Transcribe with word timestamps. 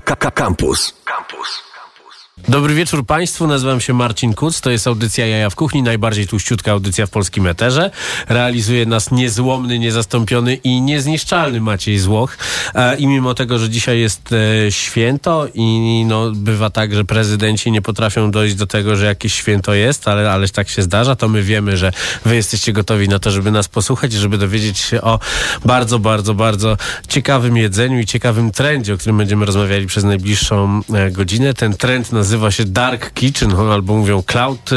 Campus. 0.00 0.92
Campus. 1.04 1.62
Dobry 2.48 2.74
wieczór 2.74 3.06
Państwu, 3.06 3.46
nazywam 3.46 3.80
się 3.80 3.94
Marcin 3.94 4.34
Kuc, 4.34 4.60
to 4.60 4.70
jest 4.70 4.86
audycja 4.86 5.26
Jaja 5.26 5.50
w 5.50 5.54
Kuchni, 5.54 5.82
najbardziej 5.82 6.26
tuściutka 6.26 6.72
audycja 6.72 7.06
w 7.06 7.10
polskim 7.10 7.46
eterze. 7.46 7.90
Realizuje 8.28 8.86
nas 8.86 9.10
niezłomny, 9.10 9.78
niezastąpiony 9.78 10.54
i 10.54 10.80
niezniszczalny 10.80 11.60
Maciej 11.60 11.98
Złoch. 11.98 12.38
E, 12.74 12.96
I 12.96 13.06
mimo 13.06 13.34
tego, 13.34 13.58
że 13.58 13.70
dzisiaj 13.70 14.00
jest 14.00 14.30
e, 14.66 14.72
święto 14.72 15.48
i 15.54 16.04
no, 16.06 16.30
bywa 16.30 16.70
tak, 16.70 16.94
że 16.94 17.04
prezydenci 17.04 17.70
nie 17.70 17.82
potrafią 17.82 18.30
dojść 18.30 18.54
do 18.54 18.66
tego, 18.66 18.96
że 18.96 19.06
jakieś 19.06 19.34
święto 19.34 19.74
jest, 19.74 20.08
ale, 20.08 20.30
ale 20.30 20.48
tak 20.48 20.68
się 20.68 20.82
zdarza, 20.82 21.16
to 21.16 21.28
my 21.28 21.42
wiemy, 21.42 21.76
że 21.76 21.92
Wy 22.24 22.34
jesteście 22.34 22.72
gotowi 22.72 23.08
na 23.08 23.18
to, 23.18 23.30
żeby 23.30 23.50
nas 23.50 23.68
posłuchać, 23.68 24.12
żeby 24.12 24.38
dowiedzieć 24.38 24.78
się 24.78 25.02
o 25.02 25.18
bardzo, 25.64 25.98
bardzo, 25.98 26.34
bardzo 26.34 26.76
ciekawym 27.08 27.56
jedzeniu 27.56 28.00
i 28.00 28.06
ciekawym 28.06 28.50
trendzie, 28.50 28.94
o 28.94 28.96
którym 28.96 29.18
będziemy 29.18 29.46
rozmawiali 29.46 29.86
przez 29.86 30.04
najbliższą 30.04 30.82
e, 30.94 31.10
godzinę. 31.10 31.54
Ten 31.54 31.74
trend 31.74 32.12
nazywa 32.12 32.27
nazywa 32.28 32.50
się 32.50 32.64
Dark 32.64 33.14
Kitchen, 33.14 33.54
albo 33.72 33.96
mówią 33.96 34.22
Cloud 34.22 34.70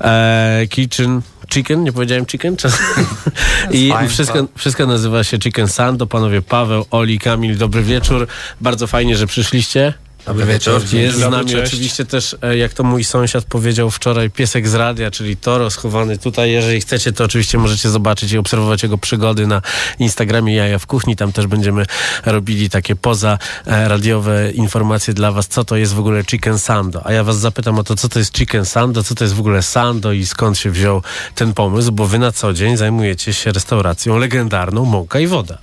e, 0.00 0.66
Kitchen. 0.70 1.22
Chicken, 1.52 1.84
nie 1.84 1.92
powiedziałem 1.92 2.26
chicken? 2.26 2.56
I 3.70 3.76
fine, 3.76 4.08
wszystko, 4.08 4.46
wszystko 4.56 4.86
nazywa 4.86 5.24
się 5.24 5.38
Chicken 5.38 5.68
Sando. 5.68 6.06
Panowie 6.06 6.42
Paweł, 6.42 6.84
Oli, 6.90 7.18
Kamil, 7.18 7.58
dobry 7.58 7.82
wieczór. 7.82 8.26
Bardzo 8.60 8.86
fajnie, 8.86 9.16
że 9.16 9.26
przyszliście. 9.26 9.94
Dobry 10.28 10.46
wieczór. 10.46 10.82
Jest 10.92 11.18
z 11.18 11.30
nami 11.30 11.50
Cześć. 11.50 11.72
oczywiście 11.72 12.04
też, 12.04 12.36
e, 12.42 12.56
jak 12.56 12.72
to 12.72 12.84
mój 12.84 13.04
sąsiad 13.04 13.44
powiedział 13.44 13.90
wczoraj, 13.90 14.30
piesek 14.30 14.68
z 14.68 14.74
radia, 14.74 15.10
czyli 15.10 15.36
Toro 15.36 15.70
schowany 15.70 16.18
tutaj. 16.18 16.52
Jeżeli 16.52 16.80
chcecie, 16.80 17.12
to 17.12 17.24
oczywiście 17.24 17.58
możecie 17.58 17.90
zobaczyć 17.90 18.32
i 18.32 18.38
obserwować 18.38 18.82
jego 18.82 18.98
przygody 18.98 19.46
na 19.46 19.62
Instagramie 19.98 20.54
Jaja 20.54 20.78
w 20.78 20.86
Kuchni. 20.86 21.16
Tam 21.16 21.32
też 21.32 21.46
będziemy 21.46 21.86
robili 22.24 22.70
takie 22.70 22.96
poza 22.96 23.38
e, 23.66 23.88
radiowe 23.88 24.50
informacje 24.50 25.14
dla 25.14 25.32
was, 25.32 25.48
co 25.48 25.64
to 25.64 25.76
jest 25.76 25.94
w 25.94 25.98
ogóle 25.98 26.24
chicken 26.24 26.58
sando. 26.58 27.06
A 27.06 27.12
ja 27.12 27.24
was 27.24 27.38
zapytam 27.38 27.78
o 27.78 27.84
to, 27.84 27.96
co 27.96 28.08
to 28.08 28.18
jest 28.18 28.36
chicken 28.36 28.64
sando, 28.64 29.02
co 29.02 29.14
to 29.14 29.24
jest 29.24 29.34
w 29.34 29.40
ogóle 29.40 29.62
sando 29.62 30.12
i 30.12 30.26
skąd 30.26 30.58
się 30.58 30.70
wziął 30.70 31.02
ten 31.34 31.54
pomysł, 31.54 31.92
bo 31.92 32.06
wy 32.06 32.18
na 32.18 32.32
co 32.32 32.52
dzień 32.52 32.76
zajmujecie 32.76 33.32
się 33.32 33.52
restauracją 33.52 34.18
legendarną 34.18 34.84
Mąka 34.84 35.20
i 35.20 35.26
Woda. 35.26 35.58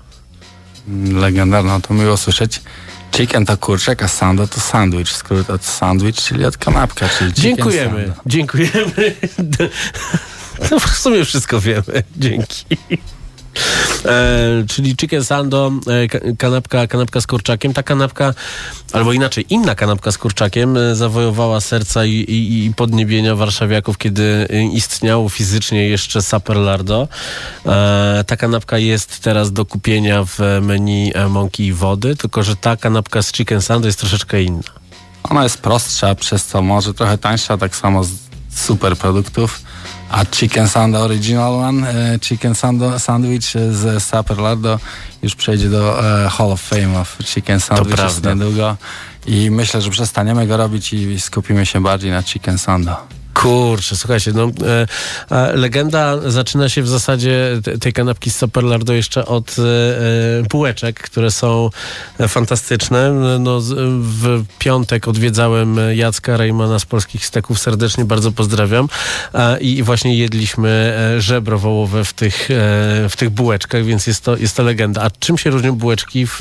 Legendarną, 1.14 1.82
to 1.82 1.94
miło 1.94 2.18
słyszeć. 2.18 2.62
Chicken 3.12 3.46
to 3.46 3.58
kurczak, 3.58 4.04
a 4.04 4.08
sando 4.08 4.48
to 4.48 4.60
sandwich. 4.60 5.10
Skrót 5.10 5.50
od 5.50 5.66
sandwich, 5.66 6.16
czyli 6.16 6.46
od 6.46 6.58
kanapka, 6.58 7.10
czyli 7.10 7.34
Dziękujemy, 7.34 8.06
sando. 8.08 8.22
dziękujemy. 8.26 9.16
No, 10.72 10.80
w 10.80 10.98
sumie 10.98 11.26
wszystko 11.26 11.62
wiemy. 11.62 12.04
Dzięki. 12.18 12.66
E, 14.06 14.66
czyli 14.68 14.96
chicken 14.96 15.24
sando, 15.24 15.72
e, 15.88 16.36
kanapka, 16.36 16.88
kanapka 16.88 17.22
z 17.22 17.28
kurczakiem. 17.28 17.74
Ta 17.74 17.84
kanapka, 17.84 18.34
albo 18.94 19.14
inaczej, 19.14 19.46
inna 19.50 19.76
kanapka 19.76 20.12
z 20.12 20.18
kurczakiem 20.18 20.78
e, 20.78 20.96
zawojowała 20.96 21.62
serca 21.62 22.06
i, 22.06 22.12
i, 22.12 22.66
i 22.66 22.74
podniebienia 22.74 23.36
warszawiaków, 23.36 23.98
kiedy 23.98 24.48
istniało 24.74 25.30
fizycznie 25.30 25.90
jeszcze 25.90 26.22
Saperlardo. 26.22 27.08
E, 27.66 28.24
ta 28.28 28.38
kanapka 28.38 28.78
jest 28.78 29.20
teraz 29.20 29.52
do 29.52 29.66
kupienia 29.66 30.24
w 30.26 30.40
menu 30.62 31.12
e, 31.16 31.30
mąki 31.30 31.66
i 31.66 31.74
wody, 31.74 32.16
tylko 32.16 32.44
że 32.44 32.56
ta 32.56 32.78
kanapka 32.78 33.22
z 33.22 33.32
chicken 33.32 33.62
sando 33.62 33.88
jest 33.88 34.00
troszeczkę 34.00 34.44
inna. 34.44 34.86
Ona 35.24 35.44
jest 35.44 35.58
prostsza, 35.58 36.16
przez 36.16 36.46
co 36.46 36.62
może 36.62 36.94
trochę 36.94 37.18
tańsza, 37.18 37.58
tak 37.58 37.76
samo 37.76 38.04
z 38.04 38.12
super 38.56 38.98
produktów 38.98 39.62
a 40.10 40.26
Chicken 40.26 40.70
Sando 40.70 41.00
Original 41.00 41.54
One, 41.54 41.90
e, 41.90 42.20
Chicken 42.20 42.56
Sando 42.56 43.00
Sandwich 43.00 43.54
z 43.72 44.04
Saperlardo 44.04 44.80
już 45.24 45.36
przejdzie 45.36 45.70
do 45.70 46.00
e, 46.26 46.30
Hall 46.30 46.52
of 46.52 46.62
Fame 46.62 47.00
of 47.00 47.18
Chicken 47.24 47.60
Sandwich 47.60 48.24
niedługo. 48.24 48.78
I 49.26 49.52
myślę, 49.52 49.82
że 49.82 49.90
przestaniemy 49.90 50.48
go 50.48 50.58
robić 50.58 50.94
i 50.94 51.20
skupimy 51.20 51.66
się 51.66 51.84
bardziej 51.84 52.12
na 52.12 52.24
Chicken 52.24 52.58
Sando. 52.58 53.15
Kurczę, 53.36 53.96
słuchajcie, 53.96 54.32
no, 54.34 54.52
e, 54.68 54.88
e, 55.32 55.56
legenda 55.56 56.32
zaczyna 56.32 56.70
się 56.70 56.82
w 56.82 56.88
zasadzie 56.88 57.62
tej 57.82 57.94
kanapki 57.94 58.32
z 58.32 58.36
Soperlardo 58.36 58.94
jeszcze 58.94 59.26
od 59.26 59.56
e, 59.60 59.62
e, 59.62 60.44
półeczek, 60.50 61.00
które 61.00 61.32
są 61.32 61.70
fantastyczne. 62.28 63.12
No, 63.40 63.60
w 64.00 64.44
piątek 64.60 65.08
odwiedzałem 65.08 65.80
Jacka 65.94 66.38
Rejmana 66.38 66.80
z 66.80 66.86
Polskich 66.86 67.26
Steków, 67.26 67.60
serdecznie 67.60 68.06
bardzo 68.06 68.32
pozdrawiam 68.32 68.90
e, 69.34 69.60
i 69.60 69.84
właśnie 69.84 70.18
jedliśmy 70.18 70.70
e, 70.70 71.22
żebro 71.22 71.60
wołowe 71.60 72.06
w 72.06 72.14
tych, 72.14 72.50
w 73.10 73.14
tych 73.18 73.30
bułeczkach, 73.30 73.84
więc 73.84 74.08
jest 74.08 74.24
to, 74.24 74.38
jest 74.38 74.56
to 74.56 74.64
legenda. 74.64 75.02
A 75.02 75.10
czym 75.20 75.38
się 75.38 75.50
różnią 75.50 75.76
bułeczki 75.76 76.28
w 76.28 76.40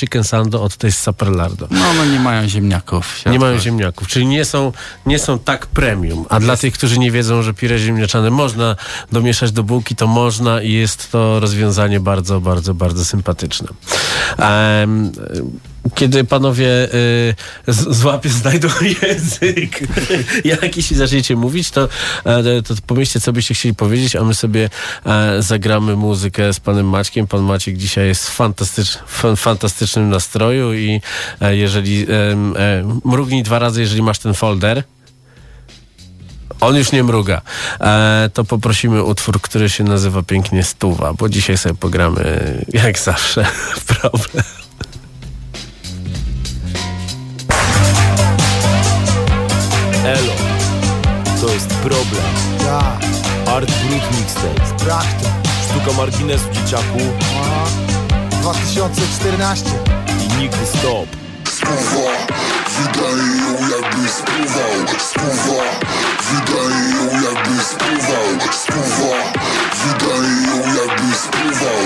Chicken 0.00 0.24
Sando 0.24 0.62
od 0.62 0.76
tej 0.76 0.92
z 0.92 0.98
Soperlardo? 0.98 1.68
No, 1.70 1.88
one 1.90 2.06
nie 2.06 2.20
mają 2.20 2.48
ziemniaków. 2.48 3.24
Nie 3.26 3.38
mają 3.38 3.58
ziemniaków, 3.58 4.08
czyli 4.08 4.26
nie 4.26 4.44
są, 4.44 4.72
nie 5.06 5.18
są 5.18 5.38
tak 5.38 5.66
premium. 5.66 6.26
A 6.36 6.40
dla 6.40 6.56
tych, 6.56 6.74
którzy 6.74 6.98
nie 6.98 7.10
wiedzą, 7.10 7.42
że 7.42 7.54
pire 7.54 7.78
ziemniaczane 7.78 8.30
można 8.30 8.76
domieszać 9.12 9.52
do 9.52 9.62
bułki, 9.62 9.96
to 9.96 10.06
można 10.06 10.62
i 10.62 10.72
jest 10.72 11.12
to 11.12 11.40
rozwiązanie 11.40 12.00
bardzo, 12.00 12.40
bardzo, 12.40 12.74
bardzo 12.74 13.04
sympatyczne. 13.04 13.68
Um, 14.38 15.12
kiedy 15.94 16.24
panowie 16.24 16.68
y, 16.68 17.34
z, 17.66 17.96
złapie, 17.96 18.28
znajdą 18.28 18.68
język 19.02 19.80
jakiś 20.44 20.92
i 20.92 20.94
zaczniecie 20.94 21.36
mówić, 21.36 21.70
to, 21.70 21.88
e, 22.24 22.62
to, 22.62 22.74
to 22.74 22.82
pomyślcie, 22.86 23.20
co 23.20 23.32
byście 23.32 23.54
chcieli 23.54 23.74
powiedzieć, 23.74 24.16
a 24.16 24.24
my 24.24 24.34
sobie 24.34 24.70
e, 25.06 25.42
zagramy 25.42 25.96
muzykę 25.96 26.52
z 26.52 26.60
panem 26.60 26.88
Maćkiem. 26.88 27.26
Pan 27.26 27.42
Maciek 27.42 27.76
dzisiaj 27.76 28.06
jest 28.06 28.30
w 28.30 28.34
fantastycz, 28.34 28.98
fantastycznym 29.36 30.10
nastroju 30.10 30.74
i 30.74 31.00
e, 31.40 31.56
jeżeli 31.56 32.06
mrugnij 33.04 33.42
dwa 33.42 33.58
razy, 33.58 33.80
jeżeli 33.80 34.02
masz 34.02 34.18
ten 34.18 34.34
folder, 34.34 34.82
on 36.60 36.76
już 36.76 36.92
nie 36.92 37.04
mruga. 37.04 37.40
E, 37.80 38.30
to 38.34 38.44
poprosimy 38.44 39.02
utwór, 39.04 39.40
który 39.40 39.68
się 39.68 39.84
nazywa 39.84 40.22
pięknie 40.22 40.62
Stuwa, 40.62 41.12
bo 41.12 41.28
dzisiaj 41.28 41.58
sobie 41.58 41.74
pogramy 41.74 42.52
jak 42.84 42.98
zawsze 42.98 43.44
w 43.76 43.84
problem. 43.84 44.44
Elo, 50.04 50.32
to 51.40 51.52
jest 51.54 51.68
problem. 51.68 52.24
Ja, 52.64 52.98
Art 53.54 53.70
Brut 53.70 54.18
Mixtape. 54.18 54.78
sprawdź 54.78 55.08
to. 55.22 55.28
Sztuka 55.70 55.96
marginesu 55.96 56.44
dzieciaku 56.52 56.98
Aha. 57.42 57.64
2014. 58.30 59.70
i 60.24 60.42
nigdy 60.42 60.66
stop. 60.66 61.06
Spływa, 61.48 62.10
wydaje 62.78 63.36
ją 63.40 63.52
jakby 63.70 64.08
spływał 64.08 64.98
Spływa, 64.98 65.62
wydaje 66.30 66.90
ją 66.94 67.04
jakby 67.22 67.64
spływał 67.64 68.52
Spływa, 68.62 69.16
wydaje 69.82 70.34
ją 70.46 70.56
jakby 70.56 71.14
spływał. 71.14 71.82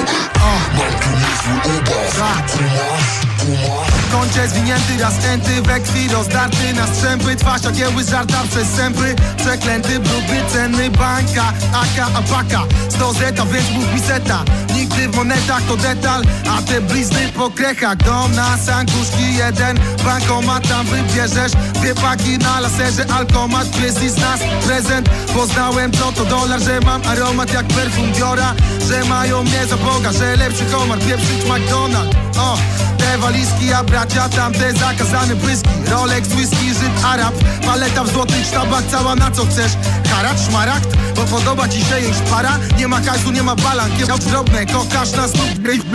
Mam 0.75 0.93
tu 1.01 1.11
niezły 1.11 1.78
ubaw, 1.78 2.53
kumasz, 2.53 3.21
kumasz 3.39 4.01
kącie 4.21 4.49
zwinięty, 4.49 4.99
raz 5.01 5.25
enty, 5.25 5.62
we 5.62 5.81
krwi 5.81 6.09
rozdarty. 6.09 6.75
Na 6.75 6.87
strzępy 6.87 7.37
Twarz 7.37 7.67
ogieły 7.67 8.05
żarta 8.05 8.43
przez 8.51 8.69
sępy. 8.69 9.15
Przeklęty, 9.37 10.01
brudny, 10.01 10.43
cenny, 10.53 10.91
bańka 10.91 11.53
Aka, 11.72 12.07
apaka, 12.19 12.62
sto 12.89 13.12
zeta, 13.12 13.47
więc 13.47 13.71
mów 13.71 13.95
mi 13.95 14.01
seta. 14.01 14.45
Nigdy 14.75 15.09
w 15.09 15.17
monetach 15.17 15.62
to 15.62 15.77
detal, 15.77 16.22
a 16.51 16.62
te 16.62 16.81
blizny 16.81 17.28
po 17.37 17.51
krechach 17.51 17.97
Dom 17.97 18.34
na 18.34 18.59
sankuszki, 18.59 19.34
jeden 19.34 19.78
bankomat 20.05 20.69
tam 20.69 20.87
wybierzesz. 20.87 21.53
Dwie 21.53 21.95
paki 21.95 22.39
na 22.39 22.61
laserze, 22.61 23.05
alkomat, 23.12 23.71
pies 23.71 23.95
z 23.95 24.21
nas 24.30 24.41
prezent. 24.66 25.08
Poznałem 25.34 25.92
co 25.92 26.12
to 26.12 26.24
dolar, 26.24 26.60
że 26.60 26.80
mam 26.80 27.02
aromat 27.06 27.52
jak 27.52 27.66
perfum 27.66 28.12
Diora 28.12 28.54
Że 28.88 29.04
mają 29.04 29.42
mnie 29.42 29.66
za 29.66 29.76
Boga, 29.76 30.12
że 30.12 30.36
lepszy 30.36 30.64
homar, 30.72 30.98
pieprzyć 30.98 31.44
McDonald 31.44 32.14
O, 32.38 32.58
te 32.98 33.18
walizki, 33.18 33.72
a 33.72 33.84
bracia 33.84 34.28
tamte 34.28 34.72
zakazane 34.72 35.34
błyski. 35.34 35.68
Rolex, 35.91 36.28
whisky, 36.28 36.68
Żyd, 36.68 37.04
Arab 37.04 37.34
Paleta 37.66 38.04
w 38.04 38.12
złotych 38.12 38.47
sztabach, 38.47 38.84
cała 38.91 39.15
na 39.15 39.30
co 39.30 39.47
chcesz. 39.47 39.72
Karat, 40.10 40.41
szmaragd, 40.48 40.97
bo 41.16 41.22
podoba 41.22 41.68
ci 41.68 41.84
się 41.84 42.00
jeść 42.00 42.21
para. 42.30 42.59
Nie 42.78 42.88
ma 42.88 43.00
hajsu, 43.00 43.30
nie 43.30 43.42
ma 43.42 43.56
balan, 43.56 43.91
kiełcz 43.97 44.24
drobne 44.24 44.66
Kokasz 44.66 45.12
na 45.12 45.28
stóp, 45.28 45.50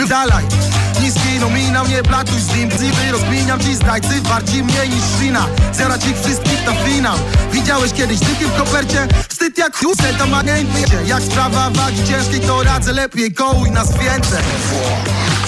dalej 0.09 0.45
Niski 1.01 1.39
nominał, 1.39 1.87
nie 1.87 2.03
blatuj 2.03 2.39
z 2.39 2.55
nim. 2.55 2.69
Bzywy 2.69 3.11
rozkminiam 3.11 3.59
ci 3.59 3.75
zdrajcy, 3.75 4.21
warci 4.21 4.63
mniej 4.63 4.89
niż 4.89 5.03
szlina 5.17 5.45
Zjarać 5.73 6.05
ich 6.05 6.19
wszystkich 6.19 6.65
na 6.65 6.73
finał. 6.73 7.17
Widziałeś 7.51 7.93
kiedyś 7.93 8.19
dyki 8.27 8.45
w 8.45 8.57
kopercie? 8.57 9.07
Wstyd 9.29 9.57
jak 9.57 9.77
chusę, 9.77 10.13
to 10.17 10.27
ma 10.27 10.41
nie 10.41 10.65
Jak 11.05 11.23
sprawa 11.23 11.69
wagi 11.69 12.03
ciężkiej, 12.03 12.39
to 12.39 12.63
radzę 12.63 12.93
lepiej. 12.93 13.33
Kołuj 13.33 13.71
nas 13.71 13.87
więcej. 13.97 14.43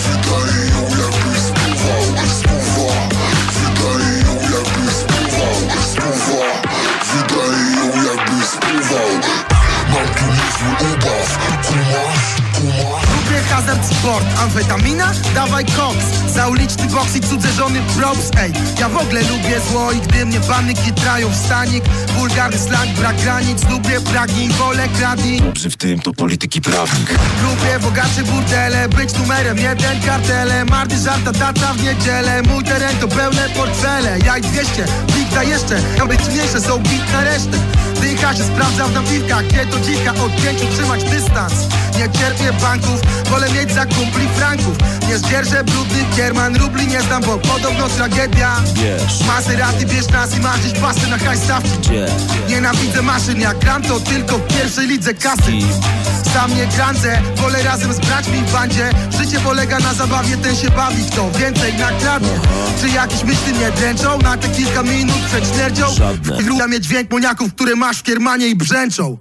Wydaje 0.04 0.70
ją 0.70 0.88
spływał. 0.92 2.28
Spływa, 8.46 8.98
Mam 9.90 10.08
tu 10.08 10.26
niezły 10.26 10.94
ubaw, 10.94 11.38
kumasz, 11.68 12.37
Lubię 13.38 13.50
hazard, 13.50 13.86
sport 13.86 14.26
Amfetamina? 14.40 15.12
Dawaj 15.36 15.66
koks. 15.66 16.34
Za 16.34 16.48
uliczny 16.48 16.88
boks 16.88 17.16
i 17.16 17.20
cudze 17.20 17.52
żony 17.52 17.82
props 17.98 18.32
Ej, 18.38 18.52
ja 18.80 18.90
w 18.90 18.98
ogóle 18.98 19.22
lubię 19.22 19.62
zło 19.72 19.92
i 19.92 20.00
gdy 20.00 20.26
mnie 20.26 20.40
bany 20.40 20.74
kitrają 20.74 21.30
w 21.30 21.36
stanik. 21.36 21.84
Wulgarny 22.18 22.60
slang, 22.60 22.92
brak 22.92 23.16
granic 23.16 23.70
Lubię, 23.70 24.02
pragnij, 24.02 24.50
wolę, 24.50 24.88
kradnij 24.98 25.42
Dobrzy 25.42 25.70
w 25.70 25.78
tym 25.78 26.00
to 26.00 26.14
polityki 26.14 26.62
prawnik. 26.62 27.10
Lubię 27.44 27.80
bogacze 27.82 28.24
burdele, 28.24 28.90
być 28.90 29.14
numerem 29.14 29.58
jeden 29.58 30.02
kartele. 30.02 30.66
Mardy 30.66 30.98
żarta 30.98 31.34
tata 31.34 31.74
w 31.74 31.84
niedzielę 31.84 32.42
Mój 32.42 32.64
teren 32.64 32.98
to 32.98 33.08
pełne 33.08 33.50
portfele. 33.50 34.20
Ja 34.26 34.38
i 34.38 34.42
200, 34.42 34.86
big 35.16 35.30
da 35.34 35.44
jeszcze 35.44 35.82
Ja 35.98 36.06
być 36.06 36.28
mniejsze, 36.30 36.62
są 36.62 36.78
bit 36.78 37.14
na 37.14 37.24
resztę 37.24 37.58
Dycha 38.02 38.36
się 38.36 38.44
sprawdza 38.44 38.88
w 38.88 38.94
napiwkach 38.94 39.48
Gdzie 39.48 39.66
to 39.66 39.80
dzika, 39.80 40.12
od 40.12 40.36
pięciu 40.36 40.66
trzymać 40.74 41.04
dystans. 41.04 41.54
Nie 41.98 42.10
cierpię 42.20 42.54
banków, 42.62 43.02
wolę 43.30 43.52
mieć 43.52 43.74
za 43.74 43.86
kumpli 43.86 44.28
franków. 44.36 44.78
Nie 45.08 45.18
zdzierżę 45.18 45.64
brudnych 45.64 46.10
kierman, 46.16 46.56
rubli 46.56 46.88
nie 46.88 47.02
znam 47.02 47.24
Bo 47.24 47.38
podobno 47.38 47.90
tragedia. 47.90 48.56
Wiesz, 48.74 49.28
Maserati, 49.28 49.86
bierz 49.86 50.08
nas 50.08 50.38
i 50.38 50.40
marzysz 50.40 50.74
pasy 50.74 51.08
na 51.08 51.18
high 51.18 51.44
stawki. 51.44 51.70
Gdzie? 51.82 52.06
Nienawidzę 52.50 53.02
maszyn, 53.02 53.40
jak 53.42 53.60
gram 53.60 53.82
to 53.82 54.00
tylko 54.00 54.38
w 54.38 54.48
pierwszej 54.48 54.88
lidze 54.88 55.14
kasy? 55.14 55.52
Sam 56.34 56.56
nie 56.56 56.68
grandzę, 56.68 57.22
wolę 57.36 57.64
razem 57.64 57.94
z 57.94 58.00
braćmi 58.00 58.38
w 58.38 58.52
bandzie. 58.52 58.90
Życie 59.20 59.40
polega 59.40 59.80
na 59.80 59.94
zabawie, 59.94 60.38
ten 60.38 60.56
się 60.56 60.70
bawi, 60.70 61.04
kto 61.12 61.32
więcej 61.32 61.74
nakradnie 61.74 62.30
Czy 62.82 62.90
jakieś 62.90 63.24
myśli 63.24 63.54
mnie 63.54 63.72
dręczą? 63.72 64.20
Na 64.22 64.38
te 64.38 64.50
kilka 64.50 64.84
minut 64.84 65.16
przed 65.28 65.56
śmiercią? 65.56 65.94
Żadne. 65.94 66.44
Gruda 66.44 66.68
mieć 66.68 66.84
dźwięk 66.84 67.12
moniaków, 67.12 67.54
które 67.54 67.76
masz 67.88 68.04
kiermanie 68.04 68.48
i 68.48 68.56
brzęczą. 68.56 69.18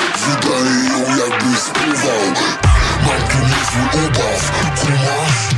Wydaje 0.00 0.88
ją 0.88 0.98
jakby 1.16 1.56
spływał 1.56 2.26
Mam 3.06 3.28
tu 3.28 3.38
niezły 3.38 4.06
ubaw, 4.06 4.52
kumasz 4.80 5.51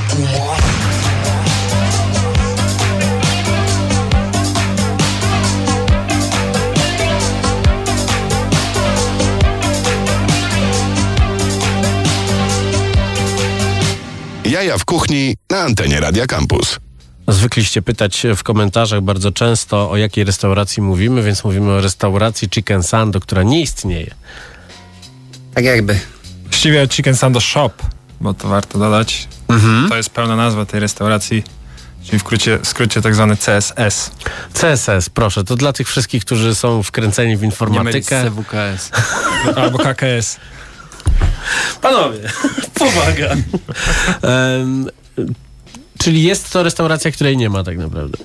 Jaja 14.55 14.79
w 14.79 14.85
kuchni 14.85 15.37
na 15.51 15.61
antenie 15.61 16.01
Radia 16.01 16.27
Campus. 16.27 16.79
Zwykliście 17.29 17.83
pytać 17.83 18.23
w 18.37 18.43
komentarzach 18.43 19.01
bardzo 19.01 19.33
często, 19.33 19.91
o 19.91 19.97
jakiej 19.97 20.25
restauracji 20.25 20.83
mówimy, 20.83 21.23
więc 21.23 21.45
mówimy 21.45 21.71
o 21.71 21.81
restauracji 21.81 22.49
Chicken 22.55 22.83
Sando, 22.83 23.21
która 23.21 23.43
nie 23.43 23.61
istnieje. 23.61 24.15
Tak 25.55 25.65
jakby. 25.65 25.99
Właściwie 26.45 26.89
Chicken 26.89 27.17
Sando 27.17 27.41
Shop, 27.41 27.71
bo 28.21 28.35
to 28.35 28.49
warto 28.49 28.79
dodać. 28.79 29.29
To 29.89 29.97
jest 29.97 30.11
pełna 30.11 30.37
nazwa 30.37 30.67
tej 30.67 30.81
restauracji, 30.81 31.43
czyli 32.05 32.19
w 32.19 32.23
skrócie, 32.23 32.59
w 32.59 32.69
skrócie 32.69 33.03
tak 33.03 33.15
zwany 33.15 33.37
CSS. 33.37 34.11
CSS, 34.53 35.11
proszę, 35.11 35.45
to 35.45 35.57
dla 35.57 35.73
tych 35.73 35.89
wszystkich, 35.89 36.25
którzy 36.25 36.55
są 36.55 36.83
wkręceni 36.83 37.37
w 37.37 37.41
Nie 37.41 37.47
informatykę. 37.47 38.25
CWKS. 38.31 38.91
Albo 39.63 39.79
KKS. 39.79 40.37
Panowie, 41.81 42.21
powaga. 42.79 43.31
Em, 44.23 44.91
czyli 45.99 46.23
jest 46.23 46.53
to 46.53 46.63
restauracja, 46.63 47.11
której 47.11 47.37
nie 47.37 47.51
ma 47.51 47.65
tak 47.65 47.79
naprawdę. 47.79 48.19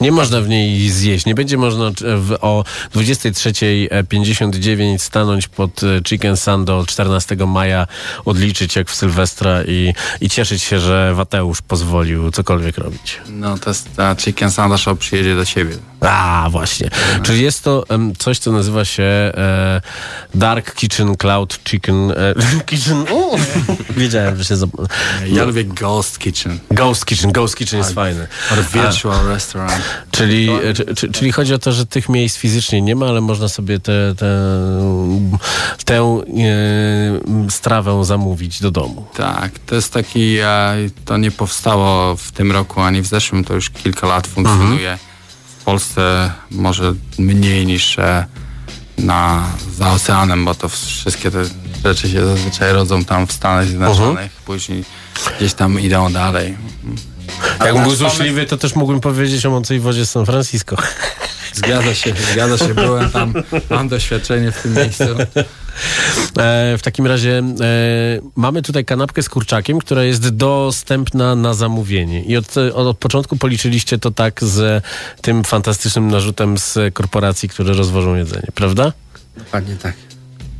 Nie 0.00 0.12
można 0.12 0.40
w 0.40 0.48
niej 0.48 0.90
zjeść. 0.90 1.26
Nie 1.26 1.34
będzie 1.34 1.56
można 1.58 1.90
w, 2.18 2.36
o 2.40 2.64
23.59 2.94 4.98
stanąć 4.98 5.48
pod 5.48 5.82
e, 5.82 5.86
Chicken 6.08 6.36
Sando 6.36 6.84
14 6.86 7.36
maja, 7.46 7.86
odliczyć 8.24 8.76
jak 8.76 8.90
w 8.90 8.94
Sylwestra 8.94 9.62
i, 9.62 9.94
i 10.20 10.30
cieszyć 10.30 10.62
się, 10.62 10.80
że 10.80 11.14
Wateusz 11.14 11.62
pozwolił 11.62 12.30
cokolwiek 12.30 12.78
robić. 12.78 13.20
No 13.28 13.58
to 13.58 13.70
jest 13.70 13.96
ta 13.96 14.16
Chicken 14.16 14.50
Sando 14.50 14.78
Shop 14.78 14.96
przyjedzie 14.96 15.36
do 15.36 15.46
ciebie. 15.46 15.76
A, 16.00 16.48
właśnie. 16.50 16.90
Czyli 17.22 17.42
jest 17.42 17.64
to 17.64 17.84
em, 17.88 18.12
coś, 18.18 18.38
co 18.38 18.52
nazywa 18.52 18.84
się 18.84 19.02
e, 19.02 19.80
Dark 20.34 20.74
Kitchen 20.74 21.16
Cloud 21.16 21.58
Chicken. 21.64 22.10
E, 22.10 22.14
kitchen. 22.66 23.04
O! 23.12 23.36
Wiedziałem, 23.96 24.36
że 24.36 24.44
się. 24.44 24.56
Zap- 24.56 24.86
Ja 25.26 25.44
lubię 25.44 25.64
Ghost 25.64 26.18
Kitchen. 26.18 26.58
Ghost 26.70 27.06
Kitchen. 27.06 27.32
Ghost 27.32 27.56
Kitchen 27.56 27.78
jest 27.78 27.92
fajny. 27.94 28.26
Or 28.52 28.58
Virtual 28.72 29.26
Restaurant. 29.26 29.82
Czyli, 30.10 30.48
czy, 30.74 30.94
czy, 30.94 31.12
czyli 31.12 31.32
chodzi 31.32 31.54
o 31.54 31.58
to, 31.58 31.72
że 31.72 31.86
tych 31.86 32.08
miejsc 32.08 32.36
fizycznie 32.36 32.82
nie 32.82 32.96
ma, 32.96 33.06
ale 33.06 33.20
można 33.20 33.48
sobie 33.48 33.80
tę 33.80 34.14
te, 34.16 34.36
tę 35.84 35.98
e, 35.98 37.50
strawę 37.50 38.04
zamówić 38.04 38.60
do 38.60 38.70
domu. 38.70 39.06
Tak, 39.16 39.58
to 39.58 39.74
jest 39.74 39.92
taki, 39.92 40.36
e, 40.38 40.76
to 41.04 41.16
nie 41.16 41.30
powstało 41.30 42.16
w 42.16 42.32
tym 42.32 42.52
roku 42.52 42.80
ani 42.80 43.02
w 43.02 43.06
zeszłym, 43.06 43.44
to 43.44 43.54
już 43.54 43.70
kilka 43.70 44.06
lat 44.06 44.26
funkcjonuje. 44.26 44.98
W 45.60 45.64
Polsce 45.64 46.32
może 46.50 46.94
mniej 47.18 47.66
niż 47.66 47.98
e, 47.98 48.26
na, 48.98 49.46
za 49.76 49.92
oceanem, 49.92 50.44
bo 50.44 50.54
to 50.54 50.68
wszystkie 50.68 51.30
te 51.30 51.44
rzeczy 51.84 52.10
się 52.10 52.26
zazwyczaj 52.26 52.72
rodzą 52.72 53.04
tam 53.04 53.26
w 53.26 53.32
Stanach 53.32 53.66
Zjednoczonych, 53.66 54.32
później 54.32 54.84
gdzieś 55.36 55.54
tam 55.54 55.80
idą 55.80 56.12
dalej. 56.12 56.56
Jakbym 57.60 57.82
był 57.82 57.94
złośliwy, 57.94 58.46
to 58.46 58.56
też 58.56 58.74
mógłbym 58.74 59.00
powiedzieć 59.00 59.46
o 59.46 59.50
mącej 59.50 59.80
wodzie 59.80 60.06
z 60.06 60.10
San 60.10 60.26
Francisco. 60.26 60.76
Zgadza 61.54 61.94
się, 61.94 62.14
zgadza 62.32 62.58
się, 62.58 62.74
byłem 62.74 63.10
tam, 63.10 63.34
mam 63.70 63.88
doświadczenie 63.88 64.52
w 64.52 64.62
tym 64.62 64.74
miejscu. 64.74 65.04
E, 66.38 66.78
w 66.78 66.82
takim 66.82 67.06
razie 67.06 67.38
e, 67.38 67.42
mamy 68.36 68.62
tutaj 68.62 68.84
kanapkę 68.84 69.22
z 69.22 69.28
kurczakiem, 69.28 69.78
która 69.78 70.04
jest 70.04 70.28
dostępna 70.28 71.34
na 71.34 71.54
zamówienie. 71.54 72.22
I 72.22 72.36
od, 72.36 72.56
od, 72.56 72.74
od 72.74 72.98
początku 72.98 73.36
policzyliście 73.36 73.98
to 73.98 74.10
tak 74.10 74.44
z 74.44 74.84
tym 75.20 75.44
fantastycznym 75.44 76.08
narzutem 76.08 76.58
z 76.58 76.94
korporacji, 76.94 77.48
które 77.48 77.74
rozwożą 77.74 78.14
jedzenie, 78.14 78.48
prawda? 78.54 78.92
Dokładnie 79.36 79.76
tak. 79.76 79.94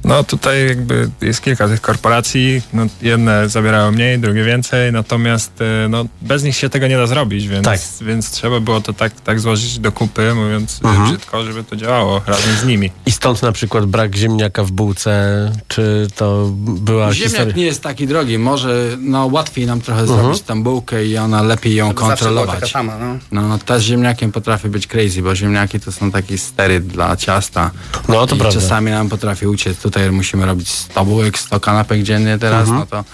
No 0.05 0.25
tutaj 0.25 0.69
jakby 0.69 1.11
jest 1.21 1.41
kilka 1.43 1.69
tych 1.69 1.81
korporacji, 1.81 2.63
no, 2.73 2.87
jedne 3.03 3.49
zabierają 3.49 3.93
mniej, 3.93 4.19
drugie 4.19 4.45
więcej, 4.45 4.93
natomiast 4.93 5.53
e, 5.61 5.89
no, 5.89 6.05
bez 6.23 6.43
nich 6.43 6.57
się 6.57 6.69
tego 6.69 6.87
nie 6.87 6.97
da 6.97 7.07
zrobić, 7.07 7.49
więc, 7.49 7.65
Tak. 7.65 7.81
więc 8.01 8.31
trzeba 8.31 8.61
było 8.61 8.81
to 8.81 8.93
tak, 8.93 9.21
tak 9.21 9.41
złożyć 9.41 9.79
do 9.79 9.93
kupy, 9.93 10.35
mówiąc 10.35 10.81
mhm. 10.85 11.09
brzydko, 11.09 11.45
żeby 11.45 11.65
to 11.65 11.77
działało 11.77 12.23
razem 12.27 12.57
z 12.57 12.65
nimi. 12.65 12.91
I 13.07 13.11
stąd 13.13 13.43
na 13.43 13.53
przykład 13.53 13.87
brak 13.87 14.17
ziemniaka 14.17 14.65
w 14.65 14.71
bułce, 14.71 15.53
czy 15.69 16.09
to 16.17 16.51
była 16.57 17.13
Ziemniak 17.13 17.31
historia... 17.31 17.57
nie 17.57 17.65
jest 17.65 17.83
taki 17.83 18.07
drogi, 18.07 18.39
może 18.39 18.97
no, 18.99 19.27
łatwiej 19.27 19.67
nam 19.67 19.81
trochę 19.81 20.07
zrobić 20.07 20.41
tam 20.41 20.63
bułkę 20.63 21.07
i 21.07 21.19
ona 21.19 21.43
lepiej 21.43 21.75
ją 21.75 21.89
taka 21.89 22.01
kontrolować. 22.01 22.71
sama, 22.71 22.99
no. 22.99 23.43
No, 23.43 23.59
też 23.59 23.83
z 23.83 23.85
ziemniakiem 23.85 24.33
potrafi 24.33 24.69
być 24.69 24.87
crazy, 24.87 25.23
bo 25.23 25.35
ziemniaki 25.35 25.81
to 25.81 25.93
są 25.93 26.11
taki 26.11 26.39
steryd 26.39 26.87
dla 26.87 27.17
ciasta. 27.17 27.71
No, 28.09 28.27
to 28.27 28.37
I 28.37 28.39
prawda. 28.39 28.61
czasami 28.61 28.91
nam 28.91 29.09
potrafi 29.09 29.47
uciec. 29.47 29.79
Tutaj 29.91 30.11
musimy 30.11 30.47
robić 30.47 30.69
100 30.69 31.05
bułek, 31.05 31.39
100 31.39 31.61
kanapek 31.61 32.03
dziennie 32.03 32.39
teraz, 32.39 32.69
Mhm. 32.69 32.79
no 32.79 32.87
to 32.87 33.05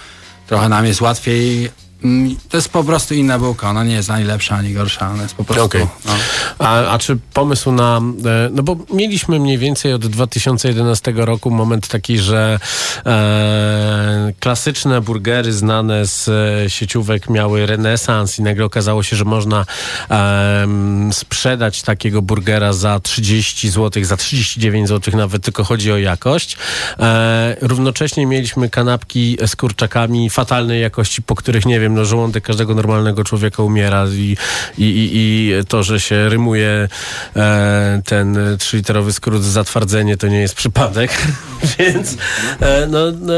trochę 0.47 0.69
nam 0.69 0.87
jest 0.87 1.01
łatwiej. 1.01 1.71
Mm, 2.05 2.37
To 2.49 2.57
jest 2.57 2.69
po 2.69 2.85
prostu 2.85 3.15
inna 3.15 3.39
bułka, 3.39 3.71
ona 3.71 3.85
nie 3.85 3.95
jest 3.95 4.11
ani 4.11 4.25
lepsza, 4.25 4.57
ani 4.57 4.73
gorsza, 4.75 5.11
ona 5.11 5.23
jest 5.23 5.35
po 5.35 5.45
prostu... 5.45 5.65
Okej. 5.65 5.87
No. 6.07 6.13
A, 6.59 6.87
a 6.87 6.99
czy 6.99 7.19
pomysł 7.35 7.73
na. 7.73 7.97
e, 8.25 8.51
No 8.53 8.63
bo 8.63 8.77
mieliśmy 8.93 9.41
mniej 9.41 9.59
więcej 9.59 9.93
od 9.93 10.07
2011 10.07 11.13
roku 11.17 11.51
moment 11.51 11.89
taki, 11.89 12.19
że 12.19 12.59
e, 13.07 14.33
klasyczne 14.41 15.01
burgery 15.01 15.53
znane 15.53 16.07
z 16.07 16.29
e, 16.29 16.71
sieciówek 16.71 17.31
miały 17.31 17.67
renesans 17.67 18.39
i 18.39 18.43
nagle 18.43 18.65
okazało 18.65 19.03
się, 19.03 19.17
że 19.17 19.25
można 19.25 19.67
em, 20.09 21.13
sprzedać 21.13 21.83
takiego 21.83 22.23
burgera 22.23 22.73
za 22.73 23.01
30 23.01 23.69
zł, 23.69 24.05
za 24.05 24.17
39 24.17 24.89
zł 24.89 25.17
nawet, 25.17 25.43
tylko 25.43 25.65
chodzi 25.65 25.93
o 25.93 25.99
jakość. 25.99 26.57
E, 26.99 27.57
równocześnie 27.61 28.27
mieliśmy 28.27 28.71
kanapki 28.71 29.39
z 29.47 29.57
kurczakami 29.57 30.31
fatalnej 30.31 30.83
jakości, 30.83 31.23
po 31.23 31.35
których 31.35 31.67
nie 31.67 31.81
wiem, 31.81 31.86
no 31.95 32.05
żołądek 32.05 32.45
każdego 32.45 32.75
normalnego 32.75 33.25
człowieka 33.25 33.63
umiera 33.63 34.07
i, 34.07 34.37
i, 34.79 34.85
i, 34.85 35.11
i 35.13 35.53
to, 35.69 35.83
że 35.83 36.01
się 36.01 36.29
rymuje 36.29 36.89
e, 37.37 38.03
ten 38.05 38.39
trzyliterowy 38.59 39.13
skrót 39.13 39.43
zatwardzenie, 39.43 40.17
to 40.17 40.29
nie 40.29 40.41
jest 40.41 40.55
przypadek, 40.55 41.11
więc 41.79 42.17
e, 42.61 42.87
no, 42.91 43.13
no, 43.21 43.35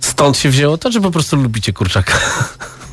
stąd 0.00 0.36
się 0.36 0.48
wzięło 0.48 0.78
to, 0.78 0.92
że 0.92 1.00
po 1.00 1.10
prostu 1.10 1.36
lubicie 1.36 1.72
kurczaka. 1.72 2.12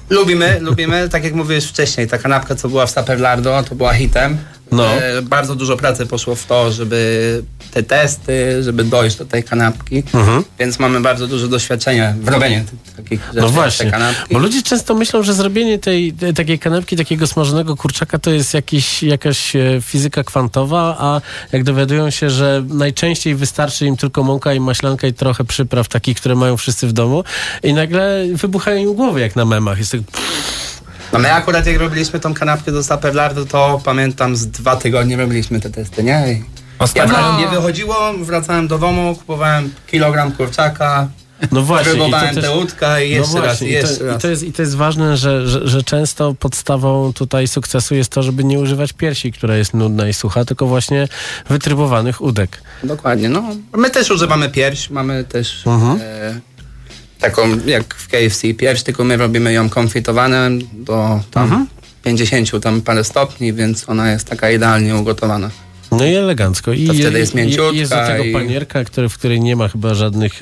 Lubimy, 0.09 0.59
lubimy, 0.59 1.09
tak 1.09 1.23
jak 1.23 1.33
mówiłeś 1.33 1.65
wcześniej, 1.65 2.07
ta 2.07 2.17
kanapka, 2.17 2.55
co 2.55 2.69
była 2.69 2.85
w 2.85 2.91
Saperlardo, 2.91 3.63
to 3.69 3.75
była 3.75 3.93
hitem. 3.93 4.37
No. 4.71 4.85
E, 4.93 5.21
bardzo 5.21 5.55
dużo 5.55 5.77
pracy 5.77 6.05
poszło 6.05 6.35
w 6.35 6.45
to, 6.45 6.71
żeby 6.71 7.43
te 7.71 7.83
testy, 7.83 8.63
żeby 8.63 8.83
dojść 8.83 9.15
do 9.17 9.25
tej 9.25 9.43
kanapki, 9.43 10.03
Mhm. 10.13 10.43
więc 10.59 10.79
mamy 10.79 11.01
bardzo 11.01 11.27
dużo 11.27 11.47
doświadczenia 11.47 12.13
w 12.21 12.27
robieniu 12.27 12.63
takich 12.97 13.19
rzeczy, 13.25 13.39
No 13.41 13.49
właśnie, 13.49 13.91
bo 14.31 14.39
ludzie 14.39 14.61
często 14.63 14.95
myślą, 14.95 15.23
że 15.23 15.33
zrobienie 15.33 15.79
tej, 15.79 16.13
tej 16.13 16.33
takiej 16.33 16.59
kanapki, 16.59 16.95
takiego 16.97 17.27
smażonego 17.27 17.75
kurczaka 17.75 18.19
to 18.19 18.31
jest 18.31 18.53
jakiś, 18.53 19.03
jakaś 19.03 19.55
e, 19.55 19.59
fizyka 19.81 20.23
kwantowa, 20.23 20.95
a 20.99 21.21
jak 21.51 21.63
dowiadują 21.63 22.09
się, 22.09 22.29
że 22.29 22.63
najczęściej 22.69 23.35
wystarczy 23.35 23.85
im 23.85 23.97
tylko 23.97 24.23
mąka 24.23 24.53
i 24.53 24.59
maślanka 24.59 25.07
i 25.07 25.13
trochę 25.13 25.43
przypraw 25.45 25.87
takich, 25.87 26.17
które 26.17 26.35
mają 26.35 26.57
wszyscy 26.57 26.87
w 26.87 26.93
domu 26.93 27.23
i 27.63 27.73
nagle 27.73 28.25
wybuchają 28.33 28.77
im 28.77 28.93
głowy 28.93 29.19
jak 29.21 29.35
na 29.35 29.45
memach. 29.45 29.77
Jest 29.77 29.91
tak, 29.91 30.01
No 31.13 31.19
my 31.19 31.33
akurat 31.33 31.65
jak 31.65 31.77
robiliśmy 31.77 32.19
tą 32.19 32.33
kanapkę 32.33 32.71
do 32.71 32.83
Saperlardu, 32.83 33.45
to 33.45 33.81
pamiętam 33.85 34.35
z 34.35 34.47
dwa 34.47 34.75
tygodnie 34.75 35.17
robiliśmy 35.17 35.59
te 35.59 35.69
testy, 35.69 36.03
nie? 36.03 36.25
I 36.33 36.37
ja 36.79 36.85
Ostatnio- 36.85 37.07
wracałem- 37.07 37.39
nie 37.39 37.47
wychodziło, 37.47 37.95
wracałem 38.21 38.67
do 38.67 38.77
domu, 38.79 39.15
kupowałem 39.15 39.73
kilogram 39.87 40.31
kurczaka, 40.31 41.07
no 41.51 41.61
właśnie. 41.61 41.91
i 41.93 41.95
próbowałem 41.95 42.35
tę 42.35 42.51
łódkę 42.51 43.05
i 43.07 43.09
jeszcze 43.09 43.35
no 43.35 43.41
raz, 43.41 43.45
właśnie, 43.59 43.67
i 43.67 43.71
i 43.71 43.73
jeszcze 43.73 43.95
to, 43.97 44.05
raz. 44.05 44.17
I 44.17 44.21
to, 44.21 44.27
jest, 44.27 44.43
I 44.43 44.53
to 44.53 44.61
jest 44.61 44.75
ważne, 44.75 45.17
że, 45.17 45.47
że, 45.47 45.67
że 45.67 45.83
często 45.83 46.33
podstawą 46.33 47.13
tutaj 47.13 47.47
sukcesu 47.47 47.95
jest 47.95 48.09
to, 48.11 48.23
żeby 48.23 48.43
nie 48.43 48.59
używać 48.59 48.93
piersi, 48.93 49.31
która 49.31 49.55
jest 49.55 49.73
nudna 49.73 50.07
i 50.09 50.13
sucha, 50.13 50.45
tylko 50.45 50.65
właśnie 50.67 51.07
wytrybowanych 51.49 52.21
udek. 52.21 52.61
Dokładnie, 52.83 53.29
no. 53.29 53.43
My 53.77 53.89
też 53.89 54.11
używamy 54.11 54.49
pierś, 54.49 54.89
mamy 54.89 55.23
też 55.23 55.67
Mhm. 55.67 55.99
e, 56.01 56.39
taką 57.19 57.41
jak 57.65 57.93
w 57.95 58.07
KFC 58.07 58.53
pierś, 58.53 58.83
tylko 58.83 59.03
my 59.03 59.17
robimy 59.17 59.53
ją 59.53 59.69
konfitowaną 59.69 60.35
do 60.73 61.19
tam 61.31 61.43
Mhm. 61.43 61.67
50 62.03 62.63
tam 62.63 62.81
parę 62.81 63.03
stopni, 63.03 63.53
więc 63.53 63.89
ona 63.89 64.11
jest 64.11 64.27
taka 64.27 64.51
idealnie 64.51 64.95
ugotowana. 64.95 65.49
No 65.91 66.05
i 66.05 66.15
elegancko. 66.15 66.73
I 66.73 66.87
To 66.87 66.93
wtedy 66.93 67.19
jest 67.19 67.33
mięciutka 67.35 67.71
Jest 67.77 67.91
do 67.91 68.07
tego 68.07 68.23
i- 68.23 68.33
panierka, 68.33 68.83
który, 68.83 69.09
w 69.09 69.17
której 69.17 69.41
nie 69.41 69.55
ma 69.55 69.67
chyba 69.67 69.93
żadnych 69.93 70.33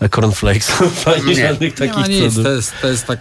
e, 0.00 0.08
cornflakesów, 0.08 1.08
ani 1.08 1.24
Nie. 1.36 1.48
żadnych 1.48 1.80
Nie 1.80 1.88
takich 1.88 1.96
ma 2.02 2.06
nic, 2.06 2.34
cudów. 2.34 2.44
to 2.44 2.50
jest, 2.52 2.72
to 2.82 2.88
jest 2.88 3.06
tak... 3.06 3.18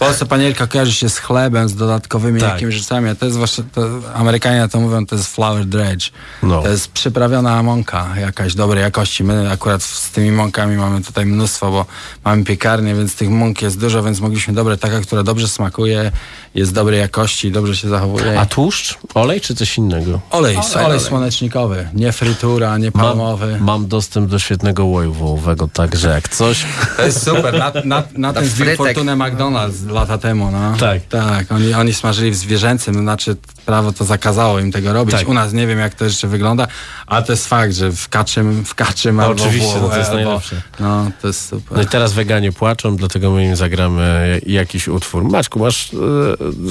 Polsce 0.00 0.26
panierka 0.26 0.66
kojarzy 0.66 0.94
się 0.94 1.08
z 1.08 1.18
chlebem, 1.18 1.68
z 1.68 1.74
dodatkowymi 1.74 2.40
Tak. 2.40 2.52
jakimiś 2.52 2.74
rzeczami, 2.74 3.08
a 3.08 3.14
to 3.14 3.24
jest 3.26 3.38
właśnie, 3.38 3.64
to, 3.72 3.82
Amerykanie 4.14 4.68
to 4.68 4.80
mówią, 4.80 5.06
to 5.06 5.16
jest 5.16 5.34
flour 5.34 5.64
dredge. 5.64 6.10
No. 6.42 6.62
To 6.62 6.68
jest 6.68 6.88
przyprawiona 6.92 7.62
mąka 7.62 8.06
jakaś 8.20 8.54
dobrej 8.54 8.82
jakości. 8.82 9.24
My 9.24 9.50
akurat 9.52 9.82
z 9.82 10.10
tymi 10.10 10.30
mąkami 10.32 10.76
mamy 10.76 11.02
tutaj 11.02 11.26
mnóstwo, 11.26 11.70
bo 11.70 11.86
mamy 12.24 12.44
piekarnię, 12.44 12.94
więc 12.94 13.16
tych 13.16 13.30
mąk 13.30 13.62
jest 13.62 13.80
dużo, 13.80 14.02
więc 14.02 14.20
mogliśmy 14.20 14.54
dobre 14.54 14.76
taka, 14.76 15.00
która 15.00 15.22
dobrze 15.22 15.48
smakuje, 15.48 16.12
jest 16.54 16.72
dobrej 16.74 17.00
jakości, 17.00 17.50
dobrze 17.52 17.76
się 17.76 17.88
zachowuje. 17.88 18.40
A 18.40 18.46
tłuszcz? 18.46 18.98
Olej 19.14 19.40
czy 19.40 19.54
coś 19.54 19.78
innego? 19.78 20.20
olej, 20.30 20.56
olej, 20.56 20.84
olej. 20.86 21.00
słonecznikowy, 21.00 21.88
nie 21.94 22.12
frytura, 22.12 22.78
nie 22.78 22.90
Mam, 22.94 23.04
palmowy. 23.06 23.58
mam 23.60 23.88
dostęp 23.88 24.30
do 24.30 24.38
świetnego 24.38 24.84
łoju 24.84 25.12
wołowego, 25.12 25.68
także 25.68 26.08
jak 26.08 26.28
coś... 26.28 26.64
To 26.96 27.02
jest 27.06 27.24
super. 27.24 27.58
Na, 27.58 27.72
na, 27.84 28.02
na 28.16 28.32
tym 28.32 28.48
frytek. 28.50 28.76
fortunę 28.76 29.12
McDonald's 29.16 29.89
lata 29.90 30.18
temu, 30.18 30.50
no. 30.50 30.76
Tak. 30.76 31.02
Tak, 31.08 31.52
oni, 31.52 31.74
oni 31.74 31.94
smażyli 31.94 32.30
w 32.30 32.36
zwierzęcym, 32.36 32.94
znaczy 32.94 33.36
prawo 33.66 33.92
to 33.92 34.04
zakazało 34.04 34.58
im 34.58 34.72
tego 34.72 34.92
robić. 34.92 35.14
Tak. 35.16 35.28
U 35.28 35.34
nas 35.34 35.52
nie 35.52 35.66
wiem, 35.66 35.78
jak 35.78 35.94
to 35.94 36.04
jeszcze 36.04 36.28
wygląda, 36.28 36.66
ale 37.06 37.22
to 37.22 37.32
jest 37.32 37.48
fakt, 37.48 37.74
że 37.74 37.92
w 37.92 38.08
kaczym, 38.08 38.64
w 38.64 38.74
kaczym 38.74 39.20
A 39.20 39.24
albo 39.26 39.42
oczywiście, 39.42 39.78
w, 39.78 39.82
no 39.82 39.88
to 39.88 39.98
jest 39.98 40.10
albo- 40.10 40.24
najlepsze. 40.24 40.62
No, 40.80 41.10
to 41.20 41.26
jest 41.26 41.48
super. 41.48 41.76
No 41.76 41.82
i 41.82 41.86
teraz 41.86 42.12
weganie 42.12 42.52
płaczą, 42.52 42.96
dlatego 42.96 43.30
my 43.30 43.44
im 43.44 43.56
zagramy 43.56 44.40
jakiś 44.46 44.88
utwór. 44.88 45.24
Maczku, 45.24 45.58
masz 45.58 45.90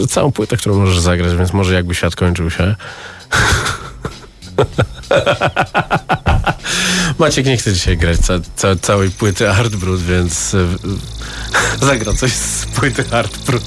e, 0.04 0.08
całą 0.08 0.32
płytę, 0.32 0.58
którą 0.58 0.80
możesz 0.80 1.00
zagrać, 1.00 1.36
więc 1.36 1.54
może 1.54 1.74
jakby 1.74 1.96
świat 1.96 2.16
kończył 2.16 2.50
się. 2.50 2.76
Maciek 7.20 7.46
nie 7.46 7.58
chce 7.58 7.74
dzisiaj 7.74 7.98
grać 7.98 8.18
ca, 8.18 8.34
ca, 8.56 8.76
całej 8.76 9.10
płyty 9.10 9.46
Hard 9.46 9.76
Brut, 9.76 10.02
więc 10.02 10.54
e, 10.54 10.68
zagra 11.86 12.14
coś 12.14 12.32
z 12.32 12.66
płyty 12.66 13.04
Hard 13.04 13.38
Brut. 13.38 13.64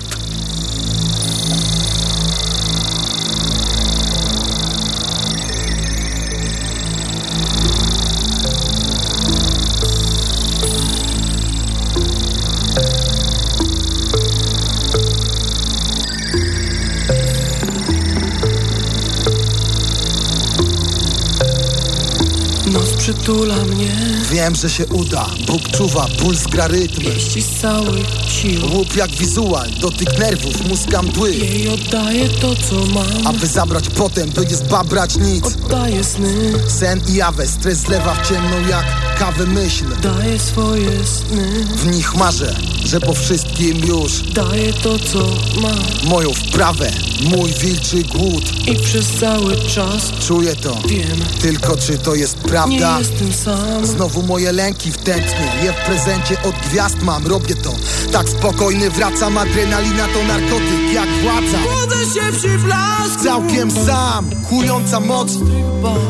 Przytula 23.23 23.65
mnie, 23.65 23.93
Wiem, 24.31 24.55
że 24.55 24.71
się 24.71 24.87
uda, 24.87 25.27
Bóg 25.47 25.69
czuwa, 25.69 26.07
puls 26.19 26.47
gra 26.47 26.67
rytm. 26.67 27.01
Pieści 27.01 27.43
z 27.43 27.61
całych 27.61 28.07
sił 28.29 28.77
Łup 28.77 28.97
jak 28.97 29.11
wizual, 29.11 29.71
dotyk 29.81 30.19
nerwów, 30.19 30.69
muska 30.69 31.03
mdły 31.03 31.35
Jej 31.35 31.69
oddaję 31.69 32.29
to, 32.29 32.55
co 32.55 32.75
mam. 32.95 33.27
Aby 33.27 33.47
zabrać 33.47 33.89
potem, 33.89 34.31
by 34.31 34.47
nie 34.47 34.57
zbabrać 34.57 35.17
nic. 35.17 35.45
Oddaję 35.45 36.05
sny, 36.05 36.53
Sen 36.69 37.01
i 37.09 37.15
jawę, 37.15 37.47
stres 37.47 37.79
zlewa 37.79 38.15
w 38.15 38.29
ciemną 38.29 38.69
jak 38.69 38.85
kawę 39.19 39.47
myśl. 39.47 39.85
Daję 40.03 40.39
swoje 40.39 41.07
sny. 41.07 41.65
W 41.77 41.87
nich 41.87 42.15
marzę, 42.15 42.57
że 42.85 43.01
po 43.01 43.15
wszystkim 43.15 43.79
już 43.87 44.21
Daję 44.23 44.73
to, 44.73 44.99
co 44.99 45.19
mam. 45.61 46.11
Moją 46.11 46.33
wprawę, 46.35 46.91
mój 47.37 47.51
wilczy 47.53 48.03
głód. 48.05 48.45
I 48.69 48.77
przez 48.77 49.07
cały 49.21 49.57
czas 49.57 50.13
Czuję 50.27 50.57
to, 50.57 50.77
wiem 50.87 51.23
tylko 51.41 51.77
czy 51.77 51.99
to 51.99 52.15
jest 52.15 52.37
Nie 52.45 52.49
prawda? 52.49 52.99
jestem 52.99 53.33
sam. 53.33 53.87
Znowu 53.87 54.23
moje 54.23 54.53
lęki 54.53 54.93
wtętnie 54.93 55.53
Je 55.65 55.73
w 55.73 55.77
prezencie 55.87 56.43
od 56.43 56.55
gwiazd 56.71 57.03
mam, 57.03 57.27
robię 57.27 57.55
to. 57.55 57.73
Tak 58.13 58.29
spokojny 58.29 58.91
wracam, 58.91 59.39
adrenalina 59.39 60.07
to 60.09 60.23
narkotyk 60.29 60.93
jak 60.95 61.09
władza. 61.23 61.59
Budzę 61.59 62.15
się 62.15 62.39
przy 62.39 62.59
blasku 62.59 63.25
Całkiem 63.25 63.71
sam, 63.71 64.31
kująca 64.49 65.01
moc. 65.01 65.33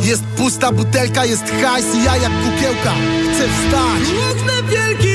Jest 0.02 0.23
pusta 0.23 0.73
butelka, 0.73 1.25
jest 1.25 1.45
hajs 1.62 1.87
i 1.95 2.05
ja 2.05 2.17
jak 2.17 2.33
kukiełka. 2.33 2.93
Chcę 3.35 3.49
wstać, 3.49 4.14
Mocne 4.19 4.62
w 4.62 4.71
wielkim 4.71 5.02
huku 5.02 5.12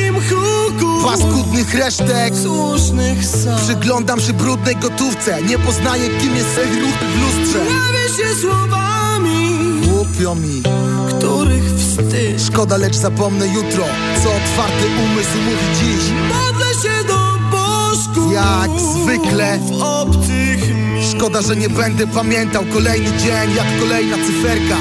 paskudnych 1.07 1.73
resztek 1.73 2.35
Słusznych 2.43 3.25
sam 3.25 3.59
Przyglądam 3.59 4.19
się 4.19 4.33
brudnej 4.33 4.75
gotówce 4.75 5.41
Nie 5.43 5.59
poznaję 5.59 6.09
kim 6.21 6.35
jest 6.35 6.57
ruch 6.57 6.99
w 7.15 7.21
lustrze. 7.21 7.59
Bawię 7.59 8.07
się 8.17 8.41
słowami 8.41 9.57
Głupio 9.87 10.35
mi, 10.35 10.63
Których 11.09 11.63
wstyd. 11.63 12.41
Szkoda 12.47 12.77
lecz 12.77 12.95
zapomnę 12.95 13.47
jutro 13.47 13.85
Co 14.23 14.29
otwarty 14.29 14.85
umysł 15.05 15.37
mówi 15.45 15.67
dziś. 15.79 16.11
Modlę 16.29 16.65
się 16.65 17.07
do 17.07 17.37
bożków 17.51 18.33
Jak 18.33 18.71
zwykle. 18.79 19.59
W 19.59 19.81
obcych 19.81 20.75
mi 20.75 21.05
Szkoda, 21.11 21.41
że 21.41 21.55
nie 21.55 21.69
będę 21.69 22.07
pamiętał 22.07 22.63
kolejny 22.73 23.17
dzień 23.17 23.55
jak 23.55 23.79
kolejna 23.79 24.15
cyferka 24.15 24.77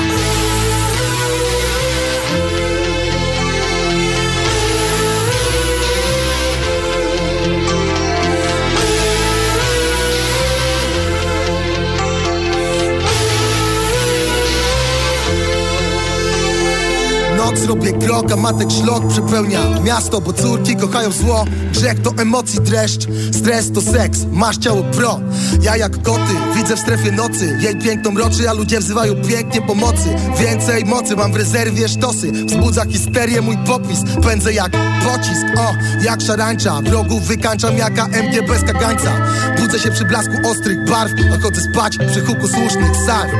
Noc 17.57 17.65
robię 17.65 17.93
krok, 17.93 18.33
a 18.33 18.37
matek 18.37 18.71
szlok 18.71 19.07
przepełnia 19.09 19.61
Miasto, 19.85 20.21
bo 20.21 20.33
córki 20.33 20.77
kochają 20.77 21.13
zło. 21.13 21.45
Grzech 21.73 22.03
to 22.03 22.13
emocji 22.19 22.61
dreszcz. 22.61 23.07
Stres 23.33 23.73
to 23.73 23.81
seks, 23.81 24.19
masz 24.33 24.57
ciało 24.57 24.83
pro. 24.83 25.21
Ja 25.63 25.77
jak 25.77 26.03
koty, 26.03 26.35
widzę 26.57 26.77
w 26.77 26.81
strefie 26.81 27.13
nocy. 27.13 27.59
Jej 27.61 27.79
piękną 27.79 28.15
roczy, 28.15 28.51
a 28.51 28.53
ludzie 28.53 28.81
wzywają 28.81 29.15
pięknie 29.15 29.63
pomocy. 29.63 30.09
Więcej 30.41 30.85
mocy, 30.85 31.17
mam 31.17 31.33
w 31.33 31.37
rezerwie 31.37 31.89
sztosy. 31.89 32.33
Wzbudza 32.33 32.85
histerię 32.85 33.41
mój 33.41 33.59
popis. 33.59 33.99
Pędzę 34.23 34.53
jak 34.53 34.73
pocisk, 35.05 35.47
o, 35.59 35.75
jak 36.05 36.21
szarańcza. 36.21 36.81
Wrogów 36.83 37.23
wykańczam 37.23 37.77
jak 37.77 37.99
AMG 37.99 38.49
bez 38.49 38.65
kagańca. 38.65 39.13
Budzę 39.59 39.79
się 39.79 39.91
przy 39.91 40.05
blasku 40.05 40.33
ostrych 40.45 40.89
barw. 40.89 41.13
A 41.35 41.43
chodzę 41.43 41.61
spać 41.61 41.99
przy 42.11 42.21
huku 42.21 42.49
słusznych 42.49 42.97
sarw 43.07 43.33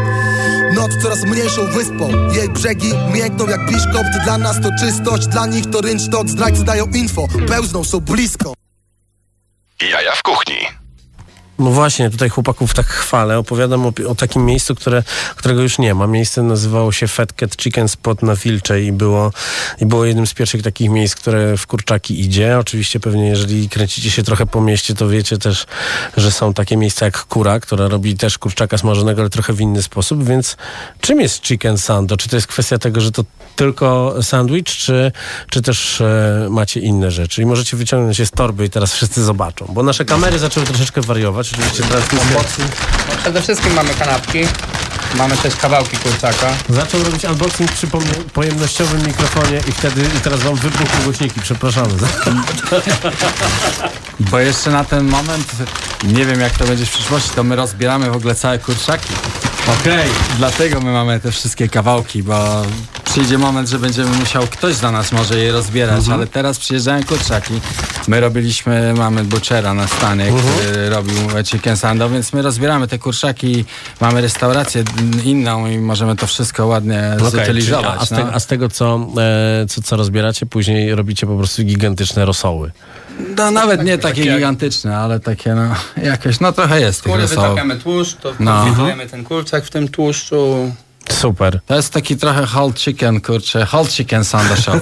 Noc 0.77 0.91
coraz 1.03 1.25
mniejszą 1.25 1.67
wyspą. 1.67 2.11
Jej 2.33 2.49
brzegi 2.49 2.93
miękną 3.15 3.47
jak 3.49 3.67
biszkopt 3.67 4.25
Dla 4.25 4.39
nas 4.39 4.57
to 4.63 4.69
czystość, 4.81 5.27
dla 5.27 5.47
nich 5.47 5.71
to 5.71 5.81
rynsztok. 5.81 6.29
Zdrajcy 6.29 6.65
dają 6.65 6.87
info, 6.87 7.27
pełzną, 7.49 7.85
są 7.85 8.01
blisko. 8.01 8.55
Jaja 9.83 10.13
w 10.13 10.23
kuchni. 10.23 10.86
No 11.59 11.71
właśnie, 11.71 12.11
tutaj 12.11 12.29
chłopaków 12.29 12.75
tak 12.75 12.87
chwalę. 12.87 13.39
Opowiadam 13.39 13.87
o, 13.87 13.93
o 14.09 14.15
takim 14.15 14.45
miejscu, 14.45 14.75
które, 14.75 15.03
którego 15.37 15.63
już 15.63 15.79
nie 15.79 15.95
ma. 15.95 16.07
Miejsce 16.07 16.43
nazywało 16.43 16.93
się 16.93 17.09
Fat 17.09 17.33
Cat 17.33 17.57
Chicken 17.63 17.89
Spot 17.89 18.23
na 18.23 18.37
Wilczej 18.37 18.87
i 18.87 18.93
było, 18.93 19.33
i 19.81 19.87
było 19.87 20.05
jednym 20.05 20.27
z 20.27 20.35
pierwszych 20.35 20.63
takich 20.63 20.91
miejsc, 20.91 21.15
które 21.15 21.57
w 21.57 21.67
kurczaki 21.67 22.21
idzie. 22.21 22.59
Oczywiście 22.59 23.01
pewnie 23.01 23.29
jeżeli 23.29 23.69
kręcicie 23.69 24.11
się 24.11 24.23
trochę 24.23 24.47
po 24.47 24.61
mieście, 24.61 24.95
to 24.95 25.09
wiecie 25.09 25.39
też, 25.39 25.67
że 26.17 26.31
są 26.31 26.55
takie 26.55 26.77
miejsca 26.77 27.05
jak 27.05 27.25
Kura, 27.25 27.61
która 27.61 27.89
robi 27.89 28.17
też 28.17 28.39
kurczaka 28.39 28.79
smażonego, 28.79 29.21
ale 29.21 29.31
trochę 29.31 29.53
w 29.53 29.61
inny 29.61 29.83
sposób, 29.83 30.25
więc 30.25 30.57
czym 31.01 31.21
jest 31.21 31.43
chicken 31.43 31.79
sando? 31.79 32.17
Czy 32.17 32.29
to 32.29 32.37
jest 32.37 32.47
kwestia 32.47 32.79
tego, 32.79 33.01
że 33.01 33.13
to 33.13 33.25
tylko 33.57 34.15
sandwich, 34.23 34.67
czy, 34.67 35.13
czy 35.51 35.63
też 35.63 36.01
e, 36.01 36.49
macie 36.51 36.81
inne 36.81 37.11
rzeczy? 37.11 37.43
I 37.43 37.47
możecie 37.47 37.77
wyciągnąć 37.77 38.19
je 38.19 38.27
z 38.27 38.31
torby 38.31 38.65
i 38.65 38.71
teraz 38.71 38.93
wszyscy 38.93 39.25
zobaczą, 39.25 39.67
bo 39.69 39.83
nasze 39.83 40.05
kamery 40.05 40.39
zaczęły 40.39 40.67
troszeczkę 40.67 41.01
wariować. 41.01 41.46
Oczywiście 41.53 41.83
transmisja 41.83 42.27
No, 43.09 43.17
przede 43.23 43.43
wszystkim 43.43 43.75
mamy 43.75 43.95
kanapki, 43.95 44.39
mamy 45.15 45.37
też 45.37 45.57
kawałki 45.57 45.97
kurczaka. 45.97 46.47
zaczął 46.69 47.03
robić 47.03 47.25
unboxing 47.25 47.73
przy 47.73 47.87
pojemnościowym 48.33 49.07
mikrofonie 49.07 49.61
i 49.69 49.73
wtedy, 49.73 50.03
i 50.17 50.21
teraz 50.21 50.41
wam 50.41 50.55
wybuchły 50.55 51.03
głośniki, 51.05 51.41
przepraszamy. 51.41 51.89
Bo 54.31 54.39
jeszcze 54.39 54.71
na 54.71 54.85
ten 54.85 55.05
moment, 55.05 55.47
nie 56.05 56.25
wiem 56.25 56.41
jak 56.41 56.53
to 56.53 56.65
będzie 56.65 56.87
w 56.87 56.91
przyszłości, 56.91 57.31
to 57.35 57.45
my 57.45 57.57
rozbieramy 57.57 58.11
w 58.11 58.17
ogóle 58.17 58.35
całe 58.35 58.59
kurczaki. 58.59 59.09
Okej. 59.81 60.09
Dlatego 60.39 60.81
my 60.81 60.93
mamy 60.93 61.21
te 61.21 61.33
wszystkie 61.33 61.69
kawałki, 61.69 62.23
bo 62.23 62.63
przyjdzie 63.17 63.39
moment, 63.39 63.69
że 63.69 63.79
będziemy 63.79 64.17
musiał, 64.17 64.43
ktoś 64.47 64.75
za 64.75 64.93
nas 64.93 65.13
może 65.13 65.39
je 65.39 65.53
rozbierać, 65.53 66.09
ale 66.09 66.27
teraz 66.27 66.59
przyjeżdżają 66.59 67.05
kurczaki. 67.05 67.61
My 68.09 68.21
robiliśmy, 68.21 68.95
mamy 68.95 69.25
butchera 69.25 69.75
na 69.75 69.87
stanie, 69.87 70.25
który 70.25 70.89
robił 70.89 71.15
chicken 71.45 71.77
sando, 71.77 72.11
więc 72.11 72.33
my 72.33 72.43
rozbieramy 72.43 72.89
te 72.89 72.99
kurczaki, 72.99 73.65
mamy 74.01 74.21
restaurację 74.21 74.85
inną 75.25 75.67
i 75.67 75.79
możemy 75.79 76.17
to 76.17 76.27
wszystko 76.27 76.67
ładnie 76.67 77.03
czyli, 77.19 77.31
zutylizować. 77.31 78.01
a, 78.01 78.07
z 78.07 78.11
no. 78.11 78.17
te, 78.17 78.33
a 78.35 78.41
z 78.41 78.47
tego, 78.47 78.69
co, 78.69 79.09
e, 79.19 79.67
co, 79.69 79.83
co 79.83 79.97
rozbieracie, 79.97 80.47
później 80.47 80.95
robicie 80.95 81.27
po 81.27 81.37
prostu 81.37 81.65
gigantyczne 81.65 82.25
rosoły. 82.25 82.73
No, 83.37 83.51
nawet 83.51 83.85
nie 83.85 83.99
takie 83.99 84.25
jak- 84.25 84.37
gigantyczne, 84.37 84.97
ale 84.99 85.21
takie 85.21 85.55
no, 85.55 85.75
jakieś, 86.03 86.41
no 86.41 86.53
trochę 86.53 86.81
jest 86.81 87.03
tych 87.03 87.13
Skóry 87.13 87.23
rosołów. 87.23 87.49
wytapiamy 87.49 87.77
tłuszcz, 87.77 88.17
to 88.17 88.33
No. 88.41 88.63
konfitujemy 88.65 89.07
ten 89.07 89.25
kurczak 89.25 89.65
w 89.65 89.71
tym 89.71 89.89
tłuszczu. 89.89 90.73
Super. 91.13 91.61
To 91.67 91.77
jest 91.77 91.93
taki 91.93 92.17
trochę 92.17 92.47
whole 92.55 92.73
chicken, 92.75 93.21
kurczę, 93.21 93.67
whole 93.73 93.89
chicken 93.89 94.25
sando 94.25 94.57
shop. 94.63 94.81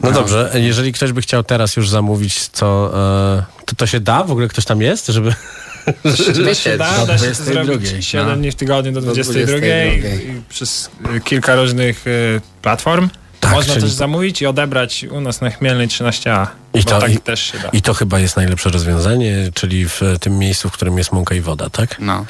No 0.00 0.12
dobrze, 0.12 0.50
jeżeli 0.54 0.92
ktoś 0.92 1.12
by 1.12 1.20
chciał 1.22 1.42
teraz 1.42 1.76
już 1.76 1.88
zamówić, 1.88 2.48
co, 2.48 2.92
e, 3.38 3.64
to 3.64 3.76
to 3.76 3.86
się 3.86 4.00
da? 4.00 4.24
W 4.24 4.30
ogóle 4.30 4.48
ktoś 4.48 4.64
tam 4.64 4.80
jest, 4.82 5.06
żeby... 5.06 5.34
Rzeczywiście, 6.04 6.76
Da, 6.78 6.98
do 6.98 7.06
da 7.06 7.18
się 7.18 7.24
to 7.24 7.32
22, 7.32 7.64
zrobić 7.64 8.06
7 8.06 8.28
no. 8.28 8.36
dni 8.36 8.50
w 8.50 8.54
tygodniu 8.54 8.92
do 8.92 9.00
Do 9.00 9.12
22 9.12 9.58
22. 9.58 9.66
i, 9.66 10.28
i 10.36 10.42
przez 10.48 10.90
y, 11.16 11.20
kilka 11.20 11.54
różnych 11.56 12.06
y, 12.06 12.40
platform. 12.62 13.08
Tak, 13.40 13.52
Można 13.52 13.74
czyli- 13.74 13.84
też 13.86 13.92
zamówić 13.92 14.42
i 14.42 14.46
odebrać 14.46 15.04
u 15.10 15.20
nas 15.20 15.40
na 15.40 15.50
Chmielnej 15.50 15.88
13A. 15.88 16.46
I 16.74 16.84
to- 16.84 16.98
tak 17.00 17.12
i- 17.12 17.18
też 17.18 17.40
się 17.40 17.58
da. 17.58 17.68
I 17.68 17.82
to 17.82 17.94
chyba 17.94 18.18
jest 18.20 18.36
najlepsze 18.36 18.70
rozwiązanie, 18.70 19.50
czyli 19.54 19.88
w 19.88 20.00
tym 20.20 20.38
miejscu, 20.38 20.68
w 20.68 20.72
którym 20.72 20.98
jest 20.98 21.12
mąka 21.12 21.34
i 21.34 21.40
woda, 21.40 21.70
tak? 21.70 21.96
No. 22.00 22.26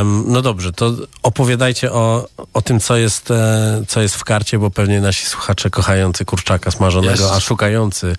Em, 0.00 0.24
no 0.26 0.42
dobrze, 0.42 0.72
to 0.72 0.92
opowiadajcie 1.22 1.92
o, 1.92 2.28
o 2.54 2.62
tym, 2.62 2.80
co 2.80 2.96
jest, 2.96 3.30
e, 3.30 3.82
co 3.88 4.00
jest 4.02 4.14
w 4.14 4.24
karcie, 4.24 4.58
bo 4.58 4.70
pewnie 4.70 5.00
nasi 5.00 5.26
słuchacze 5.26 5.70
kochający 5.70 6.24
kurczaka 6.24 6.70
smażonego, 6.70 7.22
Jest. 7.22 7.34
a 7.34 7.40
szukający 7.40 8.16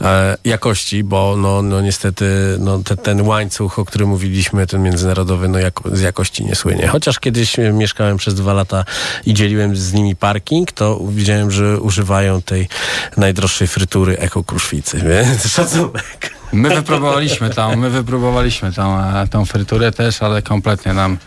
e, 0.00 0.36
jakości, 0.44 1.04
bo 1.04 1.34
no, 1.36 1.62
no 1.62 1.80
niestety 1.80 2.56
no, 2.58 2.78
te, 2.78 2.96
ten 2.96 3.20
łańcuch, 3.20 3.78
o 3.78 3.84
którym 3.84 4.08
mówiliśmy, 4.08 4.66
ten 4.66 4.82
międzynarodowy, 4.82 5.48
no 5.48 5.58
jako, 5.58 5.96
z 5.96 6.00
jakości 6.00 6.44
nie 6.44 6.54
słynie. 6.54 6.86
Chociaż 6.88 7.18
kiedyś 7.20 7.58
e, 7.58 7.72
mieszkałem 7.72 8.16
przez 8.16 8.34
dwa 8.34 8.52
lata 8.52 8.84
i 9.26 9.34
dzieliłem 9.34 9.76
z 9.76 9.92
nimi 9.92 10.16
parking, 10.16 10.72
to 10.72 11.00
widziałem, 11.08 11.50
że 11.50 11.80
używają 11.80 12.42
tej 12.42 12.68
najdroższej 13.16 13.68
frytury 13.68 14.18
eko 14.18 14.44
kruszwicy, 14.82 15.08
więc 15.08 15.52
szacunek. 15.52 16.32
My 16.52 16.68
wypróbowaliśmy 16.68 17.50
tą, 17.50 17.76
my 17.76 17.90
wypróbowaliśmy 17.90 18.72
tą, 18.72 18.98
e, 18.98 19.28
tą 19.28 19.44
fryturę 19.44 19.92
też, 19.92 20.22
ale 20.22 20.42
kompletnie 20.42 20.92
nam 20.92 21.18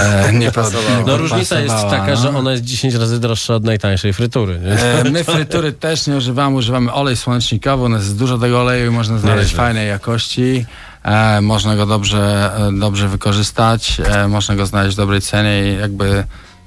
e, 0.00 0.32
nie 0.32 0.52
pasowało. 0.52 1.06
No 1.06 1.16
różnica 1.16 1.60
jest 1.60 1.74
taka, 1.74 2.06
no. 2.06 2.16
że 2.16 2.36
ona 2.36 2.52
jest 2.52 2.64
10 2.64 2.94
razy 2.94 3.20
droższa 3.20 3.54
od 3.54 3.64
najtańszej 3.64 4.12
frytury. 4.12 4.60
Nie? 4.60 4.72
E, 4.72 5.04
My 5.10 5.24
frytury 5.24 5.72
też 5.72 6.06
nie 6.06 6.16
używamy, 6.16 6.56
używamy 6.56 6.92
olej 6.92 7.16
słonecznikowy, 7.16 7.88
nas 7.88 8.02
jest 8.02 8.16
dużo 8.16 8.38
tego 8.38 8.60
oleju 8.60 8.86
i 8.86 8.94
można 8.94 9.18
znaleźć 9.18 9.50
Nieźle. 9.50 9.64
fajnej 9.64 9.88
jakości. 9.88 10.66
E, 11.02 11.40
można 11.40 11.76
go 11.76 11.86
dobrze, 11.86 12.52
e, 12.56 12.78
dobrze 12.78 13.08
wykorzystać, 13.08 14.00
e, 14.04 14.28
można 14.28 14.56
go 14.56 14.66
znaleźć 14.66 14.96
w 14.96 14.98
dobrej 14.98 15.20
cenie 15.20 15.72
i 15.72 15.80
jakby 15.80 16.24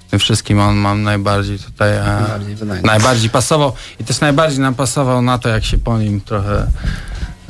tym 0.09 0.19
wszystkim 0.19 0.59
on 0.59 0.75
mam 0.75 1.03
najbardziej 1.03 1.59
tutaj 1.59 1.91
e, 1.97 2.03
Najbardziej 2.03 2.55
najbardziej 2.83 3.29
pasował 3.29 3.73
i 3.99 4.03
też 4.03 4.19
najbardziej 4.19 4.59
nam 4.59 4.75
pasował 4.75 5.21
na 5.21 5.37
to, 5.37 5.49
jak 5.49 5.65
się 5.65 5.77
po 5.77 5.97
nim 5.97 6.21
trochę 6.21 6.67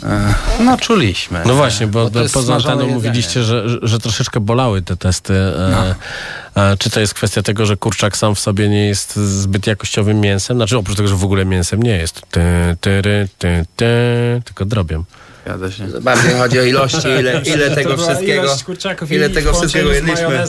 e, 0.04 0.34
no 0.64 0.78
czuliśmy. 0.78 1.42
No 1.46 1.54
właśnie, 1.54 1.88
bo, 1.88 2.10
jest 2.22 2.34
poza 2.34 2.56
anteną 2.56 2.88
mówiliście, 2.88 3.44
że, 3.44 3.70
że- 3.70 3.80
że 3.82 4.00
troszeczkę 4.00 4.40
bolały 4.40 4.82
te 4.82 4.98
testy. 4.98 5.34
E, 5.34 5.96
e, 6.56 6.78
czy 6.78 6.90
to 6.90 7.00
jest 7.00 7.14
kwestia 7.14 7.42
tego, 7.42 7.66
że 7.66 7.78
kurczak 7.78 8.18
sam 8.18 8.36
w 8.36 8.40
sobie 8.40 8.70
nie 8.70 8.88
jest 8.88 9.16
zbyt 9.16 9.68
jakościowym 9.68 10.22
mięsem? 10.22 10.58
Znaczy 10.58 10.78
oprócz 10.78 10.98
tego, 10.98 11.10
że 11.10 11.16
w 11.16 11.24
ogóle 11.24 11.46
mięsem 11.46 11.84
nie 11.84 11.98
jest. 11.98 12.22
Ty, 12.32 12.42
ty, 12.82 13.02
ty, 13.38 13.66
ty, 13.76 13.86
tylko 14.46 14.66
się. 15.72 15.88
Bardziej 16.02 16.34
chodzi 16.34 16.60
o 16.60 16.64
ilości, 16.64 17.08
ile, 17.20 17.42
ile 17.42 17.72
tego 17.76 17.98
wszystkiego. 17.98 18.44
ilość 18.44 18.64
kurczaków 18.64 19.12
ile 19.12 19.30
i 19.30 19.34
tego 19.34 19.54
w 19.54 19.58
wszystkiego 19.58 19.92
jedliśmy. 19.94 20.44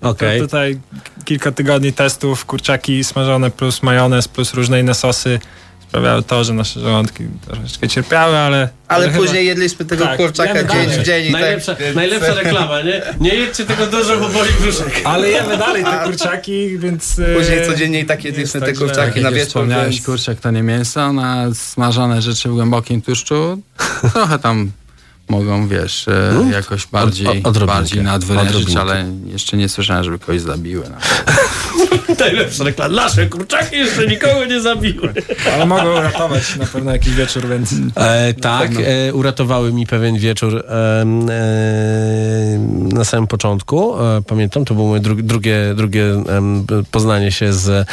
Okej. 0.00 0.38
To 0.40 0.44
tutaj 0.46 0.78
kilka 1.24 1.52
tygodni 1.52 1.92
testów, 1.92 2.44
kurczaki 2.44 3.04
smażone 3.04 3.50
plus 3.50 3.82
majonez, 3.82 4.28
plus 4.28 4.54
różne 4.54 4.80
inne 4.80 4.94
sosy 4.94 5.40
sprawiały 5.88 6.22
to, 6.22 6.44
że 6.44 6.52
nasze 6.54 6.80
żołądki 6.80 7.24
troszeczkę 7.46 7.88
cierpiały, 7.88 8.36
ale... 8.38 8.68
Ale 8.88 9.06
chyba- 9.10 9.18
później 9.24 9.46
jedliśmy 9.46 9.84
tego 9.84 10.04
Tak, 10.04 10.16
kurczaka 10.16 10.54
dzień 10.54 10.66
dalej. 10.66 10.88
w 10.88 11.02
dzień. 11.02 11.26
i 11.26 11.30
Najlepsza, 11.30 11.74
tak, 11.74 11.84
więc- 11.84 11.96
najlepsza 11.96 12.34
reklama, 12.34 12.82
nie? 12.82 13.02
Nie 13.20 13.34
jedźcie 13.34 13.64
tego 13.64 13.86
dużo, 13.86 14.16
bo 14.20 14.28
boli 14.28 14.50
brzuszek. 14.60 15.00
Ale 15.04 15.28
jemy 15.28 15.56
dalej 15.58 15.84
te 15.84 15.98
kurczaki, 16.04 16.78
więc... 16.78 17.18
e, 17.18 17.34
Później 17.36 17.66
codziennie 17.66 18.00
i 18.00 18.06
tak 18.06 18.24
jedliśmy 18.24 18.60
te 18.60 18.66
tak, 18.66 18.78
kurczaki 18.78 19.20
na 19.20 19.30
wieczór. 19.30 19.46
wspomniałeś, 19.48 19.94
Więc... 19.94 20.06
kurczak 20.06 20.40
to 20.40 20.50
nie 20.50 20.62
mięso, 20.62 21.12
na 21.12 21.54
smażone 21.54 22.22
rzeczy 22.22 22.48
w 22.48 22.52
głębokim 22.54 23.02
tłuszczu 23.02 23.62
trochę 24.12 24.38
tam 24.38 24.70
mogą, 25.28 25.68
wiesz, 25.68 26.08
e, 26.08 26.32
jakoś 26.52 26.86
bardziej, 26.86 27.42
od- 27.44 27.64
bardziej 27.64 28.02
nadwyrężyć, 28.02 28.76
ale 28.76 29.04
jeszcze 29.26 29.56
nie 29.56 29.68
słyszałem, 29.68 30.04
żeby 30.04 30.18
kogoś 30.18 30.40
zabiły. 30.40 30.84
No. 30.90 30.96
Najlepsza 32.20 32.64
reklama. 32.64 32.94
Nasze 32.94 33.26
kurczaki 33.26 33.76
jeszcze 33.76 34.06
nikogo 34.06 34.44
nie 34.44 34.60
zabiły. 34.60 35.14
Ale 35.54 35.66
mogą 35.66 35.98
uratować 35.98 36.56
na 36.56 36.66
pewno 36.66 36.92
jakiś 36.92 37.14
wieczór, 37.14 37.48
więc... 37.48 37.74
E, 37.94 38.34
tak, 38.34 38.70
e, 39.08 39.14
uratowały 39.14 39.72
mi 39.72 39.86
pewien 39.86 40.18
wieczór 40.18 40.56
e, 40.56 40.62
e, 41.02 41.04
na 42.94 43.04
samym 43.04 43.26
początku. 43.26 44.02
E, 44.02 44.22
pamiętam, 44.26 44.64
to 44.64 44.74
było 44.74 44.88
moje 44.88 45.00
dru, 45.00 45.14
drugie, 45.14 45.56
drugie 45.76 46.04
poznanie 46.90 47.32
się 47.32 47.52
z, 47.52 47.68
e, 47.68 47.84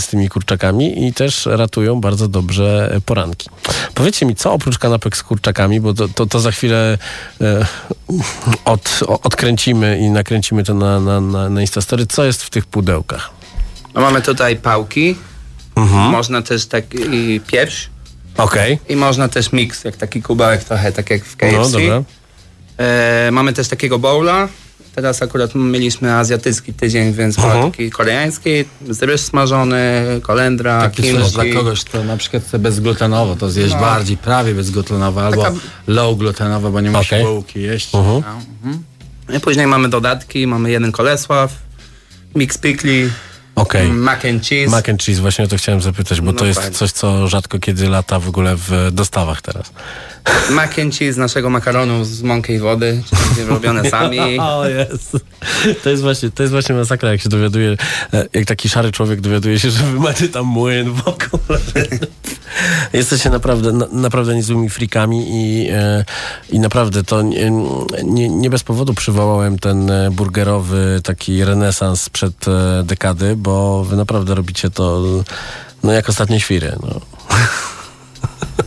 z 0.00 0.06
tymi 0.06 0.28
kurczakami 0.28 1.06
i 1.06 1.12
też 1.12 1.46
ratują 1.46 2.00
bardzo 2.00 2.28
dobrze 2.28 3.00
poranki. 3.06 3.48
Powiedzcie 3.94 4.26
mi, 4.26 4.34
co 4.34 4.52
oprócz 4.52 4.78
kanapek 4.78 5.16
z 5.16 5.22
kurczakami, 5.22 5.80
bo 5.80 5.94
to, 5.94 6.08
to, 6.08 6.26
to 6.26 6.35
za 6.40 6.50
chwilę 6.52 6.98
e, 7.40 7.66
od, 8.64 9.00
odkręcimy 9.22 9.98
i 9.98 10.10
nakręcimy 10.10 10.64
to 10.64 10.74
na, 10.74 11.00
na, 11.00 11.20
na, 11.20 11.48
na 11.50 11.60
Instastory. 11.60 12.06
Co 12.06 12.24
jest 12.24 12.42
w 12.42 12.50
tych 12.50 12.66
pudełkach? 12.66 13.30
No 13.94 14.00
mamy 14.00 14.22
tutaj 14.22 14.56
pałki, 14.56 15.16
Mhm. 15.76 16.10
można 16.10 16.42
też 16.42 16.66
taki 16.66 17.40
pieprz 17.46 17.88
Okej. 18.36 18.78
i 18.88 18.96
można 18.96 19.28
też 19.28 19.52
miks, 19.52 19.84
jak 19.84 19.96
taki 19.96 20.22
kubełek 20.22 20.64
trochę, 20.64 20.92
tak 20.92 21.10
jak 21.10 21.24
w 21.24 21.36
KFC. 21.36 21.52
No, 21.56 21.68
dobra. 21.68 22.02
E, 22.78 23.30
mamy 23.32 23.52
też 23.52 23.68
takiego 23.68 23.98
bowla. 23.98 24.48
Teraz 24.96 25.22
akurat 25.22 25.54
mieliśmy 25.54 26.14
azjatycki 26.14 26.72
tydzień, 26.74 27.12
więc 27.12 27.38
Mhm. 27.38 27.58
mamy 27.58 27.70
taki 27.70 27.90
koreański, 27.90 28.50
ryż 29.00 29.20
smażony, 29.20 30.04
kolendra, 30.22 30.80
Taki 30.80 31.02
coś 31.02 31.12
kimchi. 31.12 31.32
dla 31.32 31.44
kogoś, 31.60 31.84
kto 31.84 32.04
na 32.04 32.16
przykład 32.16 32.42
chce 32.44 32.58
bezglutenowo 32.58 33.36
to 33.36 33.50
zjeść 33.50 33.74
No. 33.74 33.80
bardziej, 33.80 34.16
prawie 34.16 34.54
bezglutenowo, 34.54 35.22
albo 35.26 35.42
Taka- 35.42 35.56
low 35.86 36.18
glutenowo, 36.18 36.70
bo 36.70 36.80
nie 36.80 36.90
musi 36.90 37.06
Okej. 37.14 37.24
bułki 37.24 37.62
jeść. 37.62 37.94
Mhm. 37.94 38.22
No. 39.28 39.36
I 39.36 39.40
później 39.40 39.66
mamy 39.66 39.88
dodatki, 39.88 40.46
mamy 40.46 40.70
jeden 40.70 40.92
kolesław, 40.92 41.52
mix 42.34 42.58
pickli, 42.58 43.10
Okej. 43.56 43.88
Mac 43.92 44.24
and 44.24 44.46
cheese. 44.48 44.70
Mac 44.70 44.88
and 44.88 45.02
cheese, 45.02 45.20
właśnie 45.20 45.44
o 45.44 45.48
to 45.48 45.56
chciałem 45.56 45.80
zapytać, 45.80 46.20
bo 46.20 46.32
No 46.32 46.38
to 46.38 46.46
jest 46.46 46.60
fajnie. 46.60 46.76
coś, 46.76 46.92
co 46.92 47.28
rzadko 47.28 47.58
kiedy 47.58 47.88
lata 47.88 48.18
w 48.20 48.28
ogóle 48.28 48.56
w 48.56 48.88
dostawach 48.92 49.42
teraz. 49.42 49.72
Mac 50.50 50.78
and 50.78 50.94
cheese 50.98 51.20
naszego 51.20 51.50
makaronu 51.50 52.04
z 52.04 52.22
mąki 52.22 52.52
i 52.52 52.58
wody, 52.58 53.02
czyli 53.34 53.48
robione 53.48 53.90
sami. 53.90 54.18
O 54.40 54.68
jest. 54.68 55.16
To 55.82 55.90
jest 55.90 56.02
właśnie, 56.02 56.30
to 56.30 56.42
jest 56.42 56.52
właśnie 56.52 56.74
masakra, 56.74 57.10
jak 57.12 57.20
się 57.20 57.28
dowiaduje, 57.28 57.76
e, 58.12 58.26
jak 58.32 58.44
taki 58.44 58.68
szary 58.68 58.92
człowiek 58.92 59.20
dowiaduje 59.20 59.58
się, 59.58 59.70
że 59.70 59.84
wy 59.84 60.00
macie 60.00 60.28
tam 60.28 60.46
młyn 60.46 60.92
w 60.92 61.08
ogóle. 61.08 61.60
Jesteście 62.92 63.30
naprawdę, 63.30 63.72
na, 63.72 63.86
naprawdę 63.92 64.34
niezłymi 64.34 64.70
frikami 64.70 65.26
i, 65.30 65.68
e, 65.70 66.04
i 66.50 66.58
naprawdę 66.58 67.04
to 67.04 67.22
nie, 67.22 67.50
nie, 68.04 68.28
nie 68.28 68.50
bez 68.50 68.62
powodu 68.62 68.94
przywołałem 68.94 69.58
ten 69.58 69.90
e, 69.90 70.10
burgerowy 70.10 71.00
taki 71.04 71.44
renesans 71.44 72.02
sprzed 72.02 72.44
dekady, 72.84 73.36
bo 73.46 73.84
wy 73.84 73.96
naprawdę 73.96 74.34
robicie 74.34 74.70
to 74.70 75.02
no 75.82 75.92
jak 75.92 76.08
ostatnie 76.08 76.40
świry. 76.40 76.76
No. 76.82 77.00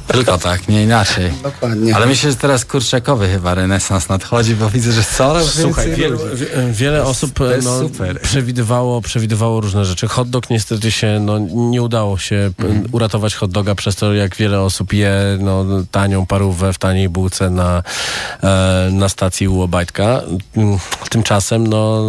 Tylko 0.08 0.38
tak, 0.38 0.68
nie 0.68 0.84
inaczej. 0.84 1.32
Dokładnie. 1.44 1.96
Ale 1.96 2.06
myślę, 2.06 2.30
że 2.32 2.36
teraz 2.38 2.66
kurczakowy 2.66 3.28
chyba 3.30 3.54
renesans 3.54 4.10
nadchodzi, 4.10 4.56
bo 4.56 4.70
widzę, 4.70 4.92
że 4.92 5.04
coraz 5.04 5.54
Słuchaj, 5.54 5.86
więcej 5.86 6.04
wielu, 6.04 6.20
wie- 6.36 6.72
wiele 6.74 7.04
osób 7.04 7.40
jest 7.40 7.68
no, 7.68 7.80
przewidywało, 8.22 9.02
przewidywało 9.02 9.62
różne 9.62 9.86
rzeczy. 9.86 10.08
Hot 10.08 10.30
dog 10.30 10.50
niestety 10.50 10.92
się, 10.92 11.20
no, 11.22 11.40
nie 11.50 11.82
udało 11.82 12.18
się 12.18 12.52
Mhm. 12.60 12.84
uratować 12.92 13.36
hot 13.36 13.52
doga 13.52 13.76
przez 13.76 13.96
to, 13.96 14.14
jak 14.14 14.36
wiele 14.36 14.62
osób 14.62 14.94
je 14.94 15.14
no, 15.40 15.66
tanią 15.92 16.26
parówę 16.26 16.74
w 16.74 16.78
taniej 16.78 17.10
bułce 17.10 17.50
na, 17.50 17.84
e, 18.44 18.90
na 18.92 19.10
stacji 19.10 19.48
u 19.48 19.62
Obajtka. 19.62 20.22
Mm, 20.58 20.78
Tymczasem, 21.10 21.68
no, 21.68 22.02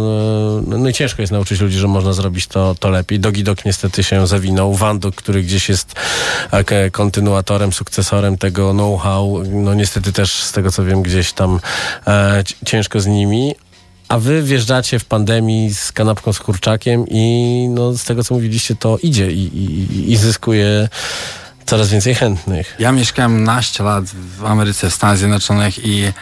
no, 0.67 0.89
i 0.89 0.93
ciężko 0.93 1.21
jest 1.21 1.31
nauczyć 1.31 1.61
ludzi, 1.61 1.77
że 1.77 1.87
można 1.87 2.13
zrobić 2.13 2.47
to, 2.47 2.75
to 2.79 2.89
lepiej. 2.89 3.19
Dogi 3.19 3.43
Dog 3.43 3.65
niestety 3.65 4.03
się 4.03 4.27
zawinął. 4.27 4.73
Wanduk, 4.73 5.15
który 5.15 5.43
gdzieś 5.43 5.69
jest 5.69 5.93
e, 6.51 6.91
sukcesorem 7.71 8.37
tego 8.37 8.71
know-how, 8.73 9.43
no 9.51 9.73
niestety 9.73 10.13
też 10.13 10.43
z 10.43 10.51
tego 10.51 10.71
co 10.71 10.85
wiem 10.85 11.01
gdzieś 11.01 11.33
tam 11.33 11.59
e, 12.07 12.43
ci- 12.45 12.55
ciężko 12.65 12.99
z 12.99 13.07
nimi. 13.07 13.55
A 14.07 14.19
wy 14.19 14.43
wjeżdżacie 14.43 14.99
w 14.99 15.05
pandemii 15.05 15.73
z 15.73 15.91
kanapką 15.91 16.33
z 16.33 16.39
kurczakiem 16.39 17.05
i 17.07 17.67
no, 17.69 17.93
z 17.93 18.03
tego 18.03 18.23
co 18.23 18.33
mówiliście, 18.33 18.75
to 18.75 18.97
idzie 19.03 19.31
i, 19.31 19.43
i, 19.43 20.11
i 20.11 20.17
zyskuje 20.17 20.89
coraz 21.65 21.89
więcej 21.89 22.15
chętnych. 22.15 22.75
Ja 22.79 22.91
mieszkałem 22.91 23.43
naście 23.43 23.83
lat 23.83 24.05
w 24.37 24.45
Ameryce, 24.45 24.89
w 24.89 24.93
Stanach 24.93 25.17
Zjednoczonych 25.17 25.85
i 25.85 26.13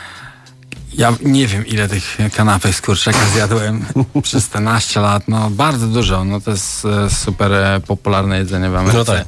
ja 0.94 1.14
nie 1.22 1.48
wiem, 1.48 1.68
ile 1.68 1.88
tych 1.88 2.18
kanapek 2.36 2.76
z 2.76 2.82
kurczaka 2.82 3.20
zjadłem 3.34 3.86
przez 4.24 4.50
te 4.50 4.60
naście 4.60 5.00
lat. 5.00 5.24
No 5.28 5.50
bardzo 5.50 5.88
dużo. 5.88 6.26
No 6.26 6.42
to 6.42 6.52
jest 6.52 6.86
e, 6.86 7.10
super 7.10 7.54
e, 7.54 7.80
popularne 7.88 8.38
jedzenie 8.38 8.70
w 8.70 8.76
Ameryce. 8.76 8.98
No 8.98 9.06
tak. 9.06 9.26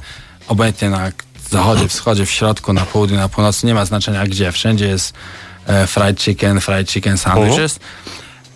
Obojętnie 0.48 0.90
na 0.90 1.10
zachodzie, 1.52 1.88
wschodzie, 1.88 2.26
w 2.26 2.30
środku, 2.30 2.72
na 2.72 2.80
południu, 2.86 3.16
na 3.16 3.28
północy. 3.28 3.66
Nie 3.66 3.74
ma 3.74 3.84
znaczenia 3.84 4.24
gdzie. 4.26 4.52
Wszędzie 4.52 4.88
jest 4.88 5.14
e, 5.66 5.86
fried 5.86 6.20
chicken, 6.22 6.60
fried 6.60 6.90
chicken 6.90 7.18
sandwiches. 7.18 7.78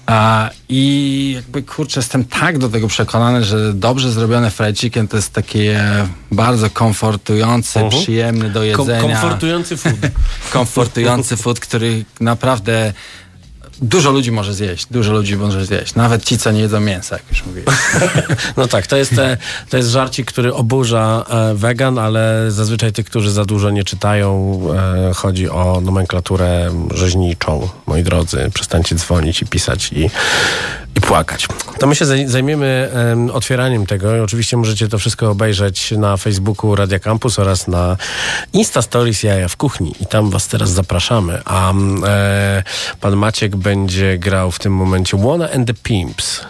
A, 0.07 0.51
I 0.69 1.33
jakby 1.35 1.63
kurczę, 1.63 2.01
jestem 2.01 2.25
tak 2.25 2.59
do 2.59 2.69
tego 2.69 2.89
przekonany, 2.89 3.45
że 3.45 3.75
dobrze 3.75 4.13
zrobiony 4.13 4.51
fried 4.51 4.79
chicken 4.79 5.09
to 5.09 5.17
jest 5.17 5.33
taki 5.33 5.67
e, 5.67 6.09
bardzo 6.33 6.71
komfortujący, 6.71 7.81
Mhm. 7.81 8.03
przyjemny 8.03 8.51
do 8.51 8.61
Kom- 8.61 8.67
jedzenia 8.89 9.21
komfortujący 9.21 9.77
food. 9.77 9.95
komfortujący 10.53 11.37
food, 11.37 11.61
który 11.61 12.05
naprawdę 12.21 12.93
dużo 13.83 14.11
ludzi 14.11 14.33
może 14.33 14.55
zjeść. 14.55 14.87
Dużo 14.91 15.13
ludzi 15.13 15.37
może 15.37 15.67
zjeść. 15.67 15.95
Nawet 15.95 16.25
ci, 16.25 16.39
co 16.39 16.51
nie 16.51 16.61
jedzą 16.61 16.81
mięsa, 16.81 17.17
jak 17.17 17.25
już 17.31 17.47
mówiłem. 17.47 17.77
No 18.57 18.69
tak, 18.69 18.87
to 18.87 18.97
jest, 18.97 19.13
to 19.71 19.77
jest 19.77 19.89
żarcik, 19.89 20.27
który 20.27 20.55
oburza 20.55 21.25
e, 21.29 21.55
wegan, 21.55 21.99
ale 21.99 22.47
zazwyczaj 22.49 22.93
tych, 22.93 23.07
którzy 23.07 23.31
za 23.31 23.45
dużo 23.45 23.71
nie 23.71 23.85
czytają, 23.85 24.61
e, 25.11 25.15
chodzi 25.15 25.51
o 25.51 25.81
nomenklaturę 25.81 26.71
rzeźniczą. 26.95 27.69
Moi 27.87 28.03
drodzy, 28.03 28.51
przestańcie 28.55 28.95
dzwonić 28.95 29.43
i 29.43 29.47
pisać 29.47 29.93
i, 29.93 30.11
i 30.97 31.01
płakać. 31.01 31.49
To 31.79 31.87
my 31.87 31.95
się 31.95 32.05
zaj- 32.05 32.27
zajmiemy 32.27 32.91
em, 32.93 33.31
otwieraniem 33.31 33.87
tego 33.87 34.23
oczywiście 34.23 34.57
możecie 34.57 34.89
to 34.89 34.99
wszystko 34.99 35.31
obejrzeć 35.31 35.91
na 35.91 36.17
Facebooku 36.17 36.75
Radia 36.75 36.99
Campus 36.99 37.39
oraz 37.39 37.69
na 37.69 37.97
Insta 38.53 38.83
Stories 38.83 39.23
Jaja 39.23 39.49
w 39.49 39.57
Kuchni 39.57 39.95
i 40.01 40.07
tam 40.07 40.31
was 40.31 40.49
teraz 40.49 40.71
zapraszamy. 40.71 41.43
A 41.45 41.71
mm, 41.71 42.05
e, 42.07 42.63
pan 43.01 43.17
Maciek 43.17 43.57
będzie 43.57 44.19
grał 44.19 44.51
w 44.51 44.59
tym 44.59 44.73
momencie 44.75 45.17
Wanna 45.17 45.51
and 45.51 45.67
the 45.67 45.75
Pimps. 45.75 46.41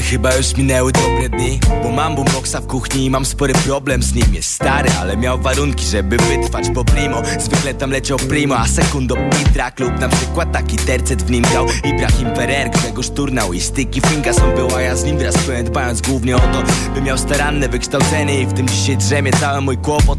Dobre 0.00 0.10
chyba 0.10 0.34
już 0.34 0.56
minęły 0.56 0.92
dobre 0.92 1.28
dni. 1.28 1.60
Bo 1.82 1.90
mam 1.90 2.16
boomboxa 2.16 2.60
w 2.62 2.66
kuchni 2.66 3.04
i 3.04 3.10
mam 3.10 3.24
spory 3.24 3.54
problem 3.54 4.02
z 4.02 4.14
nim. 4.14 4.34
Jest 4.34 4.50
stary, 4.50 4.90
ale 5.00 5.16
miał 5.16 5.38
warunki, 5.38 5.86
żeby 5.86 6.16
wytrwać 6.16 6.66
po 6.74 6.84
primo 6.84 7.22
Zwykle 7.40 7.74
tam 7.74 7.90
leciał 7.90 8.18
primo, 8.18 8.58
a 8.58 8.66
sekundo 8.68 9.16
Pitra 9.16 9.70
Klub 9.70 9.98
na 9.98 10.08
przykład 10.08 10.52
taki 10.52 10.76
tercet 10.76 11.22
w 11.22 11.30
nim 11.30 11.42
grał. 11.42 11.66
Ibrahim 11.84 12.36
Ferrer, 12.36 12.70
Grzegorz 12.70 13.10
Turnał 13.10 13.52
i 13.52 13.60
Sticky 13.60 14.00
Fingers 14.00 14.38
On 14.38 14.54
był, 14.54 14.76
a 14.76 14.80
ja 14.80 14.96
z 14.96 15.04
nim 15.04 15.18
wraz 15.18 15.38
pełen 15.38 15.64
dbając 15.66 16.00
głównie 16.00 16.36
o 16.36 16.40
to 16.40 16.62
By 16.94 17.02
miał 17.02 17.18
staranne 17.18 17.68
wykształcenie 17.68 18.40
i 18.40 18.46
w 18.46 18.52
tym 18.52 18.68
dzisiaj 18.68 18.96
drzemie 18.96 19.32
cały 19.32 19.60
mój 19.60 19.78
kłopot. 19.78 20.18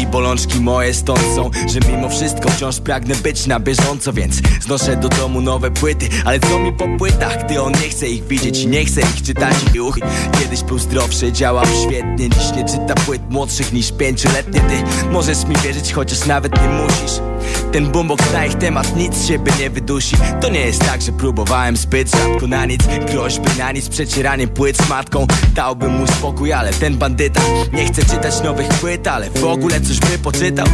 I 0.00 0.06
bolączki 0.06 0.60
moje 0.60 0.94
stąd 0.94 1.20
są, 1.34 1.50
że 1.72 1.80
mimo 1.92 2.08
wszystko 2.08 2.50
wciąż 2.50 2.80
pragnę 2.80 3.14
być 3.14 3.46
na 3.46 3.60
bieżąco 3.60 4.12
Więc 4.12 4.36
znoszę 4.60 4.96
do 4.96 5.08
domu 5.08 5.40
nowe 5.40 5.70
płyty, 5.70 6.08
ale 6.24 6.40
co 6.40 6.58
mi 6.58 6.72
po 6.72 6.88
płytach, 6.98 7.44
gdy 7.44 7.62
on 7.62 7.72
nie 7.72 7.88
chce 7.88 8.08
ich 8.08 8.26
widzieć 8.26 8.58
i 8.58 8.66
nie 8.66 8.84
chce 8.84 9.11
ich 9.14 9.22
czytać 9.22 9.54
i 9.74 9.80
uch, 9.80 9.98
Kiedyś 10.40 10.62
był 10.62 10.78
zdrowszy, 10.78 11.32
działał 11.32 11.66
świetnie 11.86 12.30
Dziś 12.30 12.52
nie 12.56 12.64
czyta 12.64 12.94
płyt 12.94 13.22
młodszych 13.30 13.72
niż 13.72 13.92
pięcioletnie? 13.92 14.60
Ty 14.60 15.08
możesz 15.10 15.44
mi 15.44 15.56
wierzyć, 15.56 15.92
chociaż 15.92 16.26
nawet 16.26 16.62
nie 16.62 16.68
musisz 16.68 17.31
ten 17.72 17.92
boombox 17.92 18.32
na 18.32 18.46
ich 18.46 18.54
temat 18.54 18.96
nic 18.96 19.26
siebie 19.26 19.52
nie 19.60 19.70
wydusi. 19.70 20.16
To 20.40 20.48
nie 20.48 20.60
jest 20.60 20.84
tak, 20.84 21.02
że 21.02 21.12
próbowałem 21.12 21.76
zbyt 21.76 22.10
rzadko 22.10 22.46
na 22.46 22.66
nic. 22.66 22.82
Groźby 23.12 23.58
na 23.58 23.72
nic, 23.72 23.88
przecieranie 23.88 24.48
płyt 24.48 24.76
z 24.76 24.88
matką. 24.88 25.26
Dałbym 25.54 25.92
mu 25.92 26.06
spokój, 26.06 26.52
ale 26.52 26.72
ten 26.72 26.96
bandyta 26.96 27.40
Nie 27.72 27.86
chce 27.86 28.04
czytać 28.04 28.42
nowych 28.42 28.68
płyt, 28.68 29.06
ale 29.06 29.30
w 29.30 29.44
ogóle 29.44 29.80
coś 29.80 30.00
by 30.00 30.18
poczytał. 30.18 30.66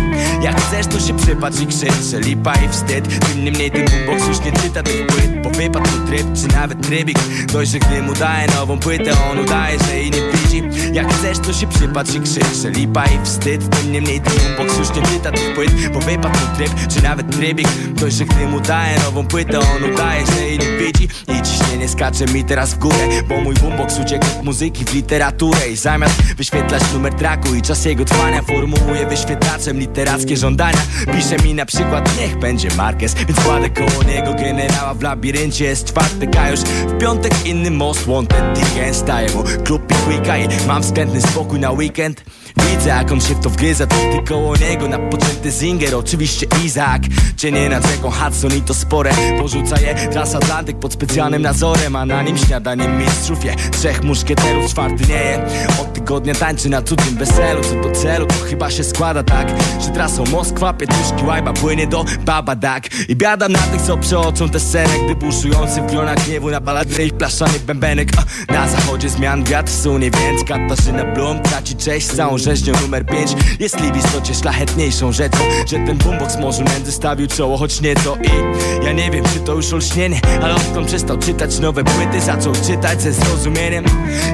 Jak 0.42 0.60
chcesz, 0.60 0.86
to 0.86 1.00
się 1.00 1.16
przypatrz 1.16 1.60
i 1.60 1.66
krzycz, 1.66 2.04
że 2.10 2.20
lipa 2.20 2.54
i 2.54 2.68
wstyd. 2.68 3.08
Tym 3.26 3.44
niemniej 3.44 3.70
ten 3.70 3.84
boombox 3.84 4.28
już 4.28 4.40
nie 4.40 4.52
czyta 4.52 4.82
tych 4.82 5.06
płyt 5.06 5.42
Bo 5.42 5.50
wypadł 5.50 6.06
tryb, 6.06 6.26
czy 6.34 6.56
nawet 6.56 6.86
trybik. 6.86 7.18
Dość, 7.52 7.70
że 7.70 7.78
gdy 7.78 8.02
mu 8.02 8.14
daje 8.14 8.48
nową 8.48 8.78
płytę, 8.78 9.12
on 9.30 9.38
udaje, 9.38 9.78
że 9.78 9.96
jej 9.96 10.10
nie 10.10 10.20
widzi. 10.32 10.62
Jak 10.92 11.14
chcesz, 11.14 11.38
to 11.38 11.52
się 11.52 11.66
przypatrz 11.66 12.14
i 12.14 12.20
krzycz, 12.20 12.56
że 12.62 12.70
lipa 12.70 13.04
i 13.04 13.24
wstyd. 13.24 13.76
Tym 13.76 13.92
niemniej 13.92 14.20
ten 14.20 14.32
boombox 14.56 14.78
już 14.78 14.96
nie 14.96 15.02
czyta 15.02 15.32
tych 15.32 15.54
płyt 15.54 15.70
Bo 15.92 16.00
wypadł 16.00 16.38
tryb, 16.56 16.67
czy 16.88 17.02
nawet 17.02 17.36
trybik. 17.36 17.68
Dość, 17.94 18.16
że 18.16 18.24
gdy 18.24 18.46
mu 18.46 18.60
daje 18.60 18.98
nową 19.00 19.26
płytę, 19.26 19.58
on 19.58 19.92
udaje, 19.92 20.26
że 20.26 20.40
jej 20.40 20.58
nie 20.58 20.78
widzi. 20.78 21.08
I 21.28 21.42
ciśnienie 21.42 21.88
skacze 21.88 22.26
mi 22.26 22.44
teraz 22.44 22.74
w 22.74 22.78
górę 22.78 23.08
Bo 23.28 23.40
mój 23.40 23.54
boombox 23.54 23.98
uciekł 23.98 24.26
od 24.38 24.44
muzyki 24.44 24.84
w 24.84 24.94
literaturę. 24.94 25.68
I 25.68 25.76
zamiast 25.76 26.22
wyświetlać 26.22 26.82
numer 26.92 27.14
traku 27.14 27.54
i 27.54 27.62
czas 27.62 27.84
jego 27.84 28.04
trwania 28.04 28.42
Formułuje 28.42 29.06
wyświetlaczem 29.06 29.78
literackie 29.78 30.36
żądania. 30.36 30.78
Pisze 31.16 31.36
mi 31.36 31.54
na 31.54 31.66
przykład, 31.66 32.18
niech 32.20 32.38
będzie 32.38 32.68
Marquez 32.76 33.14
Więc 33.14 33.40
kładę 33.40 33.70
koło 33.70 34.02
niego 34.02 34.34
generała 34.34 34.94
w 34.94 35.02
labiryncie. 35.02 35.64
Jest 35.64 35.84
czwartek, 35.84 36.36
a 36.36 36.50
już 36.50 36.60
w 36.60 36.98
piątek 36.98 37.46
inny 37.46 37.70
most 37.70 38.06
wanted 38.06 38.58
Dickens 38.58 38.96
staje 38.96 39.30
mu 39.34 39.42
klub 39.64 39.82
i 40.10 40.64
i 40.64 40.66
mam 40.66 40.82
względny 40.82 41.22
spokój 41.22 41.60
na 41.60 41.70
weekend 41.70 42.24
Widzę 42.66 42.88
jak 42.88 43.12
on 43.12 43.20
się 43.20 43.34
w 43.34 43.40
to 43.40 43.50
wgryza, 43.50 43.86
ty 43.86 43.96
koło 44.28 44.56
niego 44.56 44.88
Napoczęty 44.88 45.50
Zinger, 45.50 45.94
oczywiście 45.94 46.46
Izak 46.64 47.02
Cienie 47.38 47.68
nad 47.68 47.86
rzeką 47.86 48.10
Hudson 48.10 48.56
i 48.56 48.62
to 48.62 48.74
spore. 48.74 49.10
Porzuca 49.38 49.80
je 49.80 49.94
transatlantyk 50.12 50.78
pod 50.78 50.92
specjalnym 50.92 51.42
nadzorem 51.42 51.96
A 51.96 52.06
na 52.06 52.22
nim 52.22 52.38
śniadaniem 52.38 52.98
mistrzów 52.98 53.44
je. 53.44 53.56
Trzech 53.70 54.02
muszkieterów, 54.02 54.70
czwarty 54.70 55.04
nie 55.08 55.14
je. 55.14 55.46
Od 55.80 55.92
tygodnia 55.92 56.34
tańczy 56.34 56.68
na 56.68 56.82
cudzym 56.82 57.16
weselu. 57.16 57.62
Co 57.62 57.88
do 57.88 57.90
celu, 57.90 58.26
to 58.26 58.34
chyba 58.34 58.70
się 58.70 58.84
składa 58.84 59.22
tak 59.22 59.48
Że 59.80 59.90
trasą 59.90 60.24
Moskwa, 60.24 60.72
Pietruszki, 60.72 61.24
Łajba 61.24 61.52
płynie 61.52 61.86
do 61.86 62.04
Babadak 62.24 63.08
I 63.08 63.16
biada 63.16 63.48
na 63.48 63.58
tych, 63.58 63.82
co 63.82 63.96
przeoczą 63.96 64.48
tę 64.48 64.60
scenę 64.60 64.94
Gdy 65.04 65.14
buszujący 65.14 65.80
w 65.80 65.86
gronach 65.86 66.26
gniewu 66.26 66.50
na 66.50 66.60
baladrę 66.60 67.04
ich 67.04 67.12
blaszany 67.12 67.60
bębenek. 67.60 68.08
Na 68.48 68.68
zachodzie 68.68 69.08
zmian 69.08 69.44
wiatr 69.44 69.72
sunie, 69.72 70.10
więc 70.10 70.44
Katarzyna 70.44 71.04
Blum 71.04 71.42
traci 71.42 71.76
cześć 71.76 72.06
całą 72.06 72.38
rzeź 72.48 72.60
wrześniu 72.60 72.82
numer 72.82 73.06
5 73.06 73.30
Jest 73.60 73.80
li 73.80 73.92
w 73.92 73.96
istocie 73.96 74.34
szlachetniejszą 74.34 75.12
rzeczą 75.12 75.38
Że 75.66 75.76
ten 75.76 75.98
boombox 75.98 76.36
może 76.40 76.64
między 76.64 76.92
stawił 76.92 77.26
czoło 77.26 77.56
choć 77.56 77.80
nieco 77.80 78.16
I 78.16 78.84
ja 78.84 78.92
nie 78.92 79.10
wiem 79.10 79.24
czy 79.34 79.40
to 79.40 79.54
już 79.54 79.72
olśnienie 79.72 80.20
Ale 80.42 80.54
odkąd 80.54 80.86
przestał 80.86 81.18
czytać 81.18 81.58
nowe 81.58 81.84
płyty 81.84 82.20
Zaczął 82.20 82.52
czytać 82.66 83.02
ze 83.02 83.12
zrozumieniem. 83.12 83.84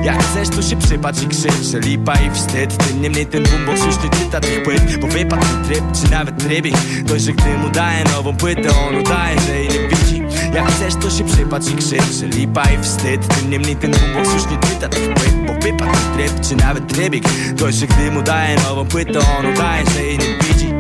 Jak 0.05 0.23
chcesz 0.23 0.49
to 0.49 0.63
się 0.63 0.77
przypatrz 0.77 1.23
i 1.23 1.29
krzycz 1.29 1.63
że 1.71 1.81
Lipa 1.81 2.15
i 2.15 2.31
wstyd. 2.31 2.77
Tym 2.77 3.03
niemniej 3.03 3.27
ten 3.27 3.43
boombox 3.43 3.87
już 3.87 4.05
nie 4.05 4.11
czyta 4.11 4.41
tych 4.41 4.63
płyt 4.63 4.97
Bo 5.01 5.07
wypadł 5.07 5.47
tryb 5.65 5.85
czy 6.03 6.11
nawet 6.11 6.39
trybik 6.39 6.77
Dość, 7.05 7.25
że 7.25 7.33
gdy 7.33 7.59
mu 7.59 7.71
daje 7.71 8.05
nową 8.05 8.37
płytę 8.37 8.69
On 8.89 8.97
udaje, 8.97 9.41
że 9.41 9.59
jej 9.59 9.69
nie 9.69 9.89
widzi 9.89 10.24
Jak 10.55 10.67
chcesz 10.71 10.95
to 10.95 11.11
się 11.11 11.25
przypatrz 11.25 11.69
i 11.69 11.77
krzycz 11.77 12.37
Lipa 12.37 12.63
i 12.71 12.83
wstyd 12.83 13.29
Tym 13.29 13.51
niemniej 13.51 13.77
ten 13.77 13.91
boombox 13.91 14.35
już 14.35 14.51
nie 14.51 14.59
czyta 14.59 14.89
tych 14.89 15.15
płyt 15.15 15.35
Bo 15.47 15.53
wypadł 15.53 15.99
tryb 16.17 16.41
czy 16.49 16.57
nawet 16.57 16.87
trybik 16.87 17.25
Dość, 17.55 17.79
że 17.79 17.87
gdy 17.87 18.11
mu 18.11 18.23
daje 18.23 18.57
nową 18.57 18.87
płytę 18.87 19.19
On 19.39 19.47
udaje, 19.47 19.85
że 19.91 20.03
jej 20.03 20.19
nie 20.19 20.39
widzi 20.49 20.75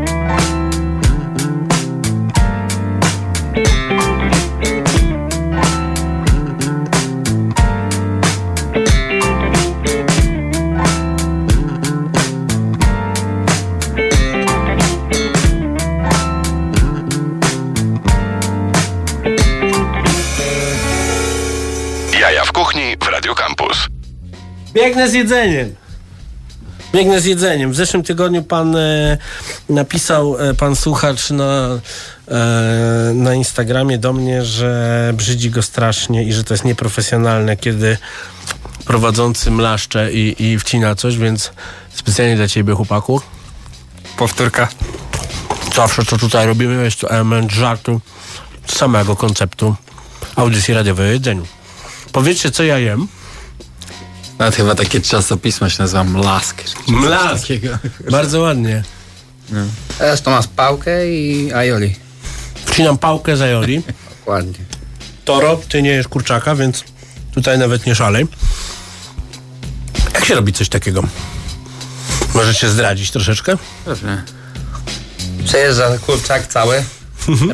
Biegnę 24.84 25.08
z 25.08 25.12
jedzeniem. 25.12 25.74
Biegnę 26.92 27.20
z 27.20 27.24
jedzeniem. 27.24 27.72
W 27.72 27.76
zeszłym 27.76 28.02
tygodniu 28.02 28.42
pan 28.42 28.76
e, 28.76 29.18
napisał, 29.68 30.38
e, 30.38 30.54
pan 30.54 30.76
słuchacz 30.76 31.30
na, 31.30 31.68
e, 32.28 33.12
na 33.14 33.34
Instagramie 33.34 33.98
do 33.98 34.12
mnie, 34.12 34.44
że 34.44 35.12
brzydzi 35.16 35.50
go 35.50 35.62
strasznie 35.62 36.24
i 36.24 36.32
że 36.32 36.44
to 36.44 36.54
jest 36.54 36.64
nieprofesjonalne, 36.64 37.56
kiedy 37.56 37.98
prowadzący 38.84 39.50
mlaszcze 39.50 40.12
i, 40.12 40.44
i 40.44 40.58
wcina 40.58 40.94
coś, 40.94 41.16
więc 41.16 41.52
specjalnie 41.94 42.36
dla 42.36 42.48
ciebie, 42.48 42.74
chłopaku. 42.74 43.20
Powtórka. 44.16 44.68
Zawsze 45.74 46.04
co 46.04 46.18
tutaj 46.18 46.46
robimy 46.46 46.84
jest 46.84 47.00
to 47.00 47.10
element 47.10 47.52
żartu 47.52 48.00
samego 48.66 49.16
konceptu 49.16 49.74
audycji 50.36 50.74
radiowej 50.74 51.08
o 51.08 51.12
jedzeniu. 51.12 51.46
Powiedzcie, 52.12 52.50
co 52.50 52.64
ja 52.64 52.78
jem. 52.78 53.08
Nawet 54.38 54.56
chyba 54.56 54.74
takie 54.74 55.00
czasopismo 55.00 55.68
się 55.68 55.82
nazywa 55.82 56.04
Mlask. 56.04 56.62
Mlask. 56.88 57.46
Bardzo 58.10 58.40
ładnie. 58.40 58.82
Teraz 59.98 60.22
to 60.22 60.30
masz 60.30 60.46
pałkę 60.46 61.10
i 61.10 61.52
aioli. 61.52 61.96
Wcinam 62.66 62.98
pałkę 62.98 63.36
z 63.36 63.42
aioli. 63.42 63.82
Dokładnie. 64.18 64.64
Toro, 65.24 65.60
ty 65.68 65.82
nie 65.82 65.90
jesz 65.90 66.08
kurczaka, 66.08 66.54
więc 66.54 66.84
tutaj 67.34 67.58
nawet 67.58 67.86
nie 67.86 67.94
szalej. 67.94 68.26
Jak 70.14 70.24
się 70.24 70.34
robi 70.34 70.52
coś 70.52 70.68
takiego? 70.68 71.02
Możecie 72.34 72.68
zdradzić 72.68 73.10
troszeczkę? 73.10 73.56
Pewnie. 73.84 74.22
Przejeżdża 75.44 75.98
kurczak 75.98 76.46
cały. 76.46 76.84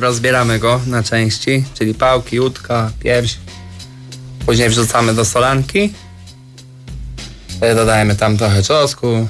Rozbieramy 0.00 0.58
go 0.58 0.80
na 0.86 1.02
części, 1.02 1.64
czyli 1.74 1.94
pałki, 1.94 2.40
łódka, 2.40 2.90
pierś. 3.00 3.36
Później 4.46 4.68
wrzucamy 4.68 5.14
do 5.14 5.24
solanki. 5.24 5.92
E, 7.60 7.74
Dodajemy 7.74 8.16
tam 8.16 8.36
trochę 8.36 8.62
czosnku, 8.62 9.28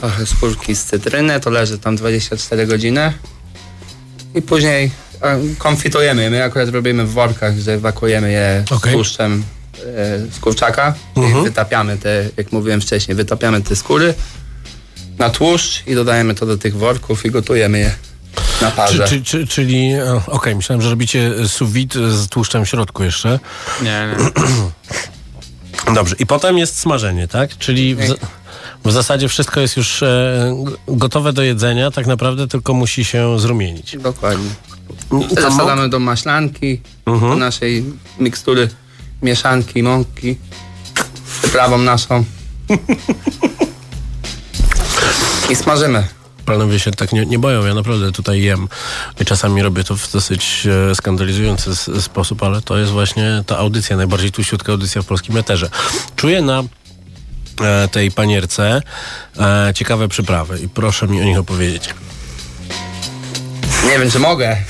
trochę 0.00 0.26
skórki 0.26 0.76
z 0.76 0.84
cytryny, 0.84 1.40
to 1.40 1.50
leży 1.50 1.78
tam 1.78 1.96
24 1.96 2.66
godziny. 2.66 3.12
I 4.34 4.42
później 4.42 4.90
konfitujemy. 5.58 6.30
My 6.30 6.44
akurat 6.44 6.68
robimy 6.68 7.04
w 7.04 7.10
workach, 7.12 7.58
że 7.58 7.78
wakujemy 7.78 8.32
je 8.32 8.64
Okej. 8.70 8.92
z 8.92 8.94
tłuszczem 8.94 9.44
e, 9.78 9.84
z 10.32 10.38
kurczaka. 10.40 10.94
I 11.16 11.42
wytapiamy 11.44 11.96
te, 11.98 12.28
jak 12.36 12.52
mówiłem 12.52 12.80
wcześniej, 12.80 13.14
wytapiamy 13.16 13.60
te 13.62 13.76
skóry 13.76 14.14
na 15.18 15.30
tłuszcz 15.30 15.86
i 15.86 15.94
dodajemy 15.94 16.34
to 16.34 16.46
do 16.46 16.56
tych 16.58 16.76
worków 16.76 17.24
i 17.26 17.30
gotujemy 17.30 17.78
je 17.78 17.90
na 18.62 18.70
Czy, 18.70 18.76
parze. 18.76 19.08
czy, 19.08 19.22
czy, 19.22 19.46
czyli, 19.46 19.92
e, 19.92 20.20
okej, 20.26 20.56
myślałem, 20.56 20.82
że 20.82 20.90
robicie 20.90 21.30
sous 21.48 21.70
vide 21.72 22.10
z 22.12 22.28
tłuszczem 22.28 22.64
w 22.64 22.68
środku 22.68 23.04
jeszcze. 23.04 23.38
Nie, 23.82 24.08
nie. 24.08 24.16
Dobrze, 25.94 26.16
i 26.18 26.26
potem 26.26 26.58
jest 26.58 26.78
smażenie, 26.78 27.28
tak? 27.28 27.58
Czyli 27.58 27.94
w, 27.94 28.06
za- 28.06 28.14
w 28.84 28.92
zasadzie 28.92 29.28
wszystko 29.28 29.60
jest 29.60 29.76
już 29.76 30.02
e, 30.02 30.64
gotowe 30.88 31.32
do 31.32 31.42
jedzenia, 31.42 31.90
tak 31.90 32.06
naprawdę 32.06 32.48
tylko 32.48 32.74
musi 32.74 33.04
się 33.04 33.38
zrumienić. 33.38 33.96
Dokładnie. 33.98 34.50
Zasadzamy 35.30 35.88
do 35.88 35.98
maślanki, 35.98 36.80
do 37.06 37.36
naszej 37.36 37.84
mikstury 38.18 38.68
mieszanki, 39.22 39.82
mąki, 39.82 40.36
z 41.24 41.38
przyprawą 41.38 41.78
naszą. 41.78 42.24
I 45.50 45.56
smażymy. 45.56 46.06
Panowie 46.46 46.78
się 46.78 46.90
tak 46.90 47.12
nie, 47.12 47.26
nie 47.26 47.38
boją, 47.38 47.66
ja 47.66 47.74
naprawdę 47.74 48.12
tutaj 48.12 48.42
jem. 48.42 48.68
I 49.20 49.24
czasami 49.24 49.62
robię 49.62 49.84
to 49.84 49.96
w 49.96 50.12
dosyć 50.12 50.66
e, 50.90 50.94
skandalizujący 50.94 51.76
sposób, 52.02 52.42
ale 52.42 52.62
to 52.62 52.78
jest 52.78 52.92
właśnie 52.92 53.44
ta 53.46 53.58
audycja, 53.58 53.96
najbardziej 53.96 54.32
tuściutka 54.32 54.72
audycja 54.72 55.02
w 55.02 55.06
polskim 55.06 55.36
eterze. 55.36 55.70
Czuję 56.16 56.42
na 56.42 56.62
e, 57.60 57.88
tej 57.88 58.10
panierce 58.10 58.82
e, 59.38 59.72
ciekawe 59.74 60.08
przyprawy 60.08 60.58
i 60.58 60.68
proszę 60.68 61.08
mi 61.08 61.20
o 61.20 61.24
nich 61.24 61.38
opowiedzieć. 61.38 61.94
Nie 63.90 63.98
wiem, 63.98 64.10
czy 64.10 64.18
mogę. 64.18 64.56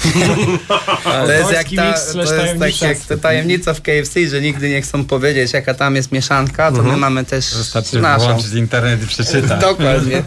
To 1.04 1.32
jest, 1.32 1.52
jak 1.52 1.66
ta, 1.76 1.92
to 2.12 2.20
jest 2.20 2.36
tak 2.36 2.58
tajemnica. 2.58 2.86
jak 2.86 2.98
ta 2.98 3.16
tajemnica 3.16 3.74
w 3.74 3.82
KFC, 3.82 4.28
że 4.28 4.40
nigdy 4.40 4.68
nie 4.68 4.82
chcą 4.82 5.04
powiedzieć, 5.04 5.52
jaka 5.52 5.74
tam 5.74 5.96
jest 5.96 6.12
mieszanka, 6.12 6.72
to 6.72 6.82
my 6.82 6.96
mamy 6.96 7.24
też 7.24 7.54
Wystarczy 7.54 8.00
naszą. 8.00 8.24
włączyć 8.24 8.52
internet 8.52 9.02
i 9.02 9.06
przeczytać. 9.06 9.60
Dokładnie. 9.70 10.22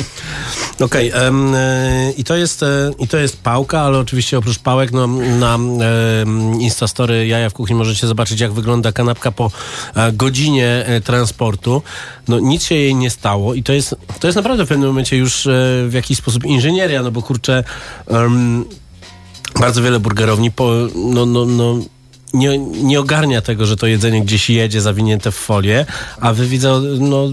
Okej, 0.80 1.10
em, 1.14 1.54
e, 1.54 2.12
i, 2.16 2.24
to 2.24 2.36
jest, 2.36 2.62
e, 2.62 2.66
i 2.98 3.08
to 3.08 3.16
jest 3.18 3.42
pałka, 3.42 3.80
ale 3.80 3.98
oczywiście 3.98 4.38
oprócz 4.38 4.58
pałek 4.58 4.92
no, 4.92 5.06
na 5.38 5.54
em, 5.54 6.60
Instastory 6.60 7.26
Jaja 7.26 7.50
w 7.50 7.52
Kuchni 7.52 7.76
możecie 7.76 8.06
zobaczyć, 8.06 8.40
jak 8.40 8.52
wygląda 8.52 8.92
kanapka 8.92 9.32
po 9.32 9.50
e, 9.94 10.12
godzinie 10.12 10.84
e, 10.86 11.00
transportu. 11.00 11.82
No 12.30 12.38
nic 12.40 12.64
się 12.64 12.74
jej 12.74 12.94
nie 12.94 13.10
stało 13.10 13.54
i 13.54 13.62
to 13.62 13.72
jest, 13.72 13.94
to 14.20 14.28
jest 14.28 14.36
naprawdę 14.36 14.64
w 14.64 14.68
pewnym 14.68 14.88
momencie 14.88 15.16
już 15.16 15.46
e, 15.46 15.50
w 15.88 15.92
jakiś 15.92 16.18
sposób 16.18 16.44
inżynieria, 16.44 17.02
no 17.02 17.10
bo 17.10 17.22
kurczę, 17.22 17.64
em, 18.08 18.64
bardzo 19.60 19.82
wiele 19.82 20.00
burgerowni 20.00 20.50
po, 20.50 20.72
no, 20.94 21.26
no, 21.26 21.44
no, 21.46 21.78
nie, 22.34 22.58
nie 22.58 23.00
ogarnia 23.00 23.40
tego, 23.40 23.66
że 23.66 23.76
to 23.76 23.86
jedzenie 23.86 24.22
gdzieś 24.24 24.50
jedzie 24.50 24.80
zawinięte 24.80 25.30
w 25.32 25.34
folię, 25.36 25.86
a 26.20 26.32
wy 26.32 26.46
widzę, 26.46 26.80
no 27.00 27.28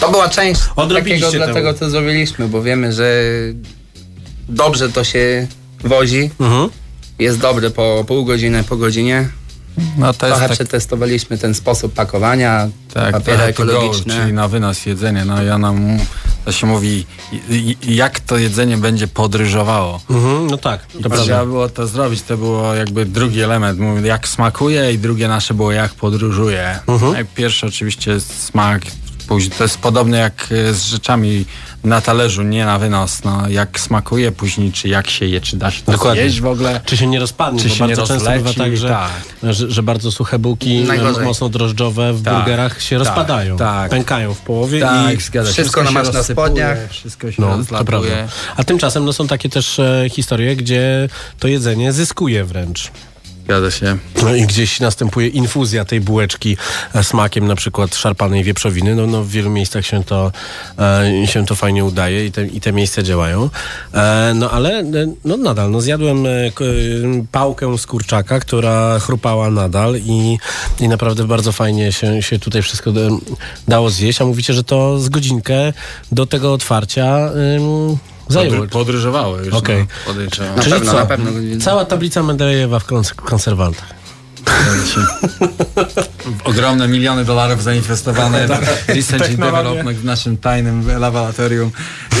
To 0.00 0.10
była 0.10 0.28
część 0.28 0.60
takiego, 0.88 1.30
temu. 1.30 1.44
dlatego 1.44 1.74
to 1.74 1.90
zrobiliśmy, 1.90 2.48
bo 2.48 2.62
wiemy, 2.62 2.92
że 2.92 3.22
dobrze 4.48 4.88
to 4.88 5.04
się 5.04 5.46
wozi. 5.84 6.30
mhm. 6.40 6.68
Jest 7.18 7.38
dobre 7.38 7.70
po 7.70 8.04
pół 8.08 8.24
godziny, 8.24 8.64
po 8.64 8.76
godzinie. 8.76 9.28
No 9.98 10.12
to 10.12 10.26
Trochę 10.26 10.48
tak, 10.48 10.52
przetestowaliśmy 10.52 11.38
ten 11.38 11.54
sposób 11.54 11.92
pakowania, 11.92 12.68
tak 12.94 13.12
papiery 13.12 13.38
trochę 13.38 13.52
to 13.52 13.64
go, 13.64 13.72
ekologiczne. 13.72 14.14
czyli 14.14 14.32
na 14.32 14.48
wynos 14.48 14.86
jedzenie. 14.86 15.24
No 15.24 15.42
ja 15.42 15.58
nam, 15.58 15.98
to 16.44 16.52
się 16.52 16.66
mówi, 16.66 17.06
jak 17.88 18.20
to 18.20 18.38
jedzenie 18.38 18.76
będzie 18.76 19.08
podryżowało. 19.08 20.00
Mhm, 20.10 20.46
no 20.46 20.56
tak, 20.56 20.86
to 20.86 20.98
prawda. 21.00 21.22
trzeba 21.22 21.44
było 21.44 21.68
to 21.68 21.86
zrobić, 21.86 22.22
to 22.22 22.36
było 22.36 22.74
jakby 22.74 23.06
drugi 23.06 23.40
element. 23.40 23.78
Mówię, 23.78 24.08
jak 24.08 24.28
smakuje 24.28 24.92
i 24.92 24.98
drugie 24.98 25.28
nasze 25.28 25.54
było 25.54 25.72
jak 25.72 25.94
podróżuje. 25.94 26.78
Mhm. 26.86 27.24
I 27.24 27.28
pierwszy 27.34 27.66
oczywiście 27.66 28.20
smak, 28.20 28.82
później 29.28 29.52
to 29.58 29.64
jest 29.64 29.78
podobne 29.78 30.18
jak 30.18 30.48
e, 30.50 30.74
z 30.74 30.84
rzeczami 30.84 31.44
na 31.84 32.00
talerzu, 32.00 32.42
nie 32.42 32.64
na 32.64 32.78
wynos. 32.78 33.24
No, 33.24 33.48
jak 33.48 33.80
smakuje 33.80 34.32
później, 34.32 34.72
czy 34.72 34.88
jak 34.88 35.10
się 35.10 35.26
je, 35.26 35.40
czy 35.40 35.56
da 35.56 35.70
się 35.70 35.82
to 35.82 35.92
Dokładnie. 35.92 36.22
zjeść 36.22 36.40
w 36.40 36.46
ogóle. 36.46 36.80
Czy 36.84 36.96
się 36.96 37.06
nie 37.06 37.20
rozpadnie, 37.20 37.60
Czy 37.62 37.68
bo 37.68 37.74
się 37.74 37.86
bardzo 37.86 38.02
nie 38.02 38.08
często 38.08 38.30
bywa 38.30 38.52
tak, 38.52 38.76
że, 38.76 38.88
tak. 38.88 39.10
że, 39.42 39.70
że 39.70 39.82
bardzo 39.82 40.12
suche 40.12 40.38
bułki 40.38 40.80
Najgorzej. 40.84 41.24
mocno 41.24 41.48
drożdżowe 41.48 42.12
w 42.12 42.22
Tak, 42.22 42.34
burgerach 42.34 42.82
się 42.82 42.98
tak, 42.98 43.06
rozpadają, 43.06 43.56
tak. 43.56 43.90
pękają 43.90 44.34
w 44.34 44.40
połowie 44.40 44.80
Tak, 44.80 45.18
i 45.18 45.22
zgadza 45.22 45.48
się. 45.50 45.52
wszystko 45.52 45.80
się 45.80 45.92
namasz 45.92 46.12
na 46.12 46.22
spodniach. 46.22 46.78
Wszystko 46.90 47.32
się 47.32 47.42
no, 47.42 47.50
to 47.50 47.56
rozlatuje. 47.56 47.84
prawda. 47.86 48.32
A 48.56 48.64
tymczasem 48.64 49.04
no, 49.04 49.12
są 49.12 49.26
takie 49.26 49.48
też 49.48 49.78
e, 49.78 50.06
historie, 50.10 50.56
gdzie 50.56 51.08
to 51.38 51.48
jedzenie 51.48 51.92
zyskuje 51.92 52.44
wręcz. 52.44 52.90
Zgadza 53.46 53.70
się. 53.70 53.96
No 54.22 54.34
i 54.34 54.42
gdzieś 54.46 54.80
następuje 54.80 55.28
infuzja 55.28 55.84
tej 55.84 56.00
bułeczki 56.00 56.56
e, 56.94 57.04
smakiem 57.04 57.46
na 57.46 57.54
przykład 57.54 57.94
szarpanej 57.94 58.44
wieprzowiny. 58.44 58.94
No, 58.94 59.06
no 59.06 59.22
w 59.22 59.28
wielu 59.28 59.50
miejscach 59.50 59.86
się 59.86 60.04
to, 60.04 60.32
e, 60.78 61.26
się 61.26 61.46
to 61.46 61.54
fajnie 61.54 61.84
udaje 61.84 62.26
i 62.26 62.32
te, 62.32 62.46
i 62.46 62.60
te 62.60 62.72
miejsca 62.72 63.02
działają. 63.02 63.50
E, 63.94 64.32
no 64.34 64.50
ale 64.50 64.78
e, 64.78 64.84
no 65.24 65.36
nadal, 65.36 65.70
no 65.70 65.80
zjadłem 65.80 66.26
e, 66.26 66.30
e, 66.30 66.52
pałkę 67.32 67.78
z 67.78 67.86
kurczaka, 67.86 68.40
która 68.40 68.98
chrupała 68.98 69.50
nadal 69.50 69.96
i, 69.96 70.38
i 70.80 70.88
naprawdę 70.88 71.24
bardzo 71.24 71.52
fajnie 71.52 71.92
się, 71.92 72.22
się 72.22 72.38
tutaj 72.38 72.62
wszystko 72.62 72.92
dało 73.68 73.90
zjeść. 73.90 74.20
A 74.20 74.24
mówicie, 74.24 74.54
że 74.54 74.64
to 74.64 74.98
z 74.98 75.08
godzinkę 75.08 75.72
do 76.12 76.26
tego 76.26 76.52
otwarcia 76.52 77.30
zajęło. 78.28 78.56
Podry- 78.64 78.68
podryżowało 78.68 79.38
już. 79.38 79.54
Okej. 79.54 79.86
No. 80.06 80.14
Na 80.56 80.62
Czyli 80.62 80.72
pewno, 80.72 80.92
co? 80.92 80.98
na 80.98 81.06
pewno. 81.06 81.30
Cała 81.60 81.84
tablica 81.84 82.22
Mendelejewa 82.22 82.78
w 82.78 82.86
kons- 82.86 83.14
konserwantach. 83.14 83.96
Ogromne 86.44 86.88
miliony 86.88 87.24
dolarów 87.24 87.62
zainwestowane 87.62 88.48
w 88.86 88.88
research 88.88 89.28
development 89.30 89.98
w 89.98 90.04
naszym 90.04 90.36
tajnym 90.36 90.98
laboratorium. 91.00 91.70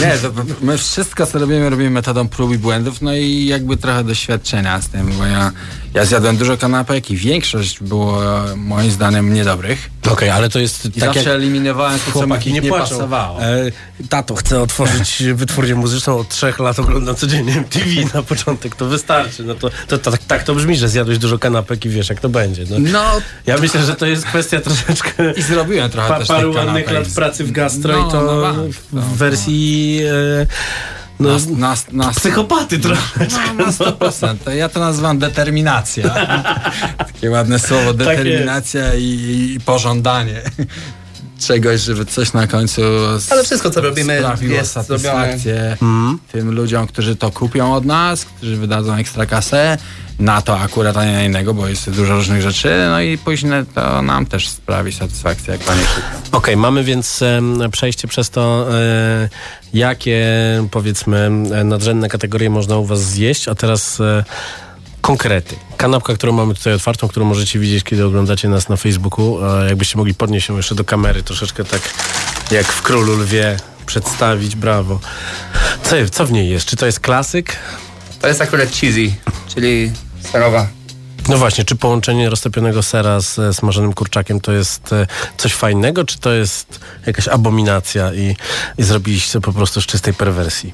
Nie, 0.00 0.18
to 0.18 0.30
my 0.60 0.78
wszystko, 0.78 1.26
co 1.26 1.38
robimy, 1.38 1.70
robimy 1.70 1.90
metodą 1.90 2.28
prób 2.28 2.52
i 2.52 2.58
błędów, 2.58 3.02
no 3.02 3.14
i 3.14 3.46
jakby 3.46 3.76
trochę 3.76 4.04
doświadczenia 4.04 4.82
z 4.82 4.88
tym, 4.88 5.12
bo 5.18 5.24
ja, 5.26 5.52
ja 5.94 6.04
zjadłem 6.04 6.36
dużo 6.36 6.56
kanapek 6.56 7.10
i 7.10 7.16
większość 7.16 7.80
było 7.82 8.22
moim 8.56 8.90
zdaniem 8.90 9.34
niedobrych. 9.34 9.90
Okej, 10.10 10.30
ale 10.30 10.48
to 10.48 10.58
jest 10.58 10.86
I 10.86 11.00
tak 11.00 11.14
zawsze 11.14 11.30
jak... 11.30 11.38
eliminowałem 11.38 11.98
to, 11.98 12.20
co 12.20 12.26
mi 12.26 12.52
nie, 12.52 12.62
płaczą. 12.62 12.84
pasowało. 12.84 13.42
E, 13.42 13.70
tato 14.08 14.34
chce 14.34 14.60
otworzyć 14.60 15.22
wytwórnię 15.34 15.74
muzyczną 15.74 16.18
od 16.18 16.28
trzech 16.28 16.58
lat, 16.58 16.78
oglądam 16.78 17.16
codziennie 17.16 17.52
MTV 17.56 17.86
na 18.14 18.22
początek, 18.22 18.76
to 18.76 18.86
wystarczy. 18.86 19.44
No 19.44 19.54
to, 19.54 19.70
to, 19.88 19.98
to, 19.98 20.10
tak, 20.10 20.24
tak 20.24 20.42
to 20.42 20.54
brzmi, 20.54 20.76
że 20.76 20.88
zjadłeś 20.88 21.18
dużo 21.18 21.38
kanapek 21.38 21.84
i 21.84 21.88
wiesz 21.88 22.08
jak 22.08 22.20
to 22.20 22.28
będzie. 22.28 22.64
No, 22.70 22.76
No 22.78 23.20
ja 23.46 23.58
myślę, 23.58 23.84
że 23.84 23.94
to 23.94 24.06
jest 24.06 24.26
kwestia 24.26 24.60
troszeczkę 24.60 25.32
i 25.32 25.42
zrobiłem 25.42 25.90
trochę 25.90 26.08
pa, 26.08 26.26
paru 26.26 26.52
ładnych 26.52 26.90
lat 26.90 27.08
pracy 27.14 27.44
w 27.44 27.52
gastro 27.52 27.92
No, 28.00 28.08
i 28.08 28.10
to 28.12 28.22
no, 28.22 29.00
w 29.02 29.16
wersji 29.16 30.00
e, 30.42 30.46
no, 31.20 31.28
Na, 31.28 31.68
na, 31.68 31.76
na, 31.92 32.12
psychopaty 32.12 32.78
trochę. 32.78 33.26
No, 33.58 33.64
na 33.64 33.72
100%. 33.72 34.36
To 34.44 34.50
ja 34.50 34.68
to 34.68 34.80
nazywam 34.80 35.18
determinacja. 35.18 36.10
Takie 36.98 37.30
ładne 37.30 37.58
słowo, 37.58 37.94
determinacja 37.94 38.94
i, 38.94 39.02
i 39.56 39.60
pożądanie 39.64 40.42
czegoś, 41.40 41.80
żeby 41.80 42.04
coś 42.06 42.32
na 42.32 42.46
końcu 42.46 42.82
Ale 43.30 43.44
wszystko, 43.44 43.70
co 43.70 43.80
robimy, 43.80 44.18
sprawiło 44.18 44.54
jest 44.54 44.72
satysfakcję 44.72 45.62
Mhm. 45.82 46.18
tym 46.32 46.50
ludziom, 46.54 46.86
którzy 46.86 47.16
to 47.16 47.30
kupią 47.30 47.74
od 47.74 47.84
nas, 47.84 48.24
którzy 48.24 48.56
wydadzą 48.56 48.94
ekstra 48.94 49.26
kasę 49.26 49.78
na 50.18 50.42
to 50.42 50.58
akurat, 50.60 50.96
a 50.96 51.04
nie 51.04 51.12
na 51.12 51.24
innego, 51.24 51.54
bo 51.54 51.68
jest 51.68 51.90
dużo 51.90 52.14
różnych 52.14 52.42
rzeczy, 52.42 52.86
no 52.90 53.00
i 53.00 53.18
później 53.18 53.52
to 53.74 54.02
nam 54.02 54.26
też 54.26 54.48
sprawi 54.48 54.92
satysfakcję, 54.92 55.52
jak 55.52 55.62
panie 55.62 55.80
kupią. 55.82 56.36
Okej, 56.38 56.56
mamy 56.56 56.84
więc 56.84 57.20
przejście 57.72 58.08
przez 58.08 58.30
to, 58.30 58.66
e, 58.74 59.28
jakie 59.74 60.24
powiedzmy 60.70 61.30
nadrzędne 61.64 62.08
kategorie 62.08 62.50
można 62.50 62.76
u 62.76 62.84
Was 62.84 63.02
zjeść, 63.02 63.48
a 63.48 63.54
teraz 63.54 64.00
e, 64.00 64.24
konkrety. 65.06 65.56
Kanapka, 65.76 66.14
którą 66.14 66.32
mamy 66.32 66.54
tutaj 66.54 66.72
otwartą, 66.72 67.08
którą 67.08 67.26
możecie 67.26 67.58
widzieć, 67.58 67.84
kiedy 67.84 68.04
oglądacie 68.04 68.48
nas 68.48 68.68
na 68.68 68.76
Facebooku. 68.76 69.38
Jakbyście 69.68 69.98
mogli 69.98 70.14
podnieść 70.14 70.48
ją 70.48 70.56
jeszcze 70.56 70.74
do 70.74 70.84
kamery, 70.84 71.22
troszeczkę 71.22 71.64
tak 71.64 71.80
jak 72.50 72.66
w 72.66 72.82
Królu 72.82 73.16
Lwie 73.16 73.56
przedstawić, 73.86 74.56
brawo. 74.56 75.00
Co, 75.82 75.96
co 76.10 76.26
w 76.26 76.32
niej 76.32 76.50
jest? 76.50 76.66
Czy 76.66 76.76
to 76.76 76.86
jest 76.86 77.00
klasyk? 77.00 77.56
To 78.20 78.28
jest 78.28 78.40
akurat 78.40 78.68
cheesy, 78.70 79.12
czyli 79.54 79.92
serowa. 80.32 80.68
No 81.28 81.36
właśnie, 81.36 81.64
czy 81.64 81.76
połączenie 81.76 82.30
roztopionego 82.30 82.82
sera 82.82 83.20
z 83.20 83.56
smażonym 83.56 83.92
kurczakiem 83.92 84.40
to 84.40 84.52
jest 84.52 84.92
e, 84.92 85.06
coś 85.36 85.54
fajnego, 85.54 86.04
czy 86.04 86.18
to 86.18 86.32
jest 86.32 86.80
jakaś 87.06 87.28
abominacja 87.28 88.14
i, 88.14 88.36
i 88.78 88.82
zrobiliście 88.82 89.32
to 89.32 89.40
po 89.40 89.52
prostu 89.52 89.80
z 89.80 89.86
czystej 89.86 90.14
perwersji? 90.14 90.72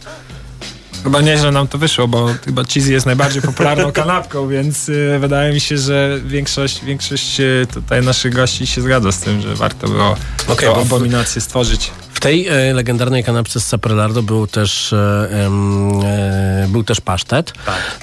Chyba 1.03 1.21
nieźle 1.21 1.53
nam 1.53 1.69
to 1.69 1.79
wyszło, 1.79 2.09
bo 2.09 2.29
chyba 2.45 2.65
cheesy 2.65 2.93
jest 2.93 3.07
najbardziej 3.07 3.43
popularną 3.43 3.93
kanapką, 4.03 4.49
więc 4.49 4.88
y, 4.88 5.19
wydaje 5.21 5.55
mi 5.55 5.61
się, 5.61 5.79
że 5.79 6.21
większość, 6.25 6.85
większość 6.85 7.41
y, 7.41 7.67
tutaj 7.75 8.03
naszych 8.03 8.35
gości 8.35 8.67
się 8.67 8.83
zgadza 8.83 9.12
z 9.12 9.21
tym, 9.21 9.41
że 9.41 9.55
warto 9.55 9.88
było 9.88 10.17
Okej, 10.49 10.69
tą 10.69 10.81
abominację 10.81 11.41
stworzyć. 11.41 11.91
W 12.12 12.21
tej 12.21 12.49
e, 12.49 12.73
legendarnej 12.73 13.25
kanapce 13.25 13.61
z 13.61 13.67
Saprelardo 13.67 14.23
był 14.23 14.47
też, 14.47 14.93
e, 14.93 15.29
e, 15.33 16.67
był 16.69 16.85
też 16.85 17.01
pasztet. 17.01 17.53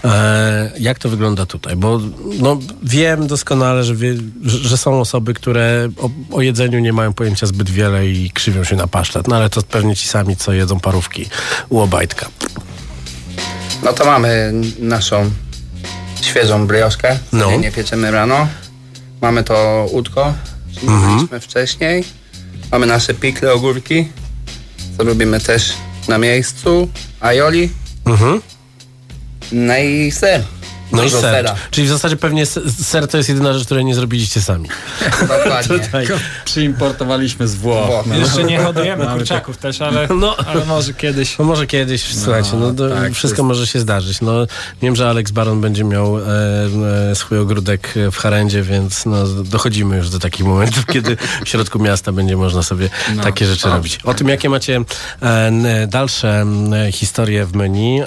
E, 0.03 0.71
jak 0.79 0.99
to 0.99 1.09
wygląda 1.09 1.45
tutaj? 1.45 1.75
Bo 1.75 1.99
no, 2.39 2.59
wiem 2.83 3.27
doskonale, 3.27 3.83
że, 3.83 3.95
wie, 3.95 4.15
że 4.43 4.57
że 4.57 4.77
są 4.77 4.99
osoby, 4.99 5.33
które 5.33 5.89
o, 5.97 6.09
o 6.31 6.41
jedzeniu 6.41 6.79
nie 6.79 6.93
mają 6.93 7.13
pojęcia 7.13 7.47
zbyt 7.47 7.69
wiele 7.69 8.07
i 8.07 8.31
krzywią 8.31 8.63
się 8.63 8.75
na 8.75 8.87
pasztet. 8.87 9.27
No 9.27 9.35
ale 9.35 9.49
to 9.49 9.61
pewnie 9.61 9.95
ci 9.95 10.07
sami, 10.07 10.35
co 10.35 10.53
jedzą 10.53 10.79
parówki 10.79 11.25
u 11.69 11.79
Obajtka. 11.79 12.29
No 13.83 13.93
to 13.93 14.05
mamy 14.05 14.51
naszą 14.79 15.31
świeżą 16.21 16.67
brioszkę, 16.67 17.19
No. 17.31 17.55
nie 17.57 17.71
pieczemy 17.71 18.11
rano. 18.11 18.47
Mamy 19.21 19.43
to 19.43 19.87
udko, 19.91 20.33
czyli 20.75 20.87
Mhm. 20.87 21.41
wcześniej. 21.41 22.03
Mamy 22.71 22.85
nasze 22.85 23.13
pikle, 23.13 23.53
ogórki, 23.53 24.07
co 24.97 25.03
robimy 25.03 25.39
też 25.39 25.73
na 26.07 26.17
miejscu. 26.17 26.87
Aioli, 27.19 27.69
Mhm. 28.05 28.41
no 29.51 29.77
i 29.77 30.11
ser. 30.11 30.43
No 30.91 31.03
i 31.03 31.09
ser. 31.09 31.21
sera. 31.21 31.55
Czyli 31.71 31.87
w 31.87 31.89
zasadzie 31.89 32.15
pewnie 32.15 32.45
ser 32.83 33.07
to 33.07 33.17
jest 33.17 33.29
jedyna 33.29 33.53
rzecz, 33.53 33.65
której 33.65 33.85
nie 33.85 33.95
zrobiliście 33.95 34.41
sami. 34.41 34.69
Dokładnie. 35.21 35.79
Tutaj. 35.79 36.07
Przyimportowaliśmy 36.45 37.47
z 37.47 37.55
Włoch. 37.55 37.87
Włoch. 37.87 38.05
No. 38.05 38.15
Jeszcze 38.15 38.43
nie 38.43 38.59
hodujemy 38.59 39.03
Mamy 39.03 39.17
kurczaków 39.17 39.57
też, 39.57 39.81
ale, 39.81 40.07
No. 40.15 40.35
ale 40.37 40.65
może 40.65 40.93
kiedyś. 40.93 41.37
No 41.37 41.45
może 41.45 41.67
kiedyś, 41.67 42.15
słuchajcie, 42.15 42.49
no 42.53 42.73
to 42.73 42.89
tak, 42.89 43.13
wszystko 43.13 43.43
może 43.43 43.67
się 43.67 43.79
zdarzyć. 43.79 44.21
No, 44.21 44.31
wiem, 44.81 44.95
że 44.95 45.09
Alex 45.09 45.31
Baron 45.31 45.61
będzie 45.61 45.83
miał 45.83 46.19
e, 46.19 46.23
e, 47.11 47.15
swój 47.15 47.37
ogródek 47.37 47.93
w 48.11 48.17
Harendzie, 48.17 48.61
więc 48.63 49.05
no, 49.05 49.25
dochodzimy 49.27 49.97
już 49.97 50.09
do 50.09 50.19
takich 50.19 50.45
momentów, 50.45 50.85
kiedy 50.93 51.17
w 51.45 51.49
środku 51.49 51.79
miasta 51.79 52.11
będzie 52.11 52.37
można 52.37 52.63
sobie 52.63 52.89
takie 53.23 53.45
rzeczy 53.45 53.69
robić. 53.69 53.99
O 54.03 54.13
tym, 54.13 54.29
jakie 54.29 54.49
macie 54.49 54.81
e, 55.21 55.87
dalsze 55.87 56.45
historie 56.91 57.45
w 57.45 57.55
menu, 57.55 58.01
e, 58.01 58.05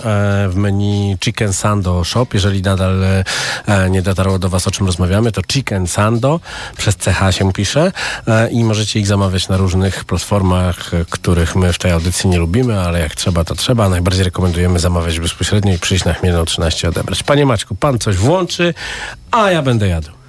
w 0.48 0.56
menu 0.56 1.16
Chicken 1.24 1.52
Sando 1.52 2.04
Shop, 2.04 2.26
jeżeli 2.34 2.62
nadal 2.72 3.04
e, 3.04 3.24
e, 3.66 3.90
nie 3.90 4.02
dotarło 4.02 4.38
do 4.38 4.48
Was, 4.48 4.66
o 4.66 4.70
czym 4.70 4.86
rozmawiamy, 4.86 5.32
to 5.32 5.42
Chicken 5.52 5.86
Sando, 5.86 6.40
przez 6.76 6.96
CH 6.96 7.36
się 7.36 7.52
pisze 7.52 7.92
e, 8.26 8.50
i 8.50 8.64
możecie 8.64 9.00
ich 9.00 9.06
zamawiać 9.06 9.48
na 9.48 9.56
różnych 9.56 10.04
platformach, 10.04 10.90
których 11.10 11.56
my 11.56 11.72
w 11.72 11.78
tej 11.78 11.92
audycji 11.92 12.30
nie 12.30 12.38
lubimy, 12.38 12.80
ale 12.80 13.00
jak 13.00 13.14
trzeba, 13.14 13.44
to 13.44 13.54
trzeba. 13.54 13.88
Najbardziej 13.88 14.24
rekomendujemy 14.24 14.78
zamawiać 14.78 15.20
bezpośrednio 15.20 15.74
i 15.74 15.78
przyjść 15.78 16.04
na 16.04 16.12
Chmielną 16.14 16.44
13 16.44 16.88
odebrać. 16.88 17.22
Panie 17.22 17.46
Maćku, 17.46 17.74
Pan 17.74 17.98
coś 17.98 18.16
włączy, 18.16 18.74
a 19.30 19.50
ja 19.50 19.62
będę 19.62 19.88
jadł. 19.88 20.21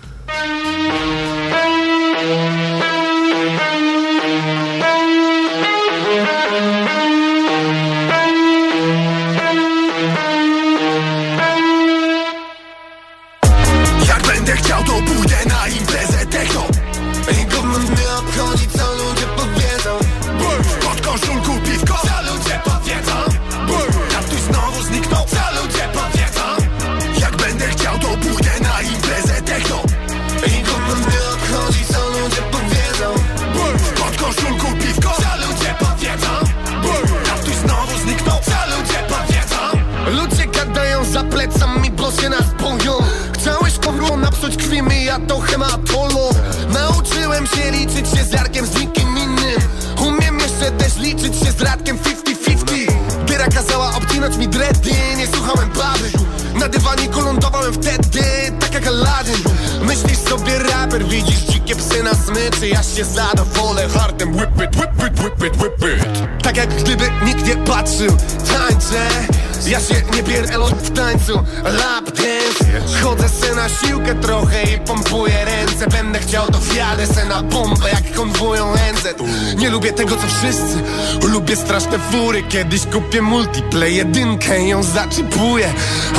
Straszne 81.93 82.11
fury 82.11 82.43
Kiedyś 82.43 82.85
kupię 82.85 83.21
multiplay 83.21 83.95
jedynkę 83.95 84.67
ją 84.67 84.83
zaczipuję. 84.83 85.73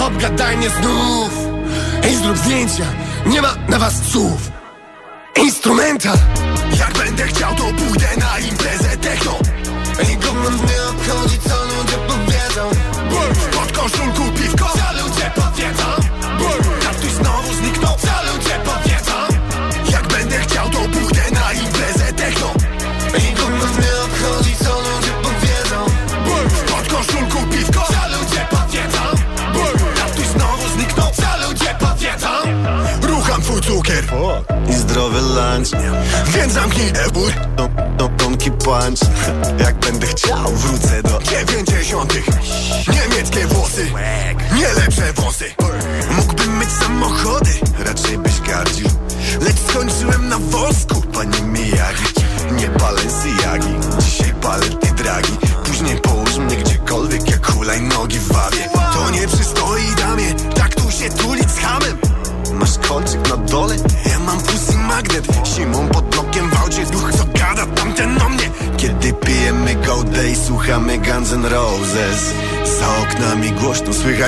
Obgadaj 0.06 0.56
mnie 0.56 0.70
znów. 0.70 1.30
Ej 2.02 2.16
zrób 2.16 2.36
zdjęcia. 2.38 2.84
Nie 3.26 3.42
ma 3.42 3.54
na 3.68 3.78
was 3.78 4.02
słów 4.10 4.53
Jak 39.58 39.74
będę 39.74 40.06
chciał 40.06 40.48
wrócę 40.48 41.02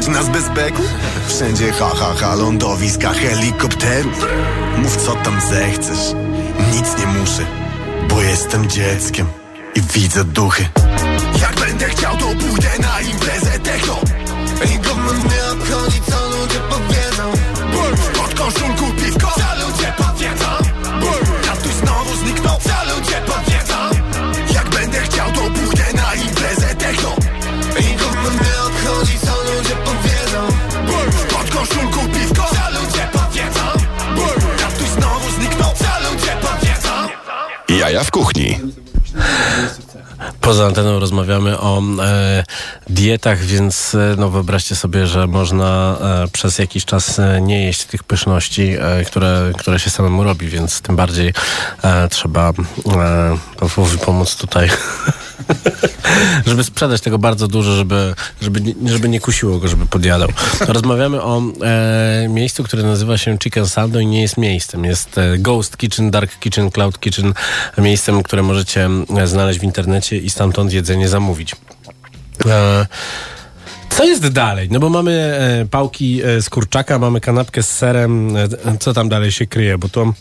nas 0.09 0.29
bez 0.29 0.49
beku. 0.49 0.83
Wszędzie 1.29 1.73
ha 1.73 1.91
ha 1.99 2.15
ha 2.21 2.35
lądowiska 2.35 3.13
helikopterów. 3.13 4.27
Mów 4.79 4.97
co 4.97 5.15
tam 5.15 5.41
zechcesz. 5.41 6.15
Nic 6.73 6.99
nie 6.99 7.07
muszę 7.07 7.47
Bo 8.09 8.23
jestem 8.23 8.69
dzieckiem 8.69 9.27
I 9.75 9.81
widzę 9.81 10.25
duchy. 10.25 10.69
Jak 11.41 11.55
będę 11.61 11.89
chciał, 11.89 12.17
to 12.17 12.27
pójdę 12.27 12.71
na 12.81 13.01
imprezę 13.01 13.59
techno. 13.59 14.01
Nikogo 14.71 15.13
nie 15.15 15.53
obchodzi 15.53 16.01
co 16.11 16.29
ludzie 16.29 16.61
powiedzą. 16.71 17.33
Pod 18.19 18.35
koszulku 18.35 18.85
piwko. 18.93 19.33
Co 19.35 19.67
ludzie 19.67 19.93
powiedzą 19.97 20.06
w 38.07 38.11
kuchni. 38.11 38.59
Poza 40.41 40.67
anteną 40.67 40.99
rozmawiamy 40.99 41.59
o 41.59 41.83
e, 42.03 42.45
dietach, 42.89 43.39
więc 43.39 43.95
e, 43.95 44.15
no 44.19 44.31
wyobraźcie 44.31 44.77
sobie, 44.77 45.07
że 45.07 45.27
można 45.27 45.97
e, 46.01 46.29
przez 46.29 46.59
jakiś 46.59 46.85
czas 46.85 47.19
e, 47.19 47.41
nie 47.41 47.65
jeść 47.65 47.85
tych 47.85 48.05
pyszności, 48.05 48.77
e, 48.81 49.05
które, 49.05 49.53
które 49.59 49.79
się 49.79 49.91
samemu 49.91 50.25
robi, 50.25 50.49
więc 50.49 50.81
tym 50.81 50.97
bardziej 50.97 51.33
e, 51.83 52.09
trzeba 52.09 52.51
e, 52.51 53.99
pomóc 54.05 54.37
tutaj. 54.37 54.69
żeby 56.47 56.64
sprzedać 56.64 57.01
tego 57.01 57.18
bardzo 57.18 57.49
dużo, 57.49 57.76
żeby, 57.76 58.14
żeby, 58.40 58.61
żeby 58.84 59.09
nie 59.09 59.20
kusiło 59.20 59.59
go, 59.59 59.68
żeby 59.68 59.86
podjadał. 59.86 60.28
Rozmawiamy 60.68 61.22
o 61.22 61.42
e, 61.62 62.28
miejscu, 62.28 62.64
które 62.64 62.82
nazywa 62.82 63.18
się 63.18 63.38
Chicken 63.38 63.68
Sando 63.68 64.01
i 64.01 64.07
nie 64.07 64.22
jest 64.22 64.36
miejscem. 64.36 64.84
Jest 64.84 65.18
e, 65.18 65.38
Ghost 65.38 65.76
Kitchen, 65.76 66.11
Dark 66.11 66.38
Kitchen, 66.38 66.70
Cloud 66.70 67.01
Kitchen, 67.01 67.34
miejscem, 67.78 68.22
które 68.22 68.42
możecie 68.42 68.88
e, 69.16 69.26
znaleźć 69.26 69.61
w 69.61 69.64
internecie 69.64 70.18
i 70.18 70.30
stamtąd 70.30 70.72
jedzenie 70.72 71.09
zamówić. 71.09 71.57
E, 72.47 72.86
co 73.97 74.05
jest 74.05 74.28
dalej? 74.28 74.68
No 74.70 74.80
bo 74.80 74.88
mamy 74.88 75.12
e, 75.12 75.66
pałki 75.66 76.22
e, 76.22 76.42
z 76.42 76.51
kurczaka, 76.51 76.99
mamy 76.99 77.20
kanapkę 77.20 77.62
z 77.62 77.68
serem. 77.68 78.36
E, 78.36 78.49
co 78.80 78.94
tam 78.94 79.09
dalej 79.09 79.32
się 79.32 79.47
kryje? 79.47 79.78
Bo 79.78 79.88
to 79.88 80.12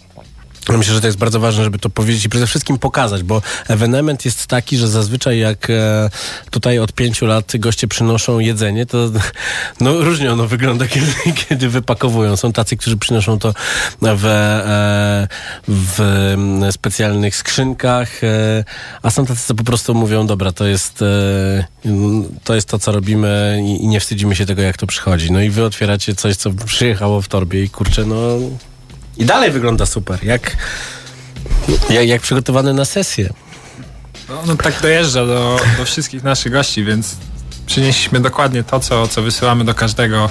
Myślę, 0.70 0.94
że 0.94 1.02
to 1.02 1.08
jest 1.08 1.20
bardzo 1.20 1.40
ważne, 1.40 1.64
żeby 1.64 1.80
to 1.80 1.90
powiedzieć 1.90 2.26
i 2.26 2.30
przede 2.30 2.48
wszystkim 2.48 2.78
pokazać, 2.78 3.24
bo 3.24 3.42
ewenement 3.68 4.26
jest 4.26 4.48
taki, 4.48 4.78
że 4.78 4.88
zazwyczaj 4.88 5.40
jak 5.40 5.70
e, 5.70 6.10
tutaj 6.50 6.80
od 6.80 6.94
pięciu 6.94 7.26
lat 7.26 7.52
goście 7.60 7.88
przynoszą 7.88 8.40
jedzenie, 8.40 8.86
to 8.86 8.98
no 9.82 10.02
różnie 10.02 10.32
ono 10.32 10.48
wygląda, 10.48 10.88
kiedy, 10.94 11.14
kiedy 11.36 11.70
wypakowują. 11.70 12.36
Są 12.36 12.54
tacy, 12.54 12.78
którzy 12.78 12.98
przynoszą 12.98 13.40
to 13.40 13.54
w, 14.02 14.26
e, 14.26 15.28
w 15.68 16.72
specjalnych 16.72 17.36
skrzynkach, 17.36 18.24
e, 18.24 18.64
a 19.02 19.12
są 19.12 19.26
tacy, 19.26 19.48
co 19.48 19.56
po 19.56 19.64
prostu 19.64 19.96
mówią, 19.96 20.28
dobra, 20.28 20.52
to 20.52 20.66
jest, 20.66 21.04
to 22.44 22.56
jest 22.56 22.68
to, 22.68 22.80
co 22.80 22.92
robimy 22.92 23.64
i 23.80 23.88
nie 23.88 24.00
wstydzimy 24.00 24.36
się 24.36 24.46
tego, 24.46 24.62
jak 24.62 24.78
to 24.78 24.88
przychodzi. 24.88 25.32
No 25.32 25.42
i 25.42 25.50
wy 25.50 25.64
otwieracie 25.64 26.16
coś, 26.16 26.36
co 26.36 26.52
przyjechało 26.66 27.22
w 27.22 27.28
torbie 27.28 27.64
i 27.64 27.70
kurczę, 27.70 28.06
no 28.06 28.38
i 29.18 29.26
dalej 29.26 29.52
wygląda 29.52 29.86
super, 29.86 30.24
jak, 30.24 30.58
jak, 31.90 32.08
jak 32.08 32.22
przygotowane 32.22 32.74
na 32.74 32.86
sesję. 32.86 33.30
No, 34.30 34.36
no 34.48 34.56
tak 34.56 34.82
dojeżdża 34.82 35.26
do, 35.26 35.60
do 35.78 35.86
wszystkich 35.86 36.24
naszych 36.24 36.52
gości, 36.52 36.84
więc 36.84 37.16
przynieśliśmy 37.66 38.20
dokładnie 38.20 38.64
to, 38.64 38.80
co, 38.80 39.08
co 39.08 39.22
wysyłamy 39.22 39.66
do 39.66 39.74
każdego, 39.74 40.30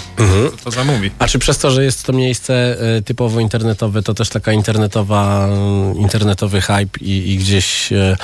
kto 0.48 0.64
to 0.64 0.70
zamówi. 0.70 1.10
A 1.18 1.28
czy 1.28 1.38
przez 1.38 1.58
to, 1.58 1.70
że 1.70 1.84
jest 1.84 2.02
to 2.02 2.12
miejsce 2.12 2.76
e, 2.96 3.02
typowo 3.02 3.40
internetowe, 3.40 4.02
to 4.02 4.14
też 4.14 4.28
taka 4.28 4.52
internetowa, 4.52 5.48
internetowy 5.96 6.60
hype 6.60 6.98
i, 7.00 7.32
i 7.32 7.36
gdzieś 7.36 7.92
e, 7.92 8.16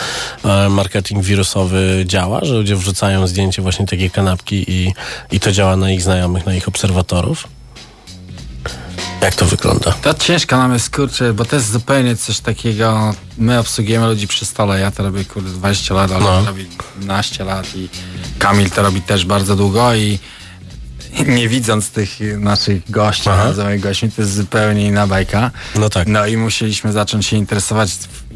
marketing 0.71 1.25
wirusowy 1.25 2.05
działa, 2.07 2.45
że 2.45 2.55
ludzie 2.55 2.77
wrzucają 2.77 3.27
zdjęcie 3.27 3.63
właśnie 3.63 3.87
takiej 3.87 4.11
kanapki 4.11 4.65
i, 4.69 4.95
i 5.33 5.41
to 5.41 5.53
działa 5.53 5.77
na 5.77 5.91
ich 5.91 6.03
znajomych, 6.03 6.47
na 6.47 6.55
ich 6.55 6.69
obserwatorów? 6.69 7.49
Jak 9.23 9.35
to 9.35 9.47
wygląda? 9.47 9.93
To 9.93 10.15
ciężko 10.15 10.57
nam 10.57 10.73
jest, 10.73 10.97
kurczę, 10.97 11.33
bo 11.35 11.45
to 11.45 11.57
jest 11.57 11.71
zupełnie 11.73 12.17
coś 12.17 12.41
takiego, 12.41 13.15
my 13.39 13.59
obsługujemy 13.59 14.07
ludzi 14.07 14.29
przy 14.29 14.47
stole, 14.47 14.81
ja 14.81 14.91
to 14.91 15.03
robię, 15.03 15.25
kurde, 15.25 15.51
20 15.51 15.95
lat, 15.95 16.13
ale 16.13 16.21
No. 16.25 16.45
robi 16.47 16.67
12 17.01 17.45
lat 17.45 17.75
i 17.77 17.89
Kamil 18.39 18.71
to 18.71 18.83
robi 18.83 19.03
też 19.03 19.25
bardzo 19.25 19.57
długo 19.57 19.95
i 19.95 20.19
nie 21.27 21.49
widząc 21.49 21.91
tych 21.91 22.11
naszych 22.39 22.91
gości, 22.91 23.29
nazywamy 23.29 23.79
gośćmi, 23.79 24.11
to 24.13 24.23
jest 24.23 24.35
zupełnie 24.35 24.87
inna 24.87 25.07
bajka. 25.07 25.51
No 25.79 25.89
tak. 25.91 26.09
No 26.09 26.27
i 26.27 26.37
musieliśmy 26.37 26.93
zacząć 26.93 27.27
się 27.27 27.37
interesować, 27.37 27.91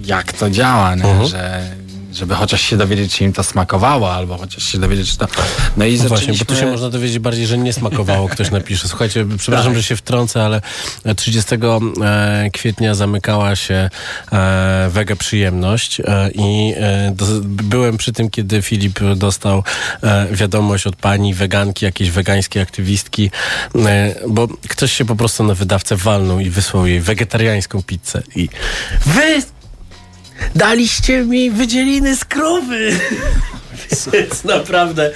jak 0.04 0.32
to 0.32 0.50
działa, 0.50 0.94
nie? 0.94 1.04
Mhm. 1.04 1.28
że 1.28 1.70
żeby 2.16 2.34
chociaż 2.34 2.60
się 2.60 2.76
dowiedzieć, 2.76 3.14
czy 3.16 3.24
im 3.24 3.32
to 3.32 3.44
smakowało, 3.44 4.12
albo 4.14 4.38
chociaż 4.38 4.64
się 4.64 4.78
dowiedzieć, 4.78 5.10
czy 5.10 5.18
to... 5.18 5.26
No 5.76 5.84
i 5.84 5.92
No 5.92 6.02
zaczęliśmy... 6.02 6.08
Właśnie, 6.08 6.34
bo 6.38 6.44
tu 6.44 6.56
się 6.60 6.66
można 6.66 6.90
dowiedzieć 6.90 7.18
bardziej, 7.18 7.46
że 7.46 7.58
nie 7.58 7.72
smakowało, 7.72 8.28
ktoś 8.28 8.50
napisze. 8.50 8.88
Słuchajcie, 8.88 9.26
przepraszam, 9.38 9.72
Tak. 9.72 9.76
że 9.76 9.82
się 9.82 9.96
wtrącę, 9.96 10.44
ale 10.44 10.60
30 11.16 11.54
e, 11.54 12.50
kwietnia 12.52 12.94
zamykała 12.94 13.56
się 13.56 13.90
e, 14.32 14.88
Wege 14.90 15.16
Przyjemność 15.16 16.00
e, 16.00 16.30
i 16.34 16.74
e, 16.76 17.14
byłem 17.42 17.96
przy 17.96 18.12
tym, 18.12 18.30
kiedy 18.30 18.62
Filip 18.62 19.00
dostał 19.16 19.62
e, 20.02 20.26
wiadomość 20.32 20.86
od 20.86 20.96
pani 20.96 21.34
weganki, 21.34 21.84
jakiejś 21.84 22.10
wegańskiej 22.10 22.62
aktywistki, 22.62 23.30
e, 23.76 24.14
bo 24.28 24.48
ktoś 24.68 24.92
się 24.92 25.04
po 25.04 25.16
prostu 25.16 25.44
na 25.44 25.54
wydawcę 25.54 25.96
walnął 25.96 26.40
i 26.40 26.50
wysłał 26.50 26.86
jej 26.86 27.00
wegetariańską 27.00 27.82
pizzę 27.82 28.22
i 28.36 28.48
wy 29.06 29.42
daliście 30.54 31.24
mi 31.24 31.50
wydzieliny 31.50 32.16
z 32.16 32.24
krowy! 32.24 32.90
Więc 34.12 34.44
naprawdę, 34.44 35.10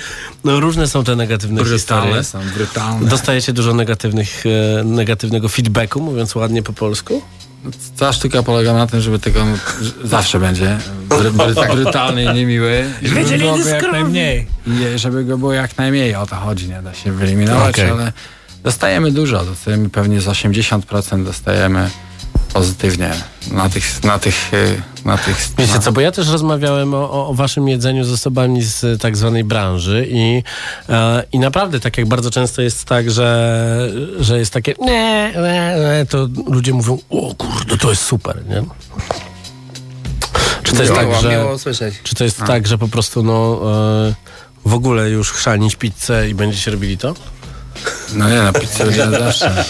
no 0.44 0.60
różne 0.60 0.88
są 0.88 1.04
te 1.04 1.16
negatywne 1.16 1.64
historie. 1.64 2.02
Brutalne 2.02 2.24
są, 2.24 2.40
brutalne. 2.54 3.08
Dostajecie 3.08 3.52
dużo 3.52 3.74
negatywnych, 3.74 4.44
e, 4.80 4.84
negatywnego 4.84 5.48
feedbacku, 5.48 6.00
mówiąc 6.00 6.34
ładnie 6.34 6.62
po 6.62 6.72
polsku? 6.72 7.22
Cała 7.96 8.12
sztuka 8.12 8.42
polega 8.42 8.72
na 8.72 8.86
tym, 8.86 9.00
żeby 9.00 9.18
tego 9.18 9.44
zawsze 10.04 10.40
będzie 10.40 10.78
bry, 11.08 11.30
bry, 11.30 11.54
brutalny 11.76 12.24
i 12.24 12.34
niemiły. 12.34 12.84
I 13.02 13.08
żeby 13.08 13.20
Wiedzieli 13.20 13.42
było 13.42 13.58
go 13.58 13.68
jak 13.68 13.92
najmniej. 13.92 14.46
I 14.66 14.98
żeby 14.98 15.24
go 15.24 15.38
było 15.38 15.52
jak 15.52 15.78
najmniej, 15.78 16.14
o 16.14 16.26
to 16.26 16.36
chodzi, 16.36 16.68
nie 16.68 16.82
da 16.82 16.94
się 16.94 17.12
wyeliminować, 17.12 17.74
Okej. 17.74 17.90
ale 17.90 18.12
Dostajemy 18.62 19.12
dużo, 19.12 19.44
dostajemy 19.44 19.90
pewnie 19.90 20.20
z 20.20 20.26
80% 20.26 21.24
dostajemy 21.24 21.90
pozytywnie 22.52 23.10
na 23.52 23.68
tych, 23.68 24.04
na 24.04 24.18
tych, 24.18 24.54
y, 24.54 24.82
na 25.04 25.18
tych 25.18 25.48
Wiecie 25.58 25.78
co, 25.78 25.92
bo 25.92 26.00
ja 26.00 26.12
też 26.12 26.28
rozmawiałem 26.28 26.94
o, 26.94 27.28
o, 27.28 27.34
waszym 27.34 27.68
jedzeniu 27.68 28.04
z 28.04 28.12
osobami 28.12 28.62
z 28.62 29.02
tak 29.02 29.16
zwanej 29.16 29.44
branży 29.44 30.06
i, 30.10 30.42
e, 30.88 31.24
i 31.32 31.38
naprawdę 31.38 31.80
tak 31.80 31.98
jak 31.98 32.06
bardzo 32.06 32.30
często 32.30 32.62
jest 32.62 32.84
tak, 32.84 33.10
że, 33.10 33.90
że 34.20 34.38
jest 34.38 34.52
takie 34.52 34.74
nie, 34.80 35.32
nie, 35.34 35.76
nie, 35.98 36.06
to 36.06 36.28
ludzie 36.46 36.72
mówią, 36.72 36.98
o 37.10 37.34
kurde, 37.34 37.76
to 37.78 37.90
jest 37.90 38.02
super, 38.02 38.46
nie? 38.48 38.62
Czy 40.62 40.72
to 40.72 40.82
jest 40.82 40.94
Miło, 40.94 41.12
tak, 41.12 41.22
że, 41.74 41.90
czy 42.02 42.14
to 42.14 42.24
jest 42.24 42.38
tak, 42.38 42.66
że 42.66 42.78
po 42.78 42.88
prostu 42.88 43.22
no 43.22 43.60
e, 44.08 44.14
w 44.64 44.74
ogóle 44.74 45.10
już 45.10 45.32
chrzanić 45.32 45.76
pizzę 45.76 46.28
i 46.28 46.34
będziecie 46.34 46.70
robili 46.70 46.98
to? 46.98 47.14
No 48.14 48.30
nie, 48.30 48.42
no 48.42 48.52
pizzę 48.52 48.84
robimy 48.84 49.10
zawsze. 49.18 49.64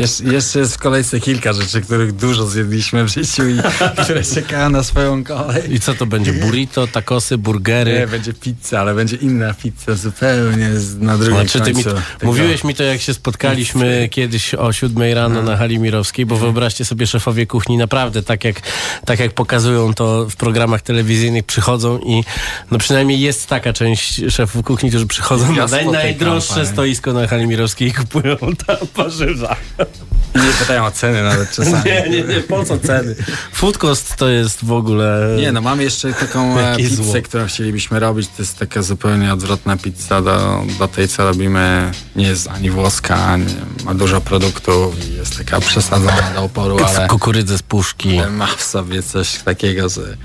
Jesz, 0.00 0.20
jeszcze 0.20 0.58
jest 0.58 0.74
w 0.74 0.78
kolejce 0.78 1.20
kilka 1.20 1.52
rzeczy, 1.52 1.80
których 1.80 2.12
dużo 2.12 2.46
zjedliśmy 2.46 3.04
w 3.04 3.08
życiu 3.08 3.48
i 3.48 3.58
które 4.02 4.22
czekają 4.24 4.70
na 4.70 4.82
swoją 4.82 5.24
kolej. 5.24 5.74
I 5.74 5.80
co 5.80 5.94
to 5.94 6.06
będzie? 6.06 6.32
Burrito, 6.32 6.86
tacosy, 6.86 7.38
burgery? 7.38 7.92
Nie, 7.92 8.06
będzie 8.06 8.32
pizza, 8.34 8.80
ale 8.80 8.94
będzie 8.94 9.16
inna 9.16 9.54
pizza 9.54 9.94
zupełnie 9.94 10.70
na 11.00 11.18
drugim 11.18 11.34
Znaczy, 11.48 11.60
ty 11.60 11.74
mi, 11.74 11.84
końcu. 11.84 11.90
tego- 11.90 12.02
mówiłeś 12.22 12.64
mi 12.64 12.74
to, 12.74 12.82
jak 12.82 13.00
się 13.00 13.14
spotkaliśmy 13.14 14.08
kiedyś 14.10 14.54
o 14.54 14.72
siódmej 14.72 15.14
rano 15.14 15.42
na 15.42 15.56
hali 15.56 15.78
Mirowskiej, 15.78 16.26
bo 16.26 16.36
wyobraźcie 16.36 16.84
sobie, 16.84 17.06
szefowie 17.06 17.46
kuchni 17.46 17.76
naprawdę, 17.76 18.22
tak 18.22 18.44
jak, 18.44 18.60
tak 19.04 19.20
jak 19.20 19.32
pokazują 19.32 19.94
to 19.94 20.26
w 20.30 20.36
programach 20.36 20.82
telewizyjnych, 20.82 21.44
przychodzą 21.44 21.98
i 21.98 22.24
no 22.70 22.78
przynajmniej 22.78 23.20
jest 23.20 23.46
taka 23.46 23.72
część 23.72 24.20
szefów 24.28 24.64
kuchni, 24.64 24.88
którzy 24.90 25.06
przychodzą 25.06 25.52
na 25.52 25.66
naj, 25.66 25.84
tej 25.84 25.92
najdroższe 25.92 26.66
stoisko 26.66 27.12
na 27.12 27.26
hali 27.26 27.46
Mirowskiej 27.50 27.88
i 27.88 27.92
kupują 27.92 28.36
tam 28.66 28.76
warzywa. 28.96 29.56
Nie 30.34 30.52
pytają 30.58 30.84
o 30.86 30.90
ceny 30.90 31.22
nawet 31.22 31.50
czasami. 31.50 31.82
Nie, 31.84 32.10
nie, 32.10 32.22
nie, 32.24 32.40
po 32.40 32.64
co 32.64 32.78
ceny? 32.78 33.14
Food 33.52 33.78
cost 33.78 34.16
to 34.16 34.28
jest 34.28 34.64
w 34.64 34.72
ogóle... 34.72 35.36
Nie, 35.38 35.52
no 35.52 35.60
mamy 35.60 35.82
jeszcze 35.82 36.12
taką 36.12 36.58
e, 36.58 36.76
pizzę, 36.76 37.04
zło. 37.04 37.14
którą 37.24 37.46
chcielibyśmy 37.46 38.00
robić. 38.00 38.28
To 38.28 38.42
jest 38.42 38.58
taka 38.58 38.82
zupełnie 38.82 39.32
odwrotna 39.32 39.76
pizza 39.76 40.22
do, 40.22 40.64
do 40.78 40.88
tej, 40.88 41.08
co 41.08 41.24
robimy. 41.24 41.92
Nie 42.16 42.26
jest 42.26 42.48
ani 42.48 42.70
włoska, 42.70 43.16
ani, 43.24 43.54
ma 43.84 43.94
dużo 43.94 44.20
produktów 44.20 45.08
i 45.08 45.14
jest 45.16 45.38
taka 45.38 45.60
przesadzona 45.60 46.30
do 46.34 46.42
oporu, 46.42 46.78
ale, 46.84 47.08
Kukurydzę 47.08 47.58
z 47.58 47.62
puszki. 47.62 48.18
ale 48.18 48.30
ma 48.30 48.46
w 48.46 48.62
sobie 48.62 49.02
coś 49.02 49.34
takiego, 49.38 49.88
że 49.88 50.16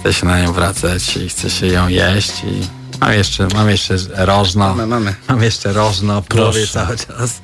chce 0.00 0.12
się 0.12 0.26
na 0.26 0.42
nią 0.42 0.52
wracać 0.52 1.16
i 1.16 1.28
chce 1.28 1.50
się 1.50 1.66
ją 1.66 1.88
jeść 1.88 2.32
i 2.44 2.77
mam 3.00 3.12
jeszcze, 3.12 3.48
mam 3.54 3.70
jeszcze 3.70 3.96
rożno. 4.16 4.68
Mamy, 4.68 4.86
mamy. 4.86 5.14
Mam 5.28 5.42
jeszcze 5.42 5.72
rożno, 5.72 6.22
prawie 6.22 6.52
Proszę. 6.52 6.66
cały 6.66 6.96
czas 6.96 7.40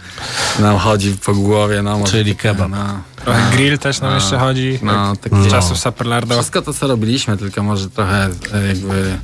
nam 0.59 0.79
chodzi 0.79 1.17
po 1.25 1.35
głowie. 1.35 1.83
No, 1.83 1.99
może 1.99 2.13
Czyli 2.13 2.37
kebab. 2.37 2.71
No, 2.71 3.03
Trochę 3.25 3.51
grill 3.57 3.79
też 3.79 4.01
nam 4.01 4.15
jeszcze 4.15 4.39
chodzi. 4.39 4.79
no, 4.83 5.17
tak, 5.17 5.31
takie, 5.31 5.43
z 5.43 5.51
czasów 5.51 5.79
Saperlardo. 5.79 6.35
Wszystko 6.35 6.63
to, 6.63 6.75
co 6.75 6.87
robiliśmy, 6.87 7.37
tylko 7.37 7.63
może 7.63 7.91
trochę 7.91 8.29
e, 8.55 8.67
jakby... 8.67 9.19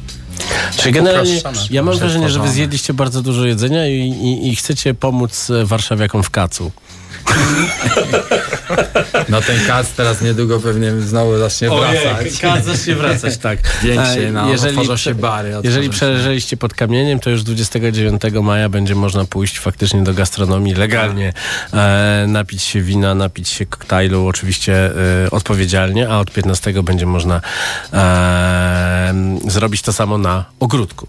Czyli 0.76 0.92
generalnie 0.92 1.40
ja 1.70 1.82
mam 1.82 1.98
wrażenie, 1.98 2.30
że 2.30 2.40
wy 2.40 2.48
zjedliście 2.48 2.94
bardzo 2.94 3.22
dużo 3.22 3.44
jedzenia 3.46 3.88
i, 3.88 3.98
i, 3.98 4.48
i 4.48 4.56
chcecie 4.56 4.94
pomóc 4.94 5.50
e, 5.50 5.64
warszawiakom 5.66 6.22
w 6.22 6.30
kacu. 6.30 6.72
No 9.28 9.40
ten 9.40 9.66
kac 9.66 9.92
teraz 9.92 10.22
niedługo 10.22 10.60
pewnie 10.60 11.00
znowu 11.00 11.38
zacznie 11.38 11.68
wracać. 11.70 12.38
kac 12.40 12.64
zacznie 12.64 12.94
wracać, 12.94 13.36
tak. 13.36 13.58
Więcej, 13.82 14.24
E, 14.24 14.32
no, 14.32 14.52
otworzą 14.52 14.96
się 14.96 15.14
bary, 15.14 15.52
Jeżeli 15.64 15.86
się. 15.86 15.92
przeleżeliście 15.92 16.56
pod 16.56 16.74
kamieniem, 16.74 17.20
to 17.20 17.30
już 17.30 17.42
29 17.42 18.22
maja 18.42 18.68
będzie 18.68 18.94
można 18.94 19.24
pójść 19.24 19.58
faktycznie 19.58 20.02
do 20.02 20.14
gastronomii 20.14 20.74
legalnie, 20.74 21.32
e, 21.72 22.24
napić 22.28 22.62
się 22.62 22.80
wina, 22.82 23.14
napić 23.14 23.48
się 23.48 23.66
koktajlu, 23.66 24.26
oczywiście 24.26 24.90
e, 25.26 25.30
odpowiedzialnie, 25.30 26.08
a 26.08 26.18
od 26.18 26.30
15 26.30 26.82
będzie 26.82 27.06
można 27.06 27.40
e, 27.92 29.14
zrobić 29.48 29.82
to 29.82 29.92
samo 29.92 30.18
na 30.18 30.44
ogródku. 30.60 31.06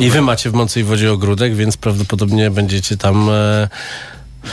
I 0.00 0.10
wy 0.10 0.20
macie 0.20 0.50
w 0.50 0.54
Mącej 0.54 0.84
Wodzie 0.84 1.12
ogródek, 1.12 1.54
więc 1.54 1.76
prawdopodobnie 1.76 2.50
będziecie 2.50 2.96
tam... 2.96 3.30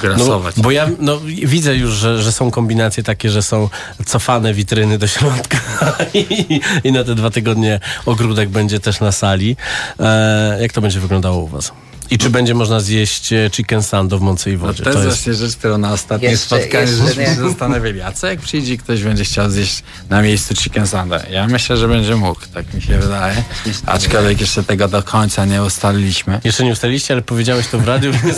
Grasować. 0.01 0.55
no, 0.55 0.63
bo 0.63 0.71
ja 0.71 0.89
no, 0.99 1.19
widzę 1.25 1.75
już, 1.75 1.93
że, 1.93 2.23
że 2.23 2.31
są 2.31 2.51
kombinacje 2.51 3.03
takie, 3.03 3.29
że 3.29 3.41
są 3.41 3.69
cofane 4.05 4.53
witryny 4.53 4.97
do 4.97 5.07
środka 5.07 5.57
i, 6.13 6.59
i 6.83 6.91
na 6.91 7.03
te 7.03 7.15
dwa 7.15 7.29
tygodnie 7.29 7.79
ogródek 8.05 8.49
będzie 8.49 8.79
też 8.79 8.99
na 8.99 9.11
sali. 9.11 9.55
E, 9.99 10.57
jak 10.61 10.73
to 10.73 10.81
będzie 10.81 10.99
wyglądało 10.99 11.37
u 11.37 11.47
was? 11.47 11.71
I 12.11 12.17
czy 12.17 12.29
będzie 12.29 12.53
można 12.53 12.79
zjeść 12.79 13.33
e, 13.33 13.49
chicken 13.51 13.83
sando 13.83 14.17
w 14.17 14.21
Mącej 14.21 14.53
No 14.53 14.59
Wodzie? 14.59 14.83
to 14.83 14.89
jest 14.89 15.01
To 15.01 15.05
jest... 15.07 15.17
właśnie 15.17 15.33
rzecz, 15.33 15.55
którą 15.57 15.77
na 15.77 15.91
ostatnim 15.93 16.31
Jeszcze- 16.31 16.45
spotkaniu 16.59 16.87
jeszcze 16.91 17.07
żeśmy 17.07 17.23
nie. 17.23 17.29
się 17.35 17.35
zastanawiali. 17.49 18.01
A 18.01 18.11
co 18.11 18.27
jak 18.27 18.39
przyjdzie 18.39 18.73
i 18.73 18.77
ktoś 18.77 19.03
będzie 19.03 19.23
chciał 19.23 19.49
zjeść 19.49 19.83
na 20.09 20.21
miejscu 20.21 20.55
chicken 20.55 20.87
sandę? 20.87 21.23
Ja 21.31 21.47
myślę, 21.47 21.77
że 21.77 21.87
będzie 21.87 22.15
mógł, 22.15 22.41
tak 22.53 22.73
mi 22.73 22.81
się 22.81 22.97
wydaje. 22.97 23.43
Aczkolwiek 23.85 24.41
jeszcze 24.41 24.63
tego 24.63 24.87
do 24.87 25.03
końca 25.03 25.45
nie 25.45 25.63
ustaliliśmy. 25.63 26.39
Jeszcze 26.43 26.63
nie 26.63 26.71
ustaliliście, 26.71 27.13
ale 27.13 27.21
powiedziałeś 27.23 27.67
to 27.67 27.79
w 27.79 27.87
radiu, 27.87 28.11
więc 28.23 28.37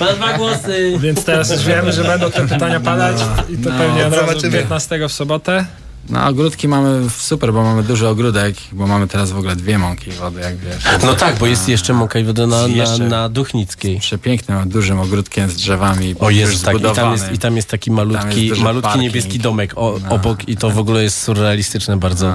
ma 0.00 0.12
dwa 0.12 0.32
głosy. 0.38 0.92
Więc 1.00 1.24
teraz 1.24 1.50
już 1.50 1.62
wiemy, 1.64 1.92
że 1.92 2.04
będą 2.04 2.30
te 2.30 2.48
pytania 2.48 2.80
padać 2.80 3.16
i 3.48 3.56
to 3.58 3.70
No, 3.70 3.78
pewnie 3.78 4.06
od 4.06 4.14
razu 4.14 4.26
zobaczymy. 4.26 4.58
15 4.58 5.08
w 5.08 5.12
sobotę. 5.12 5.66
No 6.08 6.26
ogródki 6.26 6.68
mamy 6.68 7.10
super, 7.10 7.52
bo 7.52 7.62
mamy 7.62 7.82
duży 7.82 8.08
ogródek, 8.08 8.54
bo 8.72 8.86
mamy 8.86 9.08
teraz 9.08 9.30
w 9.32 9.38
ogóle 9.38 9.56
dwie 9.56 9.78
mąki 9.78 10.10
wody, 10.10 10.40
jak 10.40 10.56
wiesz. 10.56 10.84
No 11.02 11.14
tak, 11.14 11.38
bo 11.38 11.46
jest 11.46 11.68
jeszcze 11.68 11.92
mąka 11.92 12.18
i 12.18 12.24
woda 12.24 12.46
na, 12.46 12.68
na, 12.68 12.98
na 12.98 13.28
Duchnickiej. 13.28 14.00
Przepięknym, 14.00 14.68
dużym 14.68 15.00
ogródkiem 15.00 15.50
z 15.50 15.54
drzewami. 15.54 16.14
O 16.20 16.30
Jezu, 16.30 16.64
tak, 16.64 16.76
i 16.80 16.94
tam, 16.94 17.12
jest, 17.12 17.32
i 17.32 17.38
tam 17.38 17.56
jest 17.56 17.68
taki 17.68 17.90
malutki, 17.90 18.46
jest 18.46 18.60
malutki 18.60 18.82
parking. 18.88 19.02
niebieski 19.02 19.38
domek 19.38 19.72
o, 19.76 19.98
No. 20.04 20.14
obok 20.14 20.48
i 20.48 20.56
to 20.56 20.70
w 20.70 20.78
ogóle 20.78 21.02
jest 21.02 21.22
surrealistyczne 21.22 21.96
bardzo. 21.96 22.34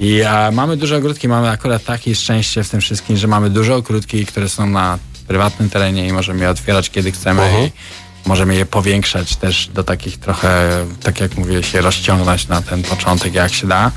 I 0.00 0.22
a, 0.22 0.50
mamy 0.50 0.76
duże 0.76 0.96
ogródki, 0.96 1.28
mamy 1.28 1.48
akurat 1.50 1.84
takie 1.84 2.14
szczęście 2.14 2.64
w 2.64 2.68
tym 2.70 2.80
wszystkim, 2.80 3.16
że 3.16 3.26
mamy 3.26 3.50
duże 3.50 3.74
ogródki, 3.74 4.26
które 4.26 4.48
są 4.48 4.66
na 4.66 4.98
prywatnym 5.28 5.70
terenie 5.70 6.08
i 6.08 6.12
możemy 6.12 6.40
je 6.40 6.50
otwierać 6.50 6.90
kiedy 6.90 7.12
chcemy 7.12 7.42
Mhm. 7.42 7.64
i 7.66 7.70
możemy 8.26 8.54
je 8.54 8.66
powiększać 8.66 9.36
też 9.36 9.68
do 9.68 9.84
takich 9.84 10.18
trochę, 10.18 10.68
tak 11.02 11.20
jak 11.20 11.36
mówię, 11.36 11.62
się 11.62 11.80
rozciągnąć 11.80 12.48
na 12.48 12.62
ten 12.62 12.82
początek 12.82 13.34
jak 13.34 13.54
się 13.54 13.66
da. 13.66 13.92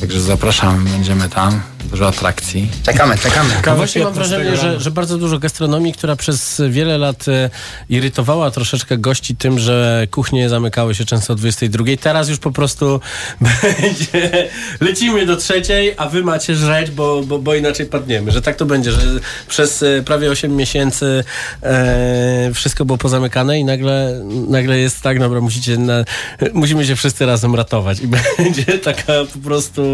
Także 0.00 0.20
zapraszamy, 0.20 0.90
będziemy 0.90 1.28
tam, 1.28 1.60
dużo 1.90 2.08
atrakcji. 2.08 2.70
Czekamy, 2.82 3.18
czekamy. 3.18 3.50
No 3.66 3.76
właśnie 3.76 4.04
mam 4.04 4.14
15 4.14 4.36
wrażenie, 4.36 4.56
że, 4.56 4.80
że 4.80 4.90
bardzo 4.90 5.18
dużo 5.18 5.38
gastronomii, 5.38 5.92
która 5.92 6.16
przez 6.16 6.62
wiele 6.70 6.98
lat 6.98 7.28
e, 7.28 7.50
irytowała 7.88 8.50
troszeczkę 8.50 8.98
gości 8.98 9.36
tym, 9.36 9.58
że 9.58 10.06
kuchnie 10.10 10.48
zamykały 10.48 10.94
się 10.94 11.04
często 11.04 11.32
o 11.32 11.36
22. 11.36 11.84
Teraz 12.00 12.28
już 12.28 12.38
po 12.38 12.50
prostu 12.50 13.00
będzie 13.80 14.48
lecimy 14.80 15.26
do 15.26 15.36
trzeciej, 15.36 15.94
a 15.96 16.08
wy 16.08 16.22
macie 16.22 16.56
żreć, 16.56 16.90
bo, 16.90 17.22
bo, 17.22 17.38
bo 17.38 17.54
inaczej 17.54 17.86
padniemy. 17.86 18.32
Że 18.32 18.42
tak 18.42 18.56
to 18.56 18.66
będzie, 18.66 18.92
że 18.92 19.00
przez 19.48 19.82
e, 19.82 20.02
prawie 20.02 20.30
8 20.30 20.56
miesięcy 20.56 21.24
e, 21.62 22.50
wszystko 22.54 22.84
było 22.84 22.98
pozamykane 22.98 23.58
i 23.58 23.64
nagle, 23.64 24.20
nagle 24.48 24.78
jest 24.78 25.00
tak, 25.00 25.18
dobra, 25.18 25.40
musicie 25.40 25.78
na, 25.78 26.04
musimy 26.52 26.86
się 26.86 26.96
wszyscy 26.96 27.26
razem 27.26 27.54
ratować 27.54 28.00
i 28.00 28.08
będzie 28.38 28.78
taka 28.78 29.12
po 29.32 29.38
prostu 29.38 29.85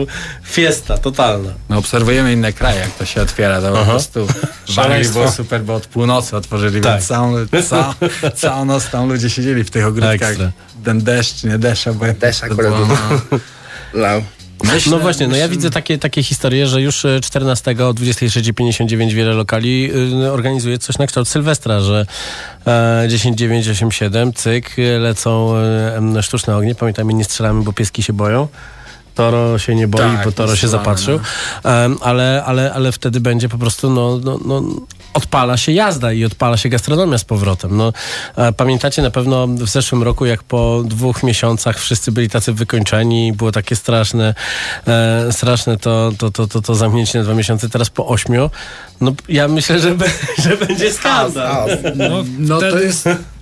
fiesta 0.45 0.99
totalna. 0.99 1.51
No, 1.69 1.79
obserwujemy 1.79 2.33
inne 2.33 2.53
kraje, 2.53 2.81
jak 2.81 2.91
to 2.91 3.05
się 3.05 3.23
otwiera, 3.23 3.61
to 3.61 3.73
po 3.73 3.85
prostu 3.85 4.27
Anglii 4.77 5.09
było 5.09 5.31
super, 5.31 5.63
bo 5.63 5.75
od 5.75 5.87
północy 5.87 6.37
otworzyli, 6.37 6.81
Tak. 6.81 6.93
więc 6.93 7.07
całą, 7.07 7.35
całą, 7.69 7.93
całą 8.35 8.65
noc 8.65 8.91
tam 8.91 9.09
ludzie 9.09 9.31
siedzieli 9.31 9.65
w 9.65 9.71
tych 9.71 9.87
ogródkach. 9.87 10.23
Ekstra. 10.31 10.51
Ten 10.85 11.01
deszcz, 11.05 11.45
nie 11.45 11.59
deszcz, 11.59 11.89
bo 11.89 12.05
Deszcz 12.21 12.41
to 12.41 12.47
akurat 12.47 12.73
było, 12.75 12.87
był. 12.87 12.97
no. 13.33 13.39
Lał. 14.01 14.23
Myślę, 14.65 14.93
No 14.93 14.99
właśnie, 14.99 15.29
no 15.29 15.37
ja 15.37 15.49
widzę 15.49 15.71
takie, 15.71 15.99
takie 15.99 16.23
historie, 16.23 16.67
że 16.67 16.83
już 16.83 17.05
e, 17.05 17.21
14 17.21 17.71
o 17.71 17.95
23.59 17.95 19.13
wiele 19.13 19.33
lokali 19.35 19.91
y, 20.25 20.33
organizuje 20.33 20.79
coś 20.79 20.99
na 20.99 21.07
kształt 21.07 21.29
Sylwestra, 21.29 21.81
że 21.81 22.07
e, 22.67 23.07
10.987, 23.09 24.33
cyk, 24.35 24.79
e, 24.79 24.99
lecą 24.99 25.55
e, 26.19 26.23
sztuczne 26.23 26.57
ognie. 26.57 26.75
Pamiętajmy, 26.75 27.15
nie 27.15 27.25
strzelamy, 27.25 27.63
bo 27.63 27.73
pieski 27.73 28.03
się 28.03 28.13
boją. 28.13 28.49
Toro 29.15 29.59
się 29.59 29.75
nie 29.75 29.89
boi, 29.89 30.01
Tak, 30.01 30.25
bo 30.25 30.33
Toro 30.33 30.57
się 30.57 30.69
zapatrzył. 30.69 31.21
Em, 31.65 31.97
ale, 32.01 32.43
ale, 32.47 32.73
ale 32.73 32.93
wtedy 32.93 33.21
będzie 33.21 33.49
po 33.49 33.59
prostu, 33.59 33.91
no, 33.91 34.19
no, 34.25 34.39
no 34.45 34.63
odpala 35.15 35.57
się 35.57 35.73
jazda 35.73 36.13
i 36.13 36.25
odpala 36.25 36.57
się 36.57 36.69
gastronomia 36.69 37.19
z 37.19 37.25
powrotem. 37.25 37.77
No, 37.77 37.93
e, 38.37 38.53
pamiętacie 38.53 39.03
na 39.03 39.11
pewno 39.11 39.47
w 39.47 39.69
zeszłym 39.69 40.03
roku, 40.03 40.27
jak 40.27 40.43
po 40.43 40.83
dwóch 40.85 41.23
miesiącach 41.23 41.79
wszyscy 41.79 42.13
byli 42.13 42.31
tacy 42.31 42.53
wykończeni 42.53 43.29
i 43.29 43.33
było 43.33 43.53
takie 43.53 43.77
straszne, 43.77 44.35
e, 44.87 45.33
straszne 45.33 45.77
to, 45.77 46.13
to, 46.19 46.31
to, 46.31 46.47
to, 46.47 46.63
to 46.63 46.75
zamknięcie 46.75 47.19
na 47.19 47.25
dwa 47.25 47.35
miesiące, 47.35 47.69
teraz 47.69 47.91
po 47.91 48.07
ośmiu. 48.07 48.51
No 49.01 49.13
ja 49.29 49.49
myślę, 49.49 49.79
że, 49.79 49.95
be, 49.95 50.07
że 50.45 50.57
będzie 50.57 50.93
skandal. 50.93 51.79
No, 51.97 52.25
No 52.39 52.61
to 52.61 52.69
wtedy, 52.69 52.93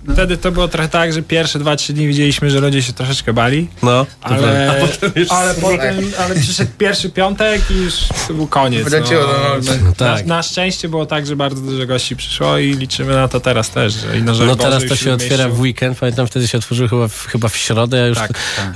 jest 0.07 0.13
wtedy 0.13 0.37
to 0.37 0.51
było 0.51 0.67
trochę 0.67 0.89
tak, 0.89 1.13
że 1.13 1.21
pierwsze 1.21 1.59
dwa, 1.59 1.75
trzy 1.75 1.93
dni 1.93 2.07
widzieliśmy, 2.07 2.49
że 2.49 2.59
ludzie 2.59 2.83
się 2.83 2.93
troszeczkę 2.93 3.33
bali. 3.33 3.67
No, 3.83 4.05
ale, 4.21 4.71
a 4.71 4.87
potem 4.87 5.11
już... 5.15 5.31
ale 5.31 5.53
potem, 5.53 5.95
ale 6.19 6.35
przyszedł 6.35 6.71
pierwszy 6.77 7.09
piątek 7.09 7.61
i 7.71 7.73
już 7.73 7.93
to 8.27 8.33
był 8.33 8.47
koniec. 8.47 8.89
Wróciło 8.89 9.21
do 9.21 9.33
normy. 9.33 9.79
No 9.83 9.93
tak. 9.97 10.25
Na, 10.25 10.35
na 10.35 10.43
szczęście 10.43 10.89
było 10.89 11.05
tak, 11.05 11.25
że 11.25 11.35
bardzo 11.35 11.61
dużo 11.61 11.85
gości 11.85 12.15
przyszło 12.15 12.57
i 12.57 12.73
liczymy 12.73 13.13
na 13.13 13.27
to 13.27 13.39
teraz 13.39 13.69
też. 13.69 13.93
Że 13.93 14.17
i 14.17 14.21
na 14.21 14.31
No 14.31 14.55
teraz 14.55 14.85
to 14.85 14.95
się 14.95 15.13
otwiera 15.13 15.49
w 15.49 15.59
weekend, 15.59 15.99
pamiętam 15.99 16.27
wtedy 16.27 16.47
się 16.47 16.57
otworzył 16.57 16.87
chyba 16.87 17.07
w, 17.07 17.25
chyba 17.25 17.49
w 17.49 17.57
środę, 17.57 17.97
ja 17.97 18.07
już 18.07 18.17
Tak, 18.17 18.31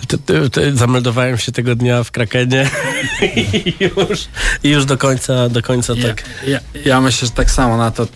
t- 0.08 0.18
t- 0.18 0.50
t- 0.50 0.76
zameldowałem 0.76 1.38
się 1.38 1.52
tego 1.52 1.76
dnia 1.76 2.04
w 2.04 2.12
Krakenie 2.12 2.70
i 3.36 3.74
już, 3.80 4.28
i 4.64 4.70
już 4.70 4.86
do 4.86 4.98
końca, 4.98 5.50
do 5.50 5.62
końca 5.62 5.94
Ja, 5.94 6.08
tak. 6.08 6.24
ja, 6.48 6.60
ja 6.86 7.02
myślę, 7.02 7.28
że 7.28 7.34
tak 7.34 7.52
samo 7.52 7.78
na 7.78 7.92
to 7.92 8.08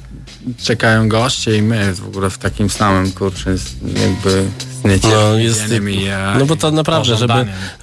czekają 0.58 1.10
goście 1.10 1.58
i 1.58 1.62
my 1.62 1.94
w 1.94 2.08
ogóle 2.08 2.30
w 2.30 2.38
takim 2.38 2.70
samym 2.70 3.12
kurczę 3.12 3.56
jakby 3.84 4.46
No, 4.84 5.38
jest, 5.38 5.62
e, 5.62 6.40
no 6.40 6.46
bo 6.46 6.56
to 6.56 6.72
naprawdę, 6.72 7.18
żeby, 7.18 7.34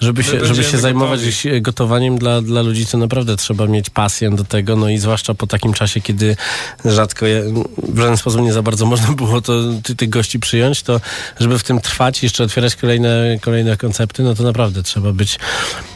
żeby 0.00 0.24
się, 0.24 0.46
żeby 0.46 0.64
się 0.64 0.78
zajmować 0.78 1.20
gdzieś 1.20 1.46
gotowaniem 1.60 2.18
dla, 2.18 2.42
dla 2.42 2.62
ludzi, 2.62 2.86
to 2.86 2.98
naprawdę 2.98 3.36
trzeba 3.36 3.66
mieć 3.66 3.90
pasję 3.90 4.30
do 4.30 4.44
tego, 4.44 4.76
no 4.76 4.88
i 4.88 4.98
zwłaszcza 4.98 5.34
po 5.34 5.46
takim 5.46 5.72
czasie, 5.72 6.00
kiedy 6.00 6.36
rzadko, 6.84 7.26
je, 7.26 7.42
w 7.88 7.98
żaden 7.98 8.16
sposób 8.16 8.40
nie 8.40 8.52
za 8.52 8.62
bardzo 8.62 8.86
można 8.86 9.08
było 9.12 9.40
to, 9.40 9.52
ty, 9.82 9.96
tych 9.96 10.08
gości 10.08 10.38
przyjąć, 10.38 10.82
to 10.82 11.00
żeby 11.40 11.58
w 11.58 11.62
tym 11.62 11.80
trwać 11.80 12.22
i 12.22 12.26
jeszcze 12.26 12.44
otwierać 12.44 12.76
kolejne, 12.76 13.38
kolejne 13.40 13.76
koncepty, 13.76 14.22
no 14.22 14.34
to 14.34 14.42
naprawdę 14.42 14.82
trzeba 14.82 15.12
być, 15.12 15.38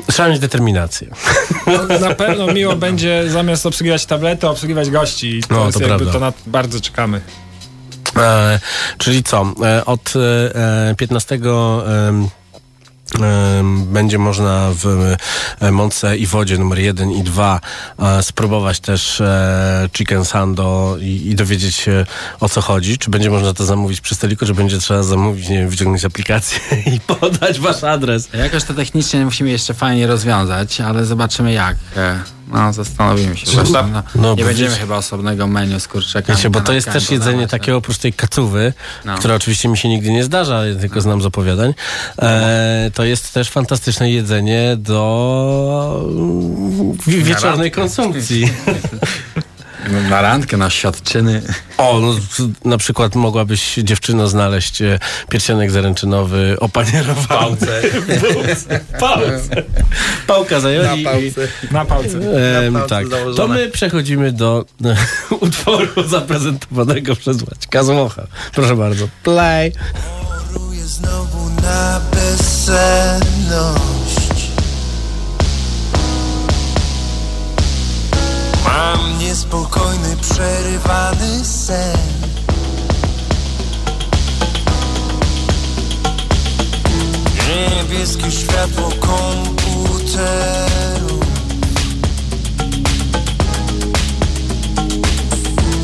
trzeba 0.07 0.29
mieć 0.29 0.39
determinację. 0.39 1.09
No, 1.67 1.99
na 1.99 2.15
pewno 2.15 2.47
miło 2.47 2.77
będzie 2.77 3.25
zamiast 3.29 3.67
obsługiwać 3.67 4.07
tablety, 4.07 4.49
obsługiwać 4.49 4.91
gości. 4.91 5.37
I 5.39 5.43
to 5.43 5.55
No, 5.55 5.67
jest 5.67 5.79
to 5.79 5.85
jakby 5.85 5.99
prawda. 6.07 6.13
to 6.13 6.21
na, 6.21 6.33
bardzo 6.53 6.81
czekamy. 6.81 7.21
E, 8.21 8.61
czyli 8.99 9.23
co? 9.23 9.55
E, 9.65 9.85
od 9.85 10.13
e, 10.17 10.95
15 10.95 11.35
em, 11.35 12.29
em, 13.21 13.87
będzie 13.87 14.19
można 14.19 14.71
w 14.75 14.87
e, 15.61 15.71
Mące 15.73 16.17
i 16.17 16.27
Wodzie 16.27 16.59
numer 16.59 16.79
1 16.79 17.11
i 17.11 17.23
2 17.23 17.61
e, 17.99 18.23
spróbować 18.23 18.81
też 18.81 19.21
e, 19.21 19.89
chicken 19.97 20.25
sando 20.25 20.97
i, 21.01 21.31
i 21.31 21.35
dowiedzieć 21.35 21.77
się 21.77 22.07
o 22.41 22.49
co 22.49 22.61
chodzi. 22.61 22.99
Czy 22.99 23.11
będzie 23.11 23.31
można 23.31 23.53
to 23.53 23.65
zamówić 23.65 24.01
przy 24.01 24.15
stoliku, 24.15 24.47
czy 24.47 24.55
będzie 24.55 24.79
trzeba 24.79 25.03
zamówić, 25.03 25.49
nie 25.49 25.59
wiem, 25.59 25.69
wyciągnąć 25.69 26.05
aplikację 26.05 26.61
i 26.97 27.01
podać 27.01 27.61
wasz 27.61 27.85
adres. 27.85 28.29
Jakoś 28.33 28.65
to 28.65 28.75
technicznie 28.75 29.25
musimy 29.25 29.51
jeszcze 29.51 29.75
fajnie 29.75 30.07
rozwiązać, 30.07 30.81
ale 30.81 31.05
zobaczymy 31.05 31.53
jak. 31.53 31.77
No, 32.53 32.73
zastanowimy 32.73 33.37
się. 33.37 33.51
Właśnie, 33.51 33.73
no, 33.93 34.03
no, 34.15 34.35
nie 34.35 34.45
będziemy 34.45 34.69
wiecie- 34.71 34.81
chyba 34.81 34.97
osobnego 34.97 35.47
menu 35.47 35.81
z 35.81 35.89
kurczakami. 35.89 36.37
Wiecie, 36.37 36.51
bo 36.51 36.61
to 36.61 36.73
jest 36.73 36.91
też 36.93 37.11
jedzenie 37.11 37.49
takie 37.49 37.77
oprócz 37.77 37.99
tej 37.99 38.13
kacówy, 38.13 38.73
No. 39.05 39.19
która 39.19 39.35
oczywiście 39.35 39.69
mi 39.69 39.79
się 39.79 39.89
nigdy 39.89 40.11
nie 40.11 40.25
zdarza, 40.25 40.67
ja 40.67 40.75
tylko 40.81 41.01
znam 41.01 41.23
z 41.23 41.27
opowiadań. 41.27 41.75
E, 42.23 42.91
to 42.95 43.05
jest 43.05 43.35
też 43.35 43.51
fantastyczne 43.51 44.11
jedzenie 44.11 44.77
do 44.79 46.05
wi- 47.07 47.23
wieczornej 47.25 47.71
konsumpcji. 47.71 48.49
Na 50.11 50.23
randkę, 50.23 50.57
na 50.57 50.71
świadczyny. 50.71 51.43
O, 51.79 52.01
no, 52.01 52.15
na 52.65 52.79
przykład 52.79 53.15
mogłabyś 53.15 53.75
dziewczyno 53.75 54.29
znaleźć 54.29 54.83
e, 54.83 54.99
pierścionek 55.29 55.71
zaręczynowy 55.71 56.57
opanierowany. 56.61 57.29
Pałce. 57.29 57.83
Pałce. 59.01 59.63
Pałka 60.27 60.61
zajęli. 60.61 61.03
Na 61.05 61.11
pałce. 61.11 61.49
Na 61.71 61.85
palce. 61.85 62.19
Em, 62.67 62.73
Na 62.73 62.79
palce 62.81 62.95
tak. 62.95 63.09
założone. 63.09 63.37
To 63.37 63.49
my 63.49 63.69
przechodzimy 63.71 64.33
do 64.33 64.65
e, 64.85 64.97
utworu 65.47 66.09
zaprezentowanego 66.09 67.17
przez 67.17 67.43
Łaćka 67.43 67.83
Złocha. 67.83 68.27
Proszę 68.53 68.77
bardzo. 68.77 69.09
Play. 69.23 69.73
Choruję 70.53 70.85
znowu 70.87 71.51
na 71.63 72.01
bezsenność 72.11 74.00
Mam 78.71 79.19
niespokojny, 79.19 80.17
przerywany 80.17 81.45
sen. 81.45 81.99
Niebieskie 87.49 88.31
światło 88.31 88.91
komputeru. 89.01 90.41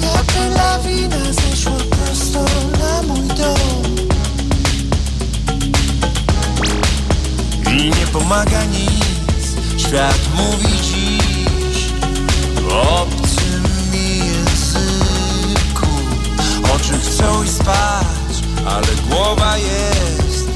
Jakby 0.03 0.57
lawina 0.57 1.17
zeszła 1.33 1.73
prosto 1.91 2.45
na 2.81 3.03
mój 3.03 3.29
dom. 3.29 3.97
I 7.73 7.77
nie 7.85 8.07
pomaga 8.13 8.65
nic. 8.65 9.47
Świat 9.77 10.21
mówi 10.37 10.69
w 10.69 10.96
obcym 12.71 13.63
mi 13.93 14.19
języku 14.19 15.87
Oczy 16.75 16.99
chcą 16.99 17.43
i 17.45 17.49
spać, 17.49 18.43
ale 18.67 18.87
głowa 19.09 19.57
jest 19.57 20.47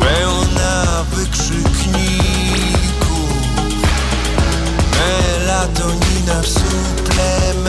Pełna 0.00 1.04
wykrzykników 1.10 1.72
Melatonina 4.98 6.42
w 6.42 6.48
suplementach 6.48 7.62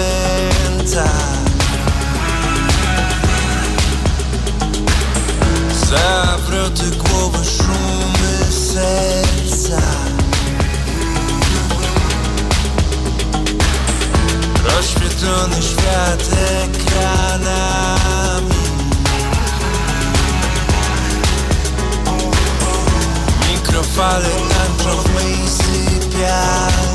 Rozświetlony 15.23 15.61
świat 15.61 16.29
ekranami. 16.63 17.43
Mikrofale 23.51 24.29
tańczą 24.29 25.01
w 25.01 25.15
mej 25.15 25.49
sypialni 25.49 26.92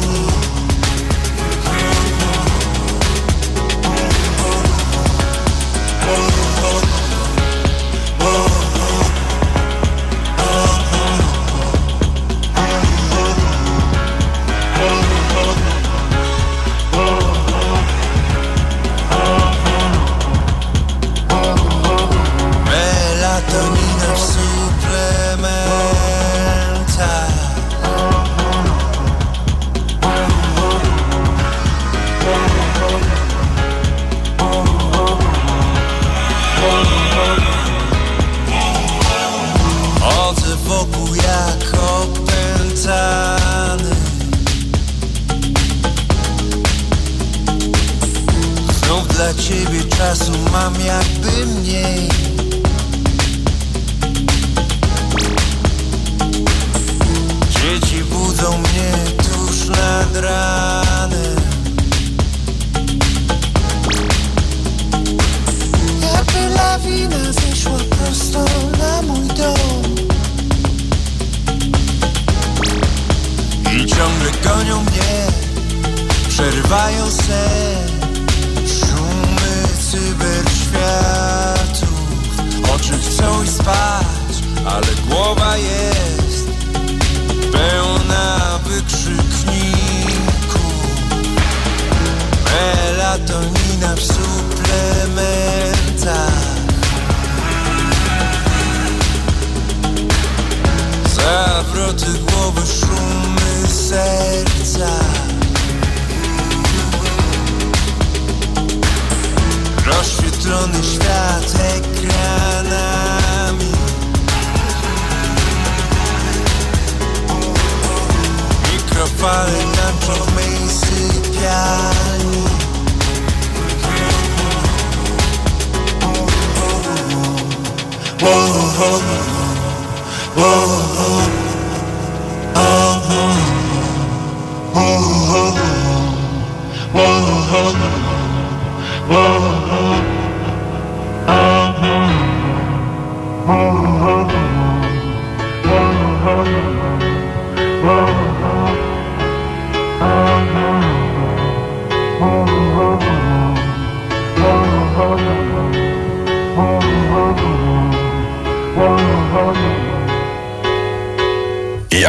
nad 60.21 60.68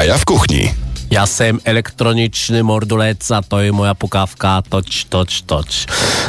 Jaja 0.09 0.19
w 0.19 0.25
kuchni. 0.25 0.88
Ja 1.11 1.21
jestem 1.21 1.59
elektroniczny 1.63 2.63
morduleca, 2.63 3.41
to 3.41 3.61
jest 3.61 3.75
moja 3.75 3.95
pukawka, 3.95 4.61
toć, 4.69 5.05
toć, 5.05 5.41
toć. 5.41 5.85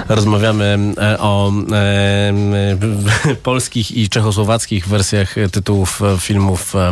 Rozmawiamy 0.09 0.79
e, 0.99 1.19
o 1.19 1.53
e, 1.73 3.37
polskich 3.43 3.93
i 3.93 4.09
czechosłowackich 4.09 4.89
wersjach 4.89 5.35
tytułów 5.53 6.03
e, 6.03 6.19
filmów 6.19 6.77
e, 6.77 6.91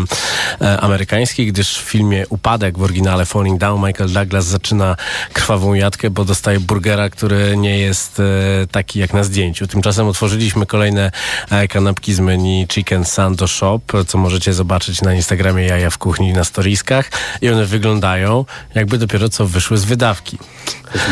e, 0.61 0.81
amerykańskich, 0.81 1.53
gdyż 1.53 1.79
w 1.79 1.83
filmie 1.83 2.25
Upadek 2.29 2.79
w 2.79 2.83
oryginale 2.83 3.27
Falling 3.27 3.61
Down 3.61 3.87
Michael 3.87 4.13
Douglas 4.13 4.45
zaczyna 4.45 4.97
krwawą 5.33 5.75
jatkę, 5.75 6.11
bo 6.11 6.25
dostaje 6.25 6.61
burgera, 6.61 7.11
który 7.11 7.57
nie 7.57 7.79
jest 7.79 8.21
e, 8.21 8.23
taki 8.67 8.99
jak 8.99 9.15
na 9.15 9.25
zdjęciu. 9.25 9.67
Tymczasem 9.67 10.07
otworzyliśmy 10.07 10.67
kolejne 10.67 11.11
kanapki 11.69 12.15
z 12.15 12.21
menu 12.21 12.67
Chicken 12.73 13.05
Sando 13.05 13.49
Shop, 13.49 13.81
co 14.07 14.19
możecie 14.19 14.53
zobaczyć 14.53 15.03
na 15.03 15.15
Instagramie 15.15 15.65
Jaja 15.65 15.91
w 15.91 15.99
Kuchni 15.99 16.33
na 16.33 16.45
storiskach 16.45 17.11
i 17.41 17.49
one 17.49 17.67
wyglądają 17.67 17.78
jakby 18.75 18.99
dopiero 18.99 19.29
co 19.29 19.47
wyszły 19.47 19.79
z 19.79 19.85
wydawki. 19.85 20.39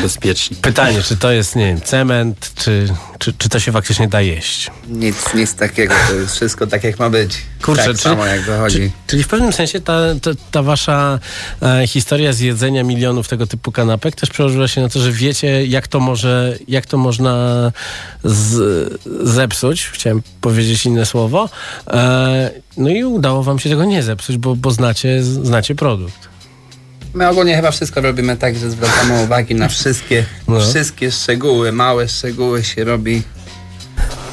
Bezpieczni. 0.02 0.56
Pytanie, 0.56 1.02
czy 1.02 1.16
to 1.16 1.30
jest, 1.30 1.56
nie 1.56 1.66
wiem, 1.66 1.80
cement, 1.80 2.52
czy, 2.54 2.88
czy, 3.18 3.32
czy 3.32 3.48
to 3.48 3.60
się 3.60 3.72
faktycznie 3.72 4.08
da 4.08 4.20
jeść? 4.20 4.70
Nic, 4.88 5.34
nic 5.34 5.54
takiego, 5.54 5.94
to 6.08 6.14
jest 6.14 6.34
wszystko 6.36 6.66
tak 6.66 6.84
jak 6.84 6.98
ma 6.98 7.10
być. 7.10 7.38
Kurczę, 7.62 7.84
tak 7.84 7.92
czy- 7.96 8.02
samo 8.02 8.26
jak 8.26 8.40
wychodzi. 8.40 8.78
Czy, 8.78 8.90
czyli 9.06 9.22
w 9.22 9.28
pewnym 9.28 9.52
sensie 9.52 9.80
ta, 9.80 10.00
ta, 10.22 10.30
ta 10.50 10.62
wasza 10.62 11.18
e, 11.62 11.86
historia 11.86 12.32
z 12.32 12.40
jedzenia 12.40 12.82
milionów 12.82 13.28
tego 13.28 13.46
typu 13.46 13.72
kanapek 13.72 14.16
też 14.16 14.30
przełożyła 14.30 14.68
się 14.68 14.80
na 14.80 14.88
to, 14.88 15.00
że 15.00 15.12
wiecie, 15.12 15.66
jak 15.66 15.88
to 15.88 16.00
może, 16.00 16.58
jak 16.68 16.86
to 16.86 16.98
można 16.98 17.72
z, 18.24 18.58
zepsuć. 19.22 19.86
Chciałem 19.86 20.22
powiedzieć 20.40 20.86
inne 20.86 21.06
słowo. 21.06 21.48
E, 21.86 22.50
no 22.76 22.88
i 22.88 23.04
udało 23.04 23.42
wam 23.42 23.58
się 23.58 23.70
tego 23.70 23.84
nie 23.84 24.02
zepsuć, 24.02 24.36
bo, 24.38 24.56
bo 24.56 24.70
znacie, 24.70 25.22
znacie 25.22 25.74
produkt. 25.74 26.28
My 27.16 27.28
ogólnie 27.28 27.56
chyba 27.56 27.70
wszystko 27.70 28.00
robimy 28.00 28.36
tak, 28.36 28.56
że 28.56 28.70
zwracamy 28.70 29.20
uwagi 29.24 29.54
na 29.54 29.68
wszystkie, 29.68 30.24
No. 30.48 30.60
wszystkie 30.60 31.12
szczegóły, 31.12 31.72
małe 31.72 32.08
szczegóły 32.08 32.64
się 32.64 32.84
robi 32.84 33.22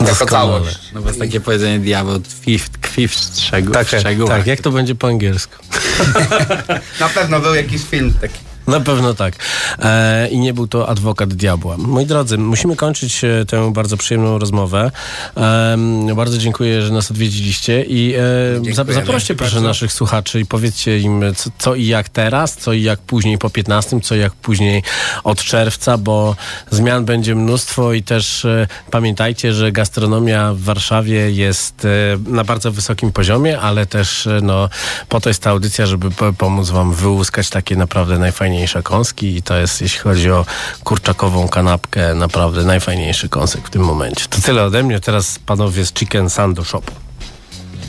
jako 0.07 0.25
całość. 0.25 0.79
No 0.93 1.01
bo 1.01 1.07
jest 1.07 1.19
takie 1.19 1.39
powiedzenie 1.39 1.79
diabeł 1.79 2.19
tkwi 2.19 2.59
w, 2.59 2.69
tkwi 2.69 3.07
w 3.07 3.13
szczegół, 3.13 3.73
Tak, 3.73 3.87
w 3.87 3.99
szczegółach. 3.99 4.37
tak, 4.37 4.47
jak 4.47 4.61
to 4.61 4.71
będzie 4.71 4.95
po 4.95 5.07
angielsku? 5.07 5.55
Na 6.99 7.09
pewno 7.09 7.39
był 7.39 7.55
jakiś 7.55 7.81
film 7.83 8.13
taki. 8.21 8.39
Na 8.67 8.79
pewno 8.79 9.13
tak. 9.13 9.35
E, 9.79 10.27
I 10.29 10.39
nie 10.39 10.53
był 10.53 10.67
to 10.67 10.89
adwokat 10.89 11.33
diabła. 11.33 11.77
Moi 11.77 12.05
drodzy, 12.05 12.37
musimy 12.37 12.75
kończyć 12.75 13.23
e, 13.23 13.45
tę 13.45 13.73
bardzo 13.73 13.97
przyjemną 13.97 14.39
rozmowę. 14.39 14.91
E, 15.37 15.77
bardzo 16.15 16.37
dziękuję, 16.37 16.81
że 16.81 16.93
nas 16.93 17.11
odwiedziliście 17.11 17.83
i 17.83 18.13
e, 18.15 18.93
zaproście 18.93 19.35
proszę 19.35 19.53
Bardzo. 19.55 19.67
naszych 19.67 19.93
słuchaczy 19.93 20.39
i 20.39 20.45
powiedzcie 20.45 20.99
im, 20.99 21.23
co, 21.35 21.49
co 21.57 21.75
i 21.75 21.85
jak 21.87 22.09
teraz, 22.09 22.57
co 22.57 22.73
i 22.73 22.81
jak 22.83 22.99
później 22.99 23.37
po 23.37 23.49
15, 23.49 23.99
co 24.01 24.15
i 24.15 24.19
jak 24.19 24.33
później 24.33 24.83
od 25.23 25.43
czerwca, 25.43 25.97
bo 25.97 26.35
zmian 26.71 27.05
będzie 27.05 27.35
mnóstwo 27.35 27.93
i 27.93 28.03
też 28.03 28.45
e, 28.45 28.67
pamiętajcie, 28.91 29.53
że 29.53 29.71
gastronomia 29.71 30.53
w 30.53 30.59
Warszawie 30.59 31.31
jest 31.31 31.85
e, 31.85 31.89
na 32.31 32.43
bardzo 32.43 32.71
wysokim 32.71 33.11
poziomie, 33.11 33.59
ale 33.59 33.85
też 33.85 34.27
no, 34.41 34.69
po 35.09 35.21
to 35.21 35.29
jest 35.29 35.41
ta 35.41 35.49
audycja, 35.49 35.85
żeby 35.85 36.11
po- 36.11 36.33
pomóc 36.33 36.69
wam 36.69 36.93
wyłuskać 36.93 37.49
takie 37.49 37.75
naprawdę 37.75 38.19
najfajniejsze 38.19 38.52
kąski 38.83 39.35
i 39.37 39.41
to 39.43 39.57
jest, 39.57 39.81
jeśli 39.81 39.99
chodzi 39.99 40.31
o 40.31 40.45
kurczakową 40.83 41.47
kanapkę, 41.47 42.15
naprawdę 42.15 42.63
najfajniejszy 42.63 43.29
kąsek 43.29 43.67
w 43.67 43.69
tym 43.69 43.81
momencie. 43.81 44.25
To 44.29 44.41
tyle 44.41 44.63
ode 44.63 44.83
mnie, 44.83 44.99
teraz 44.99 45.39
panowie 45.39 45.85
z 45.85 45.93
Chicken 45.93 46.29
Sando 46.29 46.63
Shopu. 46.63 46.91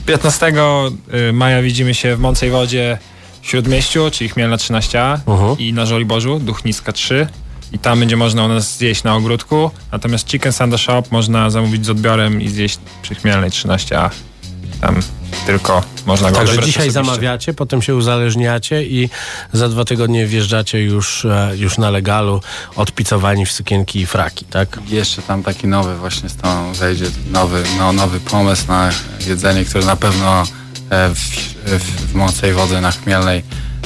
15 0.07 0.53
y, 1.29 1.33
maja 1.33 1.63
widzimy 1.63 1.95
się 1.95 2.17
w 2.17 2.21
Mącej 2.21 2.51
Wodzie 2.51 2.99
w 3.43 3.47
Śródmieściu, 3.47 4.11
czyli 4.11 4.31
Chmielna 4.31 4.57
13 4.57 5.19
Mhm. 5.27 5.59
i 5.59 5.73
na 5.73 5.87
Żoliborzu, 5.87 6.39
Duchnicka 6.39 6.93
3. 6.93 7.27
I 7.73 7.79
tam 7.79 8.01
będzie 8.01 8.17
można 8.17 8.45
u 8.45 8.49
nas 8.49 8.77
zjeść 8.77 9.03
na 9.05 9.15
ogródku. 9.15 9.71
Natomiast 9.93 10.29
Chicken 10.31 10.53
Sando 10.53 10.79
Shop 10.79 11.03
można 11.11 11.51
zamówić 11.51 11.87
z 11.87 11.91
odbiorem 11.91 12.41
i 12.43 12.49
zjeść 12.49 12.79
przy 13.03 13.15
Chmielnej 13.15 13.51
13A. 13.51 14.11
Tam 14.85 15.01
tylko 15.47 15.83
można 16.07 16.31
go 16.31 16.37
Także 16.37 16.53
dzisiaj 16.53 16.69
osobiście. 16.69 16.93
zamawiacie, 16.93 17.55
potem 17.55 17.83
się 17.83 17.95
uzależniacie 17.95 18.85
i 18.85 19.09
za 19.53 19.69
dwa 19.69 19.85
tygodnie 19.85 20.27
wjeżdżacie 20.27 20.83
już, 20.83 21.25
e, 21.25 21.53
już 21.57 21.79
na 21.79 21.91
legalu, 21.91 22.41
odpicowani 22.77 23.47
w 23.47 23.53
sukienki 23.53 24.01
i 24.01 24.07
fraki, 24.07 24.45
tak? 24.45 24.79
Jeszcze 24.87 25.23
tam 25.23 25.43
taki 25.43 25.67
nowy 25.67 25.97
właśnie 25.97 26.29
z 26.29 26.37
tą 26.37 26.73
wejdzie, 26.73 27.07
nowy, 27.31 27.63
no, 27.79 27.93
nowy 27.93 28.21
pomysł 28.21 28.65
na 28.69 28.91
jedzenie, 29.27 29.65
który 29.65 29.85
na 29.85 29.97
pewno 29.97 30.43
e, 30.91 31.09
w, 31.09 31.19
w, 31.65 32.11
w 32.11 32.15
Mącej 32.15 32.53
Wody 32.53 32.81
na 32.81 32.93
Chmielnej 32.93 33.45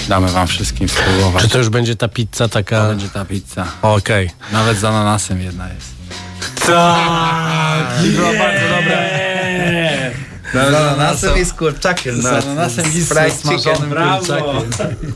damy 0.09 0.29
wam 0.29 0.47
wszystkim 0.47 0.89
spróbować. 0.89 1.43
Czy 1.43 1.49
to 1.49 1.59
już 1.59 1.69
będzie 1.69 1.97
ta 1.97 2.09
pizza 2.09 2.45
To 2.45 2.49
taka... 2.49 2.89
będzie 2.89 3.09
ta 3.09 3.25
pizza. 3.25 3.67
Okej. 3.83 4.31
Nawet 4.53 4.79
z 4.79 4.85
ananasem 4.85 5.41
jedna 5.41 5.69
jest. 5.69 5.89
Tak! 6.67 8.03
Było 8.03 8.29
bardzo 8.33 8.69
dobre. 10.55 10.71
Z 10.71 10.75
ananasem 10.75 11.39
i 11.39 11.45
z 11.45 11.53
kurczakiem. 11.53 12.23
Z 12.23 12.27
ananasem 12.27 12.85
i 12.87 13.01
z 13.01 13.09
smażonym 13.41 13.91
kurczakiem. 13.91 15.13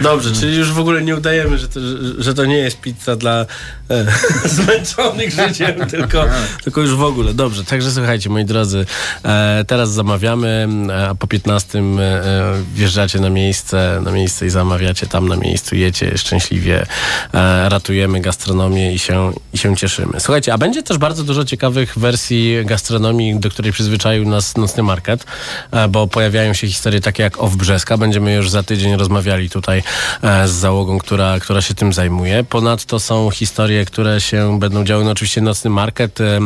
Dobrze, 0.00 0.32
czyli 0.32 0.56
już 0.56 0.72
w 0.72 0.78
ogóle 0.78 1.02
nie 1.02 1.16
udajemy, 1.16 1.58
że 1.58 1.68
to, 1.68 1.80
że, 2.18 2.34
to 2.34 2.44
nie 2.44 2.58
jest 2.58 2.80
pizza 2.80 3.16
dla 3.16 3.46
e, 3.90 4.06
zmęczonych 4.48 5.30
życiem, 5.30 5.86
tylko, 5.90 6.24
tylko 6.64 6.80
już 6.80 6.94
w 6.94 7.02
ogóle. 7.02 7.34
Dobrze, 7.34 7.64
także 7.64 7.90
słuchajcie, 7.90 8.30
moi 8.30 8.44
drodzy, 8.44 8.86
e, 9.24 9.64
teraz 9.66 9.92
zamawiamy, 9.92 10.68
e, 10.88 11.08
a 11.08 11.14
po 11.14 11.26
15 11.26 11.78
e, 11.78 11.82
e, 11.82 12.54
wjeżdżacie 12.74 13.20
na 13.20 13.30
miejsce, 13.30 14.00
na 14.04 14.10
miejsce 14.10 14.46
i 14.46 14.50
zamawiacie 14.50 15.06
tam 15.06 15.28
na 15.28 15.36
miejscu, 15.36 15.76
jecie 15.76 16.18
szczęśliwie, 16.18 16.86
e, 17.34 17.68
ratujemy 17.68 18.20
gastronomię 18.20 18.94
i 18.94 18.98
się, 18.98 19.32
i 19.52 19.58
się 19.58 19.76
cieszymy. 19.76 20.20
Słuchajcie, 20.20 20.52
a 20.52 20.58
będzie 20.58 20.82
też 20.82 20.98
bardzo 20.98 21.24
dużo 21.24 21.44
ciekawych 21.44 21.98
wersji 21.98 22.56
gastronomii, 22.64 23.40
do 23.40 23.50
której 23.50 23.72
przyzwyczaił 23.72 24.28
nas 24.28 24.56
Nocny 24.62 24.82
Market, 24.82 25.26
e, 25.70 25.88
bo 25.88 26.06
pojawiają 26.06 26.54
się 26.54 26.66
historie 26.66 27.00
takie 27.00 27.22
jak 27.22 27.40
Off 27.40 27.56
Brzeska. 27.56 27.96
Będziemy 27.98 28.34
już 28.34 28.50
za 28.50 28.62
tydzień 28.62 28.96
rozmawiali 28.96 29.50
tutaj 29.50 29.82
e, 30.22 30.48
z 30.48 30.50
załogą, 30.50 30.98
która, 30.98 31.40
która 31.40 31.62
się 31.62 31.74
tym 31.74 31.92
zajmuje. 31.92 32.44
Ponadto 32.44 33.00
są 33.00 33.30
historie, 33.30 33.84
które 33.84 34.20
się 34.20 34.58
będą 34.58 34.84
działy. 34.84 35.04
No 35.04 35.10
oczywiście 35.10 35.40
Nocny 35.40 35.70
Market, 35.70 36.20
e, 36.20 36.40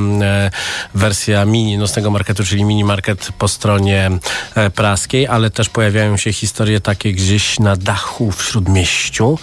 wersja 0.95 1.45
mini 1.45 1.79
Nocnego 1.79 2.11
Marketu, 2.11 2.45
czyli 2.45 2.65
mini 2.65 2.85
market 2.85 3.29
po 3.39 3.49
stronie 3.49 4.11
praskiej, 4.75 5.27
ale 5.27 5.51
też 5.51 5.69
pojawiają 5.69 6.17
się 6.17 6.33
historie 6.33 6.81
takie 6.81 7.13
gdzieś 7.13 7.59
na 7.59 7.77
dachu 7.77 8.33
w 8.33 8.45
Śródmieściu, 8.45 9.39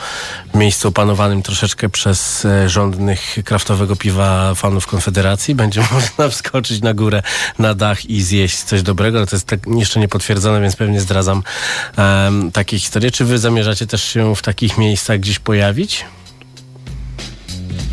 miejscu 0.54 0.88
opanowanym 0.88 1.44
troszeczkę 1.44 1.90
przez 1.90 2.48
rządnych 2.68 3.38
kraftowego 3.46 3.96
piwa 3.96 4.56
fanów 4.56 4.88
Konfederacji. 4.88 5.56
Będzie 5.56 5.82
można 5.94 6.30
wskoczyć 6.30 6.82
na 6.82 6.94
górę, 6.94 7.22
na 7.60 7.74
dach 7.74 8.06
i 8.06 8.22
zjeść 8.22 8.63
coś 8.64 8.82
dobrego, 8.82 9.18
ale 9.18 9.28
to 9.28 9.36
jest 9.36 9.48
tak 9.48 9.60
jeszcze 9.78 10.00
niepotwierdzone, 10.00 10.62
więc 10.62 10.76
pewnie 10.76 11.02
zdradzam 11.02 11.44
em, 11.98 12.52
takie 12.52 12.80
historie. 12.80 13.12
Czy 13.12 13.26
wy 13.26 13.38
zamierzacie 13.38 13.88
też 13.88 14.04
się 14.04 14.36
w 14.36 14.42
takich 14.42 14.78
miejscach 14.78 15.20
gdzieś 15.20 15.40
pojawić? 15.40 16.06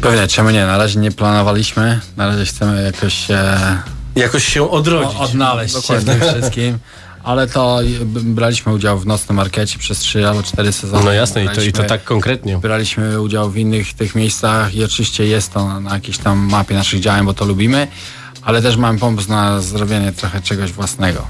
Pewnie, 0.00 0.28
czemu 0.28 0.50
nie? 0.50 0.66
Na 0.66 0.78
razie 0.78 1.00
nie 1.00 1.12
planowaliśmy. 1.12 2.00
Na 2.16 2.26
razie 2.26 2.44
chcemy 2.44 2.82
jakoś 2.84 3.30
e, 3.30 3.78
Jakoś 4.16 4.44
się 4.44 4.70
odrodzić. 4.70 5.16
o, 5.16 5.20
odnaleźć 5.20 5.74
się 5.74 5.80
w 5.80 6.04
Dokładnie. 6.04 6.14
tym 6.14 6.34
wszystkim. 6.34 6.78
Ale 7.24 7.46
to 7.48 7.78
braliśmy 8.06 8.72
udział 8.72 8.98
w 8.98 9.06
nocnym 9.06 9.36
markecie 9.36 9.78
przez 9.78 9.98
3 9.98 10.28
albo 10.28 10.42
4 10.42 10.72
sezony. 10.72 11.04
No 11.04 11.12
jasne, 11.12 11.44
i 11.44 11.46
to, 11.46 11.52
i 11.52 11.54
to 11.56 11.60
Braliśmy- 11.60 11.86
tak 11.88 12.04
konkretnie. 12.04 12.58
Braliśmy 12.58 13.20
udział 13.20 13.50
w 13.50 13.56
innych 13.56 13.94
tych 13.94 14.14
miejscach 14.14 14.74
i 14.74 14.84
oczywiście 14.84 15.26
jest 15.26 15.52
to 15.52 15.68
na, 15.68 15.80
na 15.80 15.94
jakiejś 15.94 16.18
tam 16.18 16.38
mapie 16.38 16.74
naszych 16.74 17.00
działań, 17.00 17.24
bo 17.24 17.34
to 17.34 17.44
lubimy, 17.44 17.88
ale 18.42 18.62
też 18.62 18.76
mamy 18.76 18.98
pomysł 18.98 19.28
na 19.28 19.60
zrobienie 19.60 20.12
trochę 20.12 20.40
czegoś 20.40 20.72
własnego. 20.72 21.26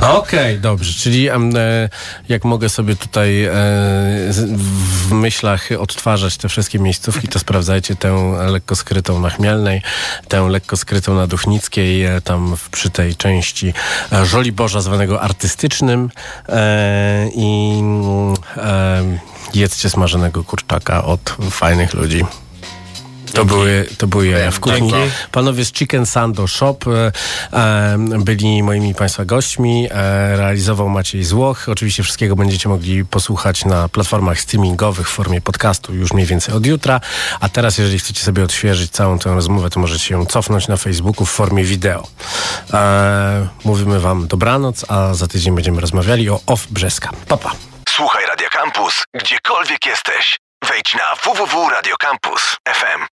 Okej, 0.00 0.58
dobrze, 0.58 0.92
czyli 0.94 1.28
e, 1.28 1.38
jak 2.28 2.44
mogę 2.44 2.68
sobie 2.68 2.96
tutaj 2.96 3.44
e, 3.44 3.52
w 5.08 5.12
myślach 5.12 5.68
odtwarzać 5.78 6.36
te 6.36 6.48
wszystkie 6.48 6.78
miejscówki, 6.78 7.28
to 7.28 7.38
sprawdzajcie 7.38 7.96
tę 7.96 8.36
lekko 8.46 8.76
skrytą 8.76 9.20
na 9.20 9.30
Chmielnej, 9.30 9.82
tę 10.28 10.48
lekko 10.48 10.76
skrytą 10.76 11.14
na 11.14 11.26
Duchnickiej, 11.26 12.04
e, 12.04 12.20
tam 12.20 12.56
w, 12.56 12.70
przy 12.70 12.90
tej 12.90 13.16
części 13.16 13.72
e, 14.12 14.26
Żoliborza 14.26 14.80
zwanego 14.80 15.22
artystycznym 15.22 16.10
i 17.34 17.78
mm, 17.80 19.18
jedzcie 19.54 19.90
smażonego 19.90 20.44
kurczaka 20.44 21.04
od 21.04 21.36
fajnych 21.50 21.94
ludzi. 21.94 22.24
To 23.34 23.44
były, 23.44 23.86
to 23.98 24.06
były 24.06 24.26
jaja 24.26 24.50
w 24.50 24.60
kuchni. 24.60 24.90
Dzięki. 24.90 25.14
Panowie 25.32 25.64
z 25.64 25.72
Chicken 25.72 26.06
Sando 26.06 26.46
Shop 26.46 26.76
e, 26.86 27.12
e, 27.52 27.98
byli 28.18 28.62
moimi 28.62 28.94
Państwa 28.94 29.24
gośćmi. 29.24 29.88
E, 29.90 30.36
realizował 30.36 30.88
Maciej 30.88 31.24
Złoch. 31.24 31.68
Oczywiście 31.68 32.02
wszystkiego 32.02 32.36
będziecie 32.36 32.68
mogli 32.68 33.04
posłuchać 33.04 33.64
na 33.64 33.88
platformach 33.88 34.40
streamingowych 34.40 35.08
w 35.08 35.12
formie 35.12 35.40
podcastu 35.40 35.94
już 35.94 36.12
mniej 36.12 36.26
więcej 36.26 36.54
od 36.54 36.66
jutra. 36.66 37.00
A 37.40 37.48
teraz, 37.48 37.78
jeżeli 37.78 37.98
chcecie 37.98 38.24
sobie 38.24 38.44
odświeżyć 38.44 38.90
całą 38.90 39.18
tę 39.18 39.34
rozmowę, 39.34 39.70
to 39.70 39.80
możecie 39.80 40.14
ją 40.14 40.26
cofnąć 40.26 40.68
na 40.68 40.76
Facebooku 40.76 41.26
w 41.26 41.30
formie 41.30 41.64
wideo. 41.64 42.06
E, 42.72 43.48
mówimy 43.64 44.00
Wam 44.00 44.26
dobranoc, 44.26 44.84
a 44.88 45.14
za 45.14 45.26
tydzień 45.26 45.54
będziemy 45.54 45.80
rozmawiali 45.80 46.30
o 46.30 46.40
Off 46.46 46.66
Brzeska. 46.70 47.10
Papa. 47.28 47.50
Pa. 47.50 47.56
Słuchaj 47.88 48.26
Radio 48.26 48.48
Campus, 48.50 49.04
gdziekolwiek 49.14 49.86
jesteś. 49.86 50.38
Wejdź 50.68 50.94
na 50.94 51.14
www.radiocampus.fm. 51.24 53.06